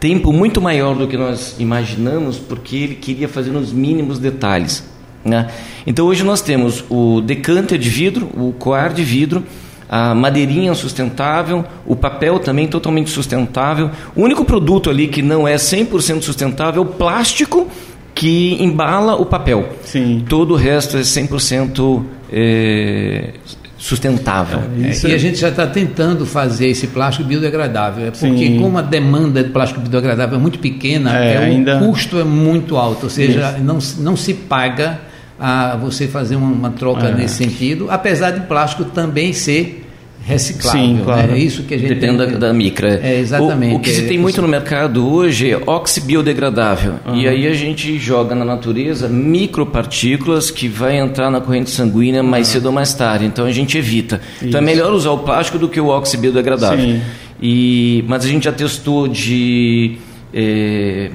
tempo 0.00 0.32
muito 0.32 0.60
maior 0.60 0.96
do 0.96 1.06
que 1.06 1.16
nós 1.16 1.54
imaginamos, 1.58 2.38
porque 2.38 2.76
ele 2.76 2.94
queria 2.94 3.28
fazer 3.28 3.50
nos 3.50 3.72
mínimos 3.72 4.18
detalhes. 4.18 4.82
Né? 5.22 5.48
Então 5.86 6.06
hoje 6.06 6.24
nós 6.24 6.40
temos 6.40 6.82
o 6.88 7.20
decanter 7.20 7.78
de 7.78 7.90
vidro, 7.90 8.30
o 8.34 8.54
coar 8.58 8.94
de 8.94 9.04
vidro, 9.04 9.44
a 9.86 10.14
madeirinha 10.14 10.74
sustentável, 10.74 11.64
o 11.84 11.94
papel 11.94 12.38
também 12.38 12.66
totalmente 12.66 13.10
sustentável. 13.10 13.90
O 14.16 14.22
único 14.22 14.44
produto 14.44 14.88
ali 14.88 15.08
que 15.08 15.20
não 15.20 15.46
é 15.46 15.56
100% 15.56 16.22
sustentável 16.22 16.82
é 16.82 16.86
o 16.86 16.88
plástico 16.88 17.68
que 18.14 18.56
embala 18.62 19.16
o 19.16 19.26
papel. 19.26 19.68
Sim. 19.84 20.24
Todo 20.28 20.54
o 20.54 20.56
resto 20.56 20.96
é 20.96 21.00
100% 21.00 22.02
é, 22.32 23.34
sustentável. 23.80 24.60
É, 24.78 25.08
e 25.08 25.14
a 25.14 25.18
gente 25.18 25.38
já 25.38 25.48
está 25.48 25.66
tentando 25.66 26.26
fazer 26.26 26.68
esse 26.68 26.86
plástico 26.88 27.26
biodegradável, 27.26 28.08
é 28.08 28.10
porque 28.10 28.46
Sim. 28.46 28.58
como 28.60 28.76
a 28.76 28.82
demanda 28.82 29.42
de 29.42 29.48
plástico 29.48 29.80
biodegradável 29.80 30.36
é 30.38 30.40
muito 30.40 30.58
pequena, 30.58 31.18
é, 31.18 31.32
é 31.32 31.38
ainda... 31.38 31.78
o 31.78 31.86
custo 31.86 32.20
é 32.20 32.24
muito 32.24 32.76
alto, 32.76 33.04
ou 33.04 33.10
seja, 33.10 33.52
não, 33.58 33.78
não 33.98 34.16
se 34.16 34.34
paga 34.34 35.00
a 35.38 35.76
você 35.76 36.06
fazer 36.06 36.36
uma, 36.36 36.52
uma 36.52 36.70
troca 36.70 37.06
é. 37.06 37.14
nesse 37.14 37.36
sentido, 37.36 37.86
apesar 37.90 38.32
de 38.32 38.40
plástico 38.40 38.84
também 38.84 39.32
ser 39.32 39.79
reciclável. 40.24 40.80
Sim, 40.80 40.94
né? 40.94 41.02
claro. 41.04 41.32
É 41.32 41.38
isso 41.38 41.62
que 41.64 41.74
a 41.74 41.78
gente 41.78 41.94
depende 41.94 42.18
da, 42.18 42.26
da 42.26 42.52
micra. 42.52 43.00
É 43.02 43.18
exatamente. 43.18 43.74
O, 43.74 43.78
o 43.78 43.80
que 43.80 43.90
se 43.90 44.02
tem 44.02 44.16
é, 44.16 44.20
muito 44.20 44.40
no 44.40 44.48
mercado 44.48 45.08
hoje 45.08 45.50
é 45.50 45.56
oxibiodegradável. 45.56 46.94
Uhum. 47.06 47.16
E 47.16 47.28
aí 47.28 47.46
a 47.46 47.54
gente 47.54 47.98
joga 47.98 48.34
na 48.34 48.44
natureza 48.44 49.08
micropartículas 49.08 50.50
que 50.50 50.68
vai 50.68 50.98
entrar 50.98 51.30
na 51.30 51.40
corrente 51.40 51.70
sanguínea 51.70 52.22
mais 52.22 52.48
uhum. 52.48 52.52
cedo 52.54 52.66
ou 52.66 52.72
mais 52.72 52.94
tarde. 52.94 53.24
Então 53.24 53.46
a 53.46 53.52
gente 53.52 53.76
evita. 53.76 54.20
Isso. 54.36 54.46
Então 54.46 54.60
é 54.60 54.64
melhor 54.64 54.92
usar 54.92 55.10
o 55.10 55.18
plástico 55.18 55.58
do 55.58 55.68
que 55.68 55.80
o 55.80 55.88
oxibiodegradável. 55.88 56.84
Sim. 56.84 57.02
E 57.42 58.04
mas 58.06 58.24
a 58.24 58.28
gente 58.28 58.44
já 58.44 58.52
testou 58.52 59.08
de 59.08 59.96
é, 60.32 61.10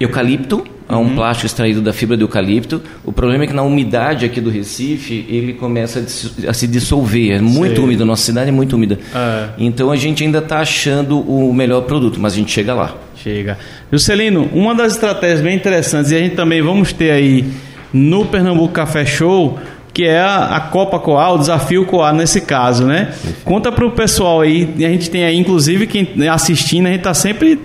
eucalipto 0.00 0.64
a 0.90 0.98
um 0.98 1.02
uhum. 1.02 1.14
plástico 1.14 1.46
extraído 1.46 1.80
da 1.80 1.92
fibra 1.92 2.16
do 2.16 2.24
eucalipto. 2.24 2.82
O 3.04 3.12
problema 3.12 3.44
é 3.44 3.46
que 3.46 3.52
na 3.52 3.62
umidade 3.62 4.26
aqui 4.26 4.40
do 4.40 4.50
Recife 4.50 5.24
ele 5.28 5.52
começa 5.52 6.04
a, 6.48 6.52
se 6.52 6.66
dissolver. 6.66 7.36
É 7.36 7.40
muito 7.40 7.76
Sei. 7.76 7.84
úmido, 7.84 8.04
nossa 8.04 8.22
cidade 8.22 8.48
é 8.48 8.52
muito 8.52 8.74
úmida. 8.74 8.98
É. 9.14 9.50
Então 9.56 9.92
a 9.92 9.96
gente 9.96 10.24
ainda 10.24 10.38
está 10.38 10.58
achando 10.58 11.20
o 11.20 11.54
melhor 11.54 11.82
produto, 11.82 12.18
mas 12.18 12.32
a 12.32 12.36
gente 12.36 12.50
chega 12.50 12.74
lá. 12.74 12.96
Chega. 13.14 13.56
Juscelino, 13.92 14.50
uma 14.52 14.74
das 14.74 14.94
estratégias 14.94 15.40
bem 15.40 15.54
interessantes, 15.54 16.10
e 16.10 16.16
a 16.16 16.18
gente 16.18 16.34
também 16.34 16.60
vamos 16.60 16.92
ter 16.92 17.12
aí 17.12 17.44
no 17.92 18.26
Pernambuco 18.26 18.72
Café 18.72 19.06
Show, 19.06 19.60
que 19.94 20.04
é 20.04 20.18
a, 20.18 20.56
a 20.56 20.60
Copa 20.60 20.98
Coar, 20.98 21.34
o 21.34 21.38
desafio 21.38 21.84
Coar 21.86 22.12
nesse 22.12 22.40
caso, 22.40 22.84
né? 22.84 23.12
Conta 23.44 23.70
para 23.70 23.86
o 23.86 23.92
pessoal 23.92 24.40
aí, 24.40 24.68
a 24.78 24.88
gente 24.88 25.08
tem 25.08 25.24
aí, 25.24 25.36
inclusive, 25.36 25.86
quem 25.86 26.28
assistindo, 26.28 26.86
a 26.86 26.90
gente 26.90 27.00
está 27.00 27.14
sempre 27.14 27.60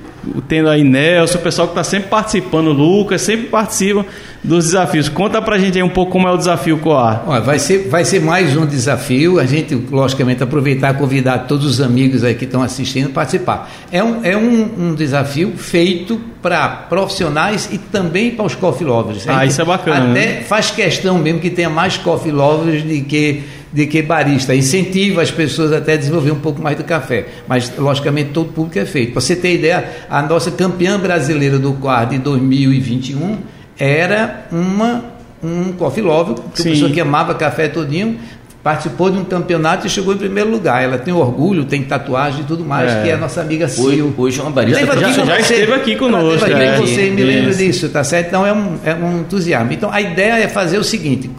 tendo 0.48 0.70
aí 0.70 0.84
Nelson, 0.84 1.38
o 1.38 1.42
pessoal 1.42 1.68
que 1.68 1.72
está 1.72 1.84
sempre 1.84 2.10
participando, 2.10 2.72
Lucas, 2.72 3.22
sempre 3.22 3.48
participa 3.48 4.06
dos 4.44 4.66
desafios. 4.66 5.10
Conta 5.10 5.42
pra 5.42 5.58
gente 5.58 5.78
aí 5.78 5.84
um 5.84 5.90
pouco 5.90 6.12
como 6.12 6.28
é 6.28 6.32
o 6.32 6.38
desafio 6.38 6.78
Coar. 6.78 7.24
Olha, 7.28 7.42
vai 7.42 7.60
ser, 7.60 7.90
vai 7.90 8.06
ser 8.06 8.22
mais 8.22 8.56
um 8.56 8.66
desafio, 8.66 9.40
a 9.40 9.46
gente, 9.46 9.76
logicamente, 9.76 10.44
aproveitar 10.44 10.94
e 10.94 10.98
convidar 10.98 11.40
todos 11.40 11.66
os 11.66 11.82
amigos 11.82 12.24
aí 12.24 12.36
que 12.36 12.46
estão 12.46 12.62
assistindo 12.62 13.08
a 13.08 13.10
participar. 13.10 13.70
É 13.92 14.04
um, 14.04 14.24
é 14.24 14.38
um, 14.38 14.90
um 14.90 14.96
desafio 14.96 15.54
feito 15.58 16.20
para 16.42 16.68
profissionais 16.68 17.70
e 17.72 17.78
também 17.78 18.32
para 18.32 18.46
os 18.46 18.54
coffee 18.54 18.86
lovers. 18.86 19.28
Ah, 19.28 19.46
isso 19.46 19.62
é 19.62 19.66
bacana. 19.66 20.12
Até 20.12 20.26
né? 20.26 20.42
faz 20.42 20.70
questão 20.70 21.18
mesmo 21.18 21.40
que 21.40 21.50
tenha 21.50 21.70
mais 21.70 21.98
coffee 21.98 22.32
lovers 22.32 22.84
de 22.84 23.02
que 23.02 23.44
de 23.76 23.86
que 23.88 24.02
barista. 24.02 24.56
Incentiva 24.56 25.22
as 25.22 25.30
pessoas 25.30 25.74
até 25.74 25.94
a 25.94 25.98
desenvolver 25.98 26.32
um 26.32 26.40
pouco 26.40 26.62
mais 26.62 26.78
do 26.78 26.84
café. 26.86 27.26
Mas, 27.46 27.74
logicamente, 27.78 28.30
todo 28.30 28.54
público 28.54 28.80
é 28.80 28.86
feito. 28.86 29.12
Para 29.12 29.20
você 29.20 29.36
ter 29.36 29.54
ideia, 29.54 29.84
a 30.10 30.22
nossa 30.22 30.50
campeã 30.50 30.98
brasileira 30.98 31.60
do 31.60 31.74
quadro 31.74 32.18
de 32.18 32.24
2021 32.24 33.38
era 33.78 34.48
uma, 34.50 35.04
um 35.44 35.74
coffee 35.74 36.02
love, 36.02 36.36
que 36.36 36.62
uma 36.62 36.72
pessoa 36.72 36.90
que 36.90 37.02
amava 37.02 37.36
café 37.36 37.68
todinho, 37.68 38.18
participou 38.64 39.12
de 39.12 39.18
um 39.18 39.26
campeonato 39.26 39.86
e 39.86 39.90
chegou 39.90 40.14
em 40.14 40.18
primeiro 40.18 40.50
lugar. 40.50 40.82
Ela 40.82 40.98
tem 40.98 41.14
orgulho, 41.14 41.66
tem 41.66 41.84
tatuagem 41.84 42.42
e 42.42 42.44
tudo 42.46 42.64
mais, 42.64 42.90
é. 42.90 43.04
que 43.04 43.10
é 43.10 43.14
a 43.16 43.18
nossa 43.18 43.42
amiga 43.42 43.68
Sil. 43.68 43.84
Hoje, 43.84 44.14
hoje 44.18 44.40
é 44.40 44.42
uma 44.44 44.52
barista. 44.52 44.80
Lembra 44.80 45.00
já, 45.02 45.26
já 45.26 45.40
esteve 45.40 45.74
aqui 45.74 45.98
conosco. 45.98 46.50
Ela 46.50 46.64
é. 46.64 46.78
você 46.78 47.10
me 47.10 47.24
lembra 47.26 47.54
disso, 47.54 47.90
tá 47.90 48.06
certo? 48.06 48.28
Então 48.28 48.48
é 48.48 48.54
um, 48.54 48.78
é 48.86 48.96
um 48.96 49.20
entusiasmo. 49.20 49.74
Então 49.74 49.92
a 49.92 50.00
ideia 50.00 50.42
é 50.42 50.48
fazer 50.48 50.78
o 50.78 50.84
seguinte: 50.84 51.30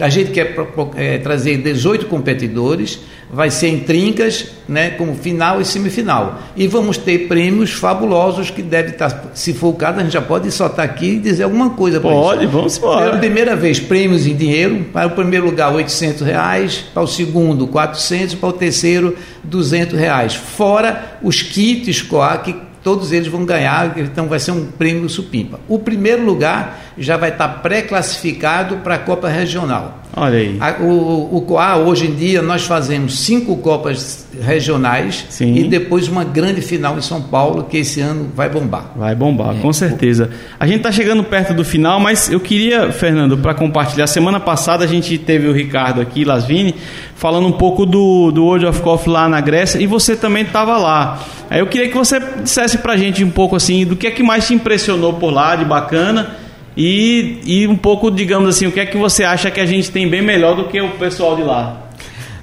a 0.00 0.08
gente 0.08 0.30
quer 0.30 0.54
é, 0.96 1.18
trazer 1.18 1.58
18 1.58 2.06
competidores, 2.06 3.00
vai 3.32 3.50
ser 3.50 3.68
em 3.68 3.80
trincas, 3.80 4.48
né, 4.68 4.90
como 4.90 5.14
final 5.14 5.60
e 5.60 5.64
semifinal. 5.64 6.40
E 6.56 6.66
vamos 6.66 6.96
ter 6.96 7.28
prêmios 7.28 7.72
fabulosos 7.72 8.50
que 8.50 8.62
deve 8.62 8.90
estar, 8.90 9.10
tá, 9.10 9.28
se 9.34 9.52
for 9.52 9.68
o 9.68 9.74
caso, 9.74 10.00
a 10.00 10.02
gente 10.02 10.12
já 10.12 10.22
pode 10.22 10.50
soltar 10.50 10.84
aqui 10.84 11.12
e 11.12 11.18
dizer 11.18 11.44
alguma 11.44 11.70
coisa. 11.70 12.00
Pode, 12.00 12.44
isso. 12.44 12.52
vamos 12.52 12.78
embora. 12.78 13.04
Pela 13.06 13.18
primeira 13.18 13.54
vez, 13.54 13.78
prêmios 13.78 14.26
em 14.26 14.34
dinheiro, 14.34 14.86
para 14.92 15.06
o 15.06 15.10
primeiro 15.10 15.46
lugar 15.46 15.72
800 15.72 16.22
reais, 16.22 16.84
para 16.92 17.02
o 17.02 17.06
segundo 17.06 17.66
400, 17.66 18.34
para 18.34 18.48
o 18.48 18.52
terceiro 18.52 19.16
200 19.44 19.98
reais. 19.98 20.34
Fora 20.34 21.18
os 21.22 21.42
kits 21.42 22.02
COA 22.02 22.38
que 22.38 22.70
todos 22.82 23.12
eles 23.12 23.28
vão 23.28 23.44
ganhar, 23.44 23.98
então 23.98 24.26
vai 24.26 24.38
ser 24.38 24.52
um 24.52 24.66
prêmio 24.66 25.08
Supimpa. 25.08 25.60
O 25.68 25.78
primeiro 25.78 26.24
lugar 26.24 26.89
já 27.00 27.16
vai 27.16 27.30
estar 27.30 27.48
pré-classificado 27.48 28.76
para 28.76 28.96
a 28.96 28.98
Copa 28.98 29.26
Regional. 29.26 30.00
Olha 30.14 30.38
aí. 30.38 30.58
A, 30.60 30.82
o, 30.82 31.36
o 31.36 31.40
COA, 31.42 31.76
hoje 31.76 32.08
em 32.08 32.14
dia, 32.14 32.42
nós 32.42 32.66
fazemos 32.66 33.20
cinco 33.20 33.56
Copas 33.56 34.26
regionais 34.38 35.24
Sim. 35.30 35.54
e 35.54 35.64
depois 35.64 36.08
uma 36.08 36.24
grande 36.24 36.60
final 36.60 36.98
em 36.98 37.00
São 37.00 37.22
Paulo, 37.22 37.64
que 37.64 37.78
esse 37.78 38.00
ano 38.00 38.30
vai 38.34 38.50
bombar. 38.50 38.92
Vai 38.94 39.14
bombar, 39.14 39.56
é. 39.56 39.60
com 39.60 39.72
certeza. 39.72 40.30
A 40.58 40.66
gente 40.66 40.78
está 40.78 40.92
chegando 40.92 41.24
perto 41.24 41.54
do 41.54 41.64
final, 41.64 41.98
mas 41.98 42.30
eu 42.30 42.38
queria, 42.38 42.92
Fernando, 42.92 43.38
para 43.38 43.54
compartilhar. 43.54 44.06
Semana 44.06 44.38
passada 44.38 44.84
a 44.84 44.88
gente 44.88 45.16
teve 45.16 45.48
o 45.48 45.52
Ricardo 45.52 46.02
aqui, 46.02 46.22
Lasvini, 46.22 46.74
falando 47.14 47.46
um 47.46 47.52
pouco 47.52 47.86
do, 47.86 48.30
do 48.30 48.44
World 48.44 48.66
of 48.66 48.82
Coffee 48.82 49.10
lá 49.10 49.26
na 49.26 49.40
Grécia 49.40 49.78
e 49.80 49.86
você 49.86 50.14
também 50.16 50.42
estava 50.42 50.76
lá. 50.76 51.18
Aí 51.48 51.60
eu 51.60 51.66
queria 51.66 51.88
que 51.88 51.96
você 51.96 52.20
dissesse 52.42 52.78
para 52.78 52.92
a 52.92 52.96
gente 52.96 53.24
um 53.24 53.30
pouco 53.30 53.56
assim 53.56 53.86
do 53.86 53.96
que 53.96 54.06
é 54.06 54.10
que 54.10 54.22
mais 54.22 54.46
te 54.46 54.54
impressionou 54.54 55.14
por 55.14 55.32
lá 55.32 55.56
de 55.56 55.64
bacana 55.64 56.39
e, 56.82 57.40
e 57.44 57.68
um 57.68 57.76
pouco, 57.76 58.10
digamos 58.10 58.48
assim, 58.48 58.66
o 58.66 58.72
que 58.72 58.80
é 58.80 58.86
que 58.86 58.96
você 58.96 59.22
acha 59.22 59.50
que 59.50 59.60
a 59.60 59.66
gente 59.66 59.90
tem 59.90 60.08
bem 60.08 60.22
melhor 60.22 60.56
do 60.56 60.64
que 60.64 60.80
o 60.80 60.92
pessoal 60.92 61.36
de 61.36 61.42
lá? 61.42 61.90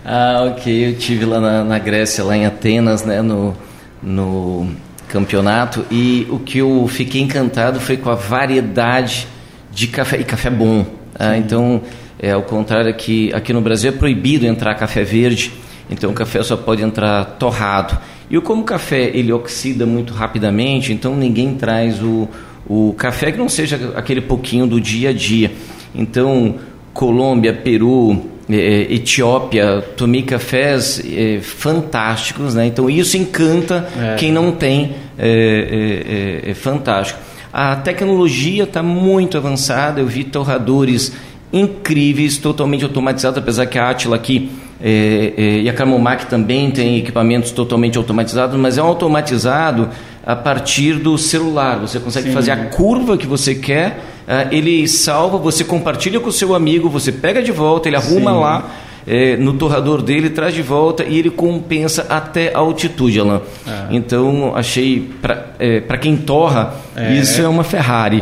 Ah, 0.06 0.46
ok. 0.52 0.90
Eu 0.90 0.96
tive 0.96 1.26
lá 1.26 1.40
na, 1.40 1.64
na 1.64 1.80
Grécia, 1.80 2.24
lá 2.24 2.38
em 2.38 2.46
Atenas, 2.46 3.04
né, 3.04 3.20
no, 3.24 3.56
no 4.00 4.70
campeonato 5.08 5.84
e 5.90 6.28
o 6.30 6.38
que 6.38 6.60
eu 6.60 6.88
fiquei 6.88 7.20
encantado 7.20 7.80
foi 7.80 7.98
com 7.98 8.12
a 8.12 8.14
variedade 8.14 9.28
de 9.72 9.88
café 9.88 10.20
e 10.20 10.24
café 10.24 10.52
bom. 10.52 10.86
Ah, 11.18 11.36
então, 11.36 11.82
é 12.20 12.32
ao 12.32 12.44
contrário 12.44 12.92
aqui, 12.92 13.32
aqui 13.34 13.52
no 13.52 13.62
Brasil 13.62 13.90
é 13.90 13.94
proibido 13.94 14.46
entrar 14.46 14.76
café 14.76 15.04
verde, 15.04 15.52
então 15.90 16.12
o 16.12 16.14
café 16.14 16.44
só 16.44 16.56
pode 16.56 16.84
entrar 16.84 17.26
torrado. 17.40 17.98
E 18.30 18.40
como 18.40 18.62
o 18.62 18.66
café 18.66 19.06
ele 19.16 19.34
oxida 19.34 19.84
muito 19.88 20.14
rapidamente, 20.14 20.94
então 20.94 21.16
ninguém 21.16 21.56
traz 21.56 22.04
o, 22.04 22.30
o 22.70 22.94
café 22.98 23.32
que 23.32 23.38
não 23.38 23.50
seja 23.50 23.94
aquele 23.96 24.22
pouquinho 24.22 24.68
do 24.68 24.80
dia 24.80 25.10
a 25.10 25.14
dia. 25.14 25.52
Então, 25.96 26.56
Colômbia, 26.94 27.54
Peru, 27.54 28.26
é, 28.50 28.94
Etiópia, 28.94 29.82
tomei 29.96 30.24
cafés 30.24 31.02
é, 31.06 31.40
fantásticos, 31.42 32.56
né? 32.56 32.66
Então 32.66 32.90
isso 32.90 33.18
encanta 33.18 33.88
é. 33.98 34.16
quem 34.16 34.32
não 34.32 34.52
tem, 34.52 34.96
é, 35.18 35.28
é, 35.28 36.48
é, 36.48 36.52
é 36.52 36.54
fantástico. 36.54 37.20
A 37.52 37.76
tecnologia 37.76 38.64
está 38.64 38.82
muito 38.84 39.38
avançada, 39.38 40.00
eu 40.00 40.08
vi 40.08 40.24
torradores 40.24 41.12
incríveis, 41.52 42.38
totalmente 42.38 42.84
automatizados, 42.84 43.38
apesar 43.38 43.66
que 43.66 43.80
a 43.80 43.90
Atila 43.90 44.16
aqui 44.16 44.52
e 44.80 45.68
a 45.68 45.74
Carmomac 45.74 46.28
também 46.28 46.70
tem 46.70 46.98
equipamentos 46.98 47.52
totalmente 47.52 47.98
automatizados, 47.98 48.60
mas 48.60 48.78
é 48.78 48.84
um 48.84 48.86
automatizado 48.86 49.90
a 50.28 50.36
partir 50.36 50.96
do 50.96 51.18
celular. 51.18 51.80
Você 51.80 52.02
consegue 52.02 52.28
Sim. 52.28 52.34
fazer 52.34 52.52
a 52.52 52.66
curva 52.66 53.18
que 53.18 53.26
você 53.26 53.56
quer, 53.56 54.04
uh, 54.28 54.54
ele 54.54 54.86
salva, 54.86 55.38
você 55.38 55.64
compartilha 55.64 56.20
com 56.20 56.28
o 56.28 56.34
seu 56.34 56.54
amigo, 56.54 56.90
você 56.90 57.14
pega 57.14 57.42
de 57.42 57.54
volta, 57.54 57.88
ele 57.88 57.96
arruma 57.96 58.34
Sim. 58.34 58.40
lá. 58.40 58.72
É, 59.10 59.38
no 59.38 59.54
torrador 59.54 60.02
dele, 60.02 60.30
traz 60.30 60.54
de 60.54 60.62
volta 60.62 61.06
e 61.06 61.18
ele 61.18 61.30
compensa 61.30 62.06
até 62.10 62.54
a 62.54 62.58
altitude, 62.58 63.18
Alain. 63.22 63.40
É. 63.66 63.96
Então, 63.96 64.54
achei, 64.54 65.10
para 65.22 65.46
é, 65.58 65.80
quem 65.80 66.18
torra, 66.18 66.76
é. 66.94 67.14
isso 67.14 67.42
é 67.42 67.48
uma 67.48 67.64
Ferrari. 67.64 68.22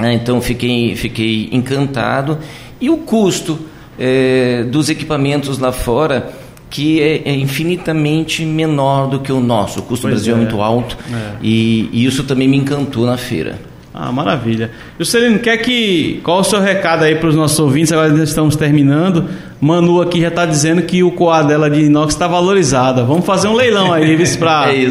É, 0.00 0.14
então, 0.14 0.40
fiquei, 0.40 0.96
fiquei 0.96 1.50
encantado. 1.52 2.38
E 2.80 2.88
o 2.88 2.96
custo 2.96 3.58
é, 3.98 4.64
dos 4.64 4.88
equipamentos 4.88 5.58
lá 5.58 5.70
fora, 5.70 6.32
que 6.70 7.02
é, 7.02 7.28
é, 7.28 7.34
infinitamente 7.34 8.44
menor 8.46 9.08
do 9.08 9.18
que 9.18 9.32
o 9.32 9.40
nosso. 9.40 9.80
O 9.80 9.82
custo 9.82 10.06
pois 10.06 10.14
do 10.14 10.16
Brasil 10.16 10.34
é. 10.34 10.36
é 10.36 10.40
muito 10.40 10.62
alto 10.62 10.96
é. 11.12 11.32
E, 11.42 11.90
e, 11.92 12.06
isso 12.06 12.22
também 12.22 12.46
me 12.46 12.56
encantou 12.56 13.04
na 13.04 13.16
feira. 13.16 13.58
Ah, 13.92 14.12
maravilha. 14.12 14.70
Juscelino, 14.98 15.40
quer 15.40 15.56
que. 15.56 16.20
Qual 16.22 16.38
o 16.38 16.44
seu 16.44 16.60
recado 16.60 17.02
aí 17.02 17.16
para 17.16 17.28
os 17.28 17.34
nossos 17.34 17.58
ouvintes? 17.58 17.90
Agora 17.90 18.08
nós 18.10 18.28
estamos 18.28 18.54
terminando. 18.54 19.28
Manu 19.60 20.00
aqui 20.00 20.20
já 20.20 20.28
está 20.28 20.46
dizendo 20.46 20.82
que 20.82 21.02
o 21.02 21.10
coar 21.10 21.44
dela 21.44 21.68
de 21.68 21.82
inox 21.82 22.14
está 22.14 22.28
valorizada. 22.28 23.02
Vamos 23.02 23.26
fazer 23.26 23.48
um 23.48 23.54
leilão 23.54 23.92
aí, 23.92 24.16
para 24.38 24.72
é. 24.72 24.86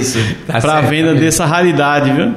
Tá 0.46 0.60
para 0.60 0.82
venda 0.82 1.16
dessa 1.16 1.46
raridade, 1.46 2.12
viu? 2.12 2.34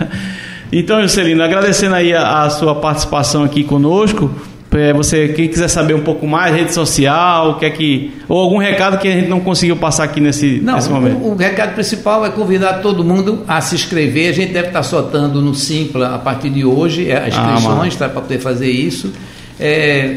então, 0.70 1.00
Juscelino, 1.00 1.42
agradecendo 1.42 1.94
aí 1.94 2.12
a, 2.12 2.42
a 2.42 2.50
sua 2.50 2.74
participação 2.74 3.42
aqui 3.42 3.64
conosco. 3.64 4.30
É, 4.74 4.92
você, 4.92 5.28
quem 5.28 5.48
quiser 5.48 5.68
saber 5.68 5.94
um 5.94 6.00
pouco 6.00 6.26
mais, 6.26 6.54
rede 6.54 6.74
social, 6.74 7.58
quer 7.58 7.70
que 7.70 8.12
ou 8.28 8.38
algum 8.40 8.58
recado 8.58 8.98
que 8.98 9.06
a 9.06 9.12
gente 9.12 9.28
não 9.28 9.38
conseguiu 9.38 9.76
passar 9.76 10.04
aqui 10.04 10.20
nesse, 10.20 10.60
não, 10.60 10.74
nesse 10.74 10.90
momento. 10.90 11.18
O, 11.18 11.32
o, 11.32 11.36
recado 11.36 11.74
principal 11.74 12.26
é 12.26 12.30
convidar 12.30 12.74
todo 12.74 13.04
mundo 13.04 13.44
a 13.46 13.60
se 13.60 13.76
inscrever. 13.76 14.30
A 14.30 14.32
gente 14.32 14.52
deve 14.52 14.68
estar 14.68 14.82
soltando 14.82 15.40
no 15.40 15.54
Simpla 15.54 16.16
a 16.16 16.18
partir 16.18 16.50
de 16.50 16.64
hoje 16.64 17.08
é, 17.08 17.28
as 17.28 17.38
ah, 17.38 17.54
inscrições 17.54 17.94
ah, 17.94 17.98
tá, 17.98 18.08
para 18.08 18.20
poder 18.22 18.40
fazer 18.40 18.68
isso. 18.68 19.12
É, 19.60 20.16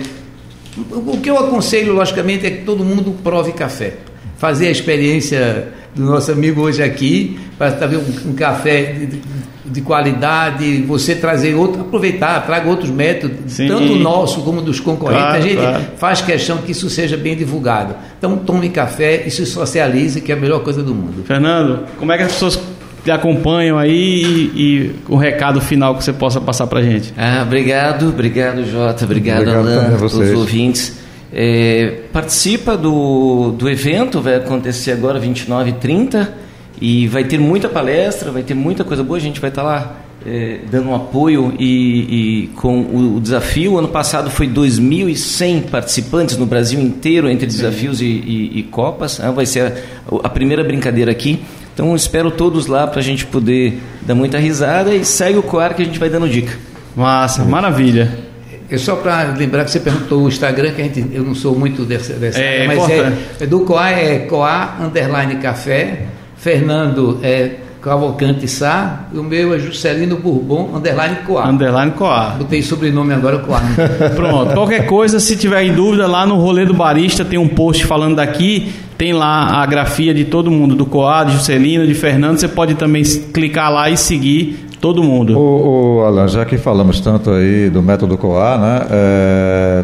o 0.91 1.18
que 1.18 1.30
eu 1.30 1.38
aconselho, 1.38 1.93
logicamente, 1.93 2.45
é 2.45 2.49
que 2.49 2.64
todo 2.64 2.84
mundo 2.84 3.16
prove 3.24 3.51
café. 3.51 3.93
Fazer 4.38 4.68
a 4.68 4.72
experiência 4.72 5.68
do 5.98 6.06
nosso 6.06 6.32
amigo 6.32 6.62
hoje 6.62 6.82
aqui, 6.82 7.39
para 7.58 7.72
trazer 7.72 7.98
um, 7.98 8.30
um 8.30 8.34
café 8.34 8.93
de, 8.93 9.22
de, 9.66 9.82
qualidade, 9.82 10.82
você 10.84 11.16
trazer 11.16 11.56
outro, 11.56 11.82
aproveitar, 11.82 12.45
traga 12.45 12.70
outros 12.70 12.89
métodos, 12.89 13.54
Sim. 13.54 13.68
tanto 13.68 13.93
o 13.93 14.00
nosso 14.00 14.41
como 14.41 14.62
dos 14.62 14.80
concorrentes. 14.80 15.24
Claro, 15.24 15.38
a 15.38 15.41
gente 15.41 15.58
claro. 15.58 15.84
faz 15.98 16.22
questão 16.22 16.58
que 16.58 16.72
isso 16.72 16.89
seja 16.89 17.18
bem 17.18 17.36
divulgado. 17.36 17.95
Então 18.18 18.38
tome 18.38 18.70
café 18.70 19.24
e 19.26 19.32
se 19.32 19.45
socialize, 19.45 20.22
que 20.22 20.32
é 20.32 20.36
a 20.36 20.38
melhor 20.38 20.60
coisa 20.60 20.84
do 20.84 20.93
mundo. 20.93 21.24
Fernando, 21.26 21.86
como 21.98 22.12
é 22.12 22.18
que 22.18 22.24
as 22.24 22.34
pessoas 22.34 22.60
te 23.04 23.12
acompanham 23.12 23.78
aí 23.78 24.22
e, 24.24 24.52
e 24.56 24.95
o 25.08 25.16
recado 25.16 25.62
final 25.62 25.95
que 25.95 26.04
você 26.04 26.14
possa 26.14 26.41
passar 26.41 26.68
para 26.68 26.82
gente? 26.82 27.14
Ah, 27.18 27.41
obrigado, 27.41 28.10
obrigado 28.10 28.66
Jota, 28.66 29.06
obrigado, 29.06 29.48
obrigado 29.48 29.68
Alan, 29.68 29.95
a 29.95 29.98
todos 29.98 30.14
os 30.14 30.34
ouvintes. 30.34 31.07
É, 31.32 32.04
participa 32.14 32.78
do, 32.78 33.52
do 33.52 33.70
evento, 33.70 34.22
vai 34.22 34.36
acontecer 34.36 34.92
agora 34.92 35.20
29 35.20 35.70
e 35.70 35.74
30 35.74 36.34
e 36.80 37.08
vai 37.08 37.24
ter 37.24 37.38
muita 37.38 37.68
palestra, 37.68 38.32
vai 38.32 38.44
ter 38.44 38.54
muita 38.54 38.84
coisa 38.84 39.04
boa, 39.04 39.18
a 39.18 39.22
gente 39.22 39.42
vai 39.42 39.50
estar 39.50 39.64
lá 39.64 39.98
é, 40.26 40.60
dando 40.70 40.90
um 40.90 40.96
apoio 40.96 41.54
e, 41.58 42.44
e 42.44 42.48
com 42.48 42.82
o, 42.82 43.16
o, 43.18 43.20
desafio. 43.20 43.74
O 43.74 43.78
ano 43.78 43.88
passado 43.88 44.30
foi 44.30 44.48
2.100 44.48 45.64
participantes 45.64 46.38
no 46.38 46.46
Brasil 46.46 46.80
inteiro, 46.80 47.30
entre 47.30 47.46
desafios 47.48 48.02
e, 48.02 48.06
e, 48.06 48.60
e, 48.60 48.64
Copas. 48.64 49.20
Ah, 49.20 49.32
vai 49.32 49.46
ser 49.46 49.74
a, 50.12 50.28
a, 50.28 50.30
primeira 50.30 50.64
brincadeira 50.64 51.12
aqui. 51.12 51.40
Então 51.74 51.96
espero 51.96 52.32
todos 52.32 52.68
lá 52.68 52.88
para 52.88 53.00
a 53.00 53.04
gente 53.04 53.26
poder 53.26 53.80
dar 54.02 54.16
muita 54.16 54.38
risada 54.38 54.94
e 54.94 55.06
segue 55.06 55.38
o 55.38 55.44
coar 55.44 55.76
que 55.76 55.82
a 55.82 55.86
gente 55.86 56.00
vai 56.00 56.10
dando 56.10 56.28
dica. 56.28 56.58
Massa, 56.96 57.46
maravilha. 57.46 58.27
É 58.70 58.78
só 58.78 58.97
para 58.97 59.34
lembrar 59.38 59.63
que 59.63 59.72
você 59.72 59.80
perguntou 59.80 60.24
o 60.24 60.28
Instagram, 60.28 60.72
que 60.72 60.82
a 60.82 60.84
gente, 60.86 61.07
eu 61.13 61.24
não 61.24 61.34
sou 61.34 61.57
muito 61.57 61.84
dessa, 61.86 62.13
dessa 62.13 62.39
é, 62.39 62.68
mas 62.68 62.89
é, 62.89 63.13
é, 63.41 63.45
do 63.45 63.61
Coa 63.61 63.89
é 63.89 64.20
Coa 64.20 64.76
underline 64.82 65.36
café, 65.36 66.07
Fernando 66.36 67.20
é 67.24 67.51
Cavalcante 67.82 68.45
Sá, 68.45 69.07
e 69.13 69.18
o 69.18 69.24
meu 69.24 69.53
é 69.53 69.59
Juscelino 69.59 70.18
Bourbon 70.18 70.76
underline 70.76 71.20
Coa. 71.26 71.47
Underline 71.47 71.91
Coa. 71.91 72.36
Botei 72.38 72.61
sobrenome 72.61 73.13
agora 73.13 73.39
Coa. 73.39 73.61
Pronto. 74.13 74.53
Qualquer 74.53 74.86
coisa, 74.86 75.18
se 75.22 75.38
tiver 75.38 75.63
em 75.63 75.74
dúvida, 75.74 76.05
lá 76.05 76.26
no 76.26 76.36
Rolê 76.36 76.65
do 76.65 76.74
Barista 76.74 77.24
tem 77.24 77.39
um 77.39 77.47
post 77.47 77.86
falando 77.86 78.18
daqui, 78.18 78.74
tem 78.97 79.13
lá 79.13 79.61
a 79.61 79.65
grafia 79.65 80.13
de 80.13 80.26
todo 80.26 80.51
mundo, 80.51 80.76
do 80.76 80.86
Coa, 80.86 81.24
de 81.24 81.34
Juscelino, 81.34 81.88
de 81.88 81.93
Fernando, 81.93 82.38
você 82.38 82.49
pode 82.49 82.76
também 82.76 83.03
clicar 83.32 83.72
lá 83.72 83.89
e 83.89 83.95
seguir 83.95 84.66
Todo 84.80 85.02
mundo. 85.02 85.38
O, 85.38 85.98
o, 85.98 86.06
Alan, 86.06 86.28
já 86.28 86.46
que 86.46 86.58
falamos 86.58 87.00
tanto 87.00 87.32
aí 87.32 87.70
do 87.70 87.82
método 87.82 88.18
COA, 88.18 88.58
né? 88.58 88.82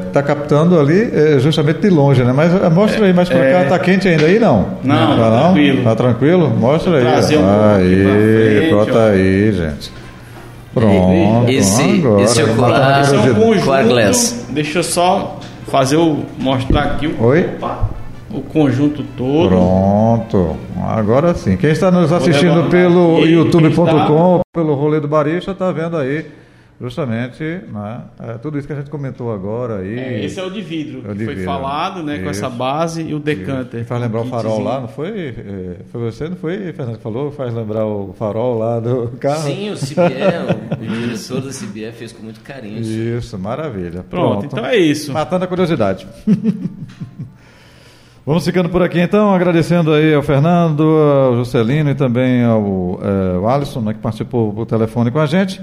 Está 0.08 0.20
é, 0.20 0.24
captando 0.24 0.80
ali 0.80 1.10
é, 1.12 1.39
justamente 1.39 1.80
de 1.80 1.89
longe, 1.89 2.24
né? 2.24 2.32
Mas 2.32 2.54
é, 2.54 2.70
mostra 2.70 3.06
aí 3.06 3.14
mais 3.14 3.28
para 3.28 3.52
cá, 3.52 3.64
está 3.64 3.80
quente 3.80 4.08
ainda 4.08 4.26
aí 4.26 4.38
não? 4.38 4.68
Não, 4.84 5.18
tá, 5.18 5.30
não? 5.30 5.39
tranquilo. 5.46 5.78
Está 5.80 5.96
tranquilo? 5.96 6.50
Mostra 6.50 6.98
aí. 6.98 7.04
Trazer 7.04 7.38
um 7.38 7.76
aí, 7.76 8.70
pronto 8.70 8.98
aí, 8.98 9.52
gente. 9.52 9.91
Pronto. 10.74 11.50
Esse, 11.50 11.82
agora, 11.82 12.22
esse 12.22 12.39
é 12.39 12.44
esse 12.44 13.16
é 13.16 13.32
um 13.32 13.36
conjunto. 13.36 14.46
Deixa 14.50 14.80
eu 14.80 14.84
só 14.84 15.39
fazer 15.68 15.98
o 15.98 16.20
mostrar 16.38 16.84
aqui 16.84 17.08
o. 17.08 17.24
Oi. 17.24 17.50
Opa 17.58 17.93
o 18.34 18.41
conjunto 18.41 19.03
todo. 19.15 19.49
Pronto, 19.49 20.57
agora 20.81 21.34
sim. 21.36 21.55
Quem 21.55 21.71
está 21.71 21.91
nos 21.91 22.11
assistindo 22.11 22.69
pelo 22.69 23.25
youtube.com, 23.25 24.41
pelo 24.53 24.73
Rolê 24.73 24.99
do 24.99 25.07
Barista, 25.07 25.51
está 25.51 25.71
vendo 25.71 25.97
aí 25.97 26.25
justamente 26.81 27.43
né, 27.43 28.01
é, 28.19 28.34
tudo 28.34 28.57
isso 28.57 28.67
que 28.67 28.73
a 28.73 28.75
gente 28.75 28.89
comentou 28.89 29.31
agora 29.31 29.77
aí. 29.77 29.97
É, 29.97 30.25
esse 30.25 30.39
é 30.39 30.43
o 30.43 30.49
de 30.49 30.61
vidro, 30.61 30.99
é 30.99 31.13
que 31.13 31.23
foi 31.23 31.36
vidro. 31.36 31.45
falado, 31.45 32.03
né, 32.03 32.15
isso. 32.15 32.23
com 32.23 32.29
essa 32.29 32.49
base 32.49 33.03
e 33.03 33.13
o 33.13 33.19
decanter. 33.19 33.86
Faz 33.86 34.01
lembrar 34.01 34.21
o 34.21 34.25
farol 34.25 34.61
lá, 34.61 34.81
não 34.81 34.88
foi? 34.89 35.29
É, 35.29 35.75
foi 35.91 36.01
você, 36.01 36.27
não 36.27 36.36
foi, 36.36 36.73
Fernando, 36.73 36.97
que 36.97 37.03
falou? 37.03 37.31
Faz 37.31 37.53
lembrar 37.53 37.86
o 37.86 38.13
farol 38.17 38.57
lá 38.57 38.79
do 38.79 39.09
carro? 39.19 39.43
Sim, 39.43 39.71
o 39.71 39.75
CBE, 39.75 40.81
o 40.81 40.86
diretor 40.86 41.41
do 41.41 41.49
CBE 41.49 41.91
fez 41.93 42.11
com 42.11 42.23
muito 42.23 42.41
carinho. 42.41 42.81
Isso, 42.81 43.38
maravilha. 43.38 44.03
Pronto, 44.03 44.39
Pronto, 44.39 44.45
então 44.47 44.65
é 44.65 44.75
isso. 44.75 45.13
Matando 45.13 45.45
a 45.45 45.47
curiosidade. 45.47 46.05
Vamos 48.26 48.45
ficando 48.45 48.69
por 48.69 48.82
aqui 48.82 49.01
então, 49.01 49.36
agradecendo 49.36 49.91
aí 49.91 50.13
ao 50.13 50.24
Fernando, 50.24 50.82
ao 50.82 51.36
Juscelino 51.36 51.89
e 51.89 51.95
também 51.95 52.41
ao, 52.41 52.97
é, 53.03 53.53
Alisson, 53.53 53.82
né, 53.82 53.93
que 53.93 53.99
participou 53.99 54.53
por 54.53 54.65
telefone 54.65 55.11
com 55.11 55.19
a 55.19 55.26
gente. 55.26 55.59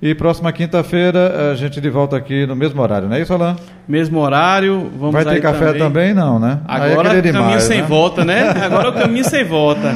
E 0.00 0.14
próxima 0.14 0.52
quinta-feira 0.52 1.50
a 1.50 1.56
gente 1.56 1.80
de 1.80 1.90
volta 1.90 2.16
aqui 2.16 2.46
no 2.46 2.54
mesmo 2.54 2.80
horário, 2.80 3.08
não 3.08 3.16
é 3.16 3.20
isso, 3.20 3.34
Alain? 3.34 3.56
Mesmo 3.88 4.20
horário, 4.20 4.92
vamos 4.96 5.12
Vai 5.12 5.24
ter 5.24 5.40
café 5.40 5.72
também. 5.72 5.78
também, 5.78 6.14
não, 6.14 6.38
né? 6.38 6.60
Agora 6.68 7.16
é 7.16 7.18
o 7.18 7.32
caminho 7.32 7.60
sem 7.60 7.80
né? 7.80 7.86
volta, 7.88 8.24
né? 8.24 8.48
Agora 8.62 8.86
é 8.86 8.90
o 8.90 8.94
caminho 8.94 9.24
sem 9.24 9.42
volta. 9.42 9.92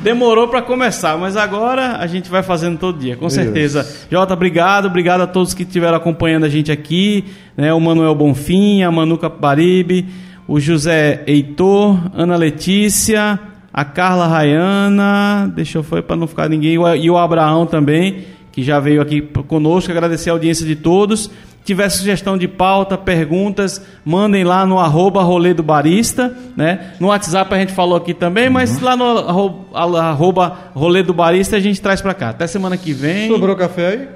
Demorou 0.00 0.46
para 0.46 0.62
começar, 0.62 1.18
mas 1.18 1.36
agora 1.36 1.96
a 1.96 2.06
gente 2.06 2.30
vai 2.30 2.40
fazendo 2.40 2.78
todo 2.78 3.00
dia, 3.00 3.16
com 3.16 3.28
certeza. 3.28 3.80
Isso. 3.80 4.06
Jota, 4.08 4.32
obrigado, 4.32 4.86
obrigado 4.86 5.22
a 5.22 5.26
todos 5.26 5.54
que 5.54 5.64
estiveram 5.64 5.96
acompanhando 5.96 6.44
a 6.44 6.48
gente 6.48 6.70
aqui, 6.70 7.24
né? 7.56 7.74
O 7.74 7.80
Manuel 7.80 8.14
Bonfim, 8.14 8.84
a 8.84 8.92
Manuca 8.92 9.28
Baribe 9.28 10.06
o 10.48 10.58
José 10.58 11.22
Heitor, 11.26 12.10
Ana 12.14 12.34
Letícia, 12.34 13.38
a 13.70 13.84
Carla 13.84 14.26
Rayana, 14.26 15.52
deixa 15.54 15.76
eu 15.76 15.82
foi 15.82 16.00
para 16.00 16.16
não 16.16 16.26
ficar 16.26 16.48
ninguém, 16.48 16.78
e 16.98 17.10
o 17.10 17.18
Abraão 17.18 17.66
também, 17.66 18.24
que 18.50 18.62
já 18.62 18.80
veio 18.80 19.02
aqui 19.02 19.20
conosco, 19.20 19.92
agradecer 19.92 20.30
a 20.30 20.32
audiência 20.32 20.66
de 20.66 20.74
todos. 20.74 21.24
Se 21.24 21.74
tiver 21.74 21.90
sugestão 21.90 22.38
de 22.38 22.48
pauta, 22.48 22.96
perguntas, 22.96 23.84
mandem 24.02 24.42
lá 24.42 24.64
no 24.64 24.78
arroba 24.78 25.22
rolê 25.22 25.52
do 25.52 25.62
barista, 25.62 26.34
né? 26.56 26.94
No 26.98 27.08
WhatsApp 27.08 27.54
a 27.54 27.58
gente 27.58 27.74
falou 27.74 27.98
aqui 27.98 28.14
também, 28.14 28.46
uhum. 28.46 28.54
mas 28.54 28.80
lá 28.80 28.96
no 28.96 29.66
arroba 29.74 30.70
rolê 30.74 31.02
do 31.02 31.12
barista 31.12 31.56
a 31.56 31.60
gente 31.60 31.78
traz 31.78 32.00
para 32.00 32.14
cá. 32.14 32.30
Até 32.30 32.46
semana 32.46 32.78
que 32.78 32.94
vem. 32.94 33.28
Sobrou 33.28 33.54
café 33.54 33.86
aí? 33.86 34.08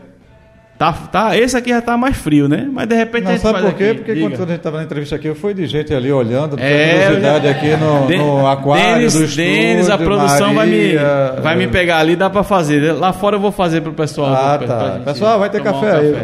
Tá, 0.82 0.92
tá, 0.92 1.38
esse 1.38 1.56
aqui 1.56 1.70
já 1.70 1.80
tá 1.80 1.96
mais 1.96 2.16
frio, 2.16 2.48
né? 2.48 2.68
Mas 2.72 2.88
de 2.88 2.96
repente 2.96 3.22
não, 3.22 3.30
a 3.30 3.34
gente 3.34 3.42
sabe 3.42 3.62
por 3.62 3.74
quê? 3.74 3.84
Aqui. 3.84 3.94
Porque 3.98 4.14
Diga. 4.14 4.30
quando 4.30 4.42
a 4.42 4.46
gente 4.46 4.56
estava 4.56 4.78
na 4.78 4.82
entrevista 4.82 5.14
aqui, 5.14 5.28
eu 5.28 5.36
fui 5.36 5.54
de 5.54 5.64
gente 5.68 5.94
ali 5.94 6.10
olhando, 6.10 6.56
é, 6.58 7.04
curiosidade 7.04 7.46
aqui 7.46 7.76
no, 7.76 8.08
no 8.08 8.46
aquário 8.48 8.94
Denis, 8.96 9.12
do 9.12 9.22
estúdio, 9.22 9.44
Denis, 9.44 9.88
a 9.88 9.96
produção 9.96 10.52
Maria, 10.52 10.98
vai 10.98 11.36
me, 11.36 11.40
vai 11.40 11.56
me 11.56 11.68
pegar 11.68 11.98
ali, 11.98 12.16
dá 12.16 12.28
para 12.28 12.42
fazer. 12.42 12.94
Lá 12.94 13.12
fora 13.12 13.36
eu 13.36 13.40
vou 13.40 13.52
fazer 13.52 13.80
pro 13.80 13.92
pessoal. 13.92 14.34
Ah, 14.34 14.58
tá. 14.58 14.76
Pra 14.76 15.12
pessoal, 15.12 15.38
vai 15.38 15.50
ter 15.50 15.62
café 15.62 15.92
um 15.92 15.98
aí. 16.00 16.14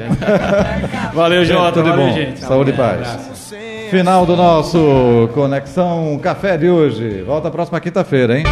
valeu, 1.14 1.44
Jota. 1.44 1.80
Valeu, 1.80 2.06
bom. 2.08 2.12
gente. 2.12 2.40
Saúde 2.40 2.70
e 2.70 2.74
paz. 2.74 3.54
Final 3.92 4.26
do 4.26 4.34
nosso 4.34 5.30
Conexão 5.34 6.18
Café 6.20 6.56
de 6.56 6.68
hoje. 6.68 7.22
Volta 7.22 7.46
a 7.46 7.50
próxima 7.52 7.78
quinta-feira, 7.78 8.36
hein? 8.36 8.44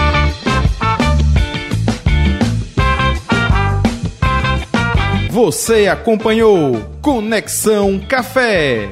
Você 5.37 5.87
acompanhou 5.87 6.81
Conexão 7.03 7.99
Café. 7.99 8.89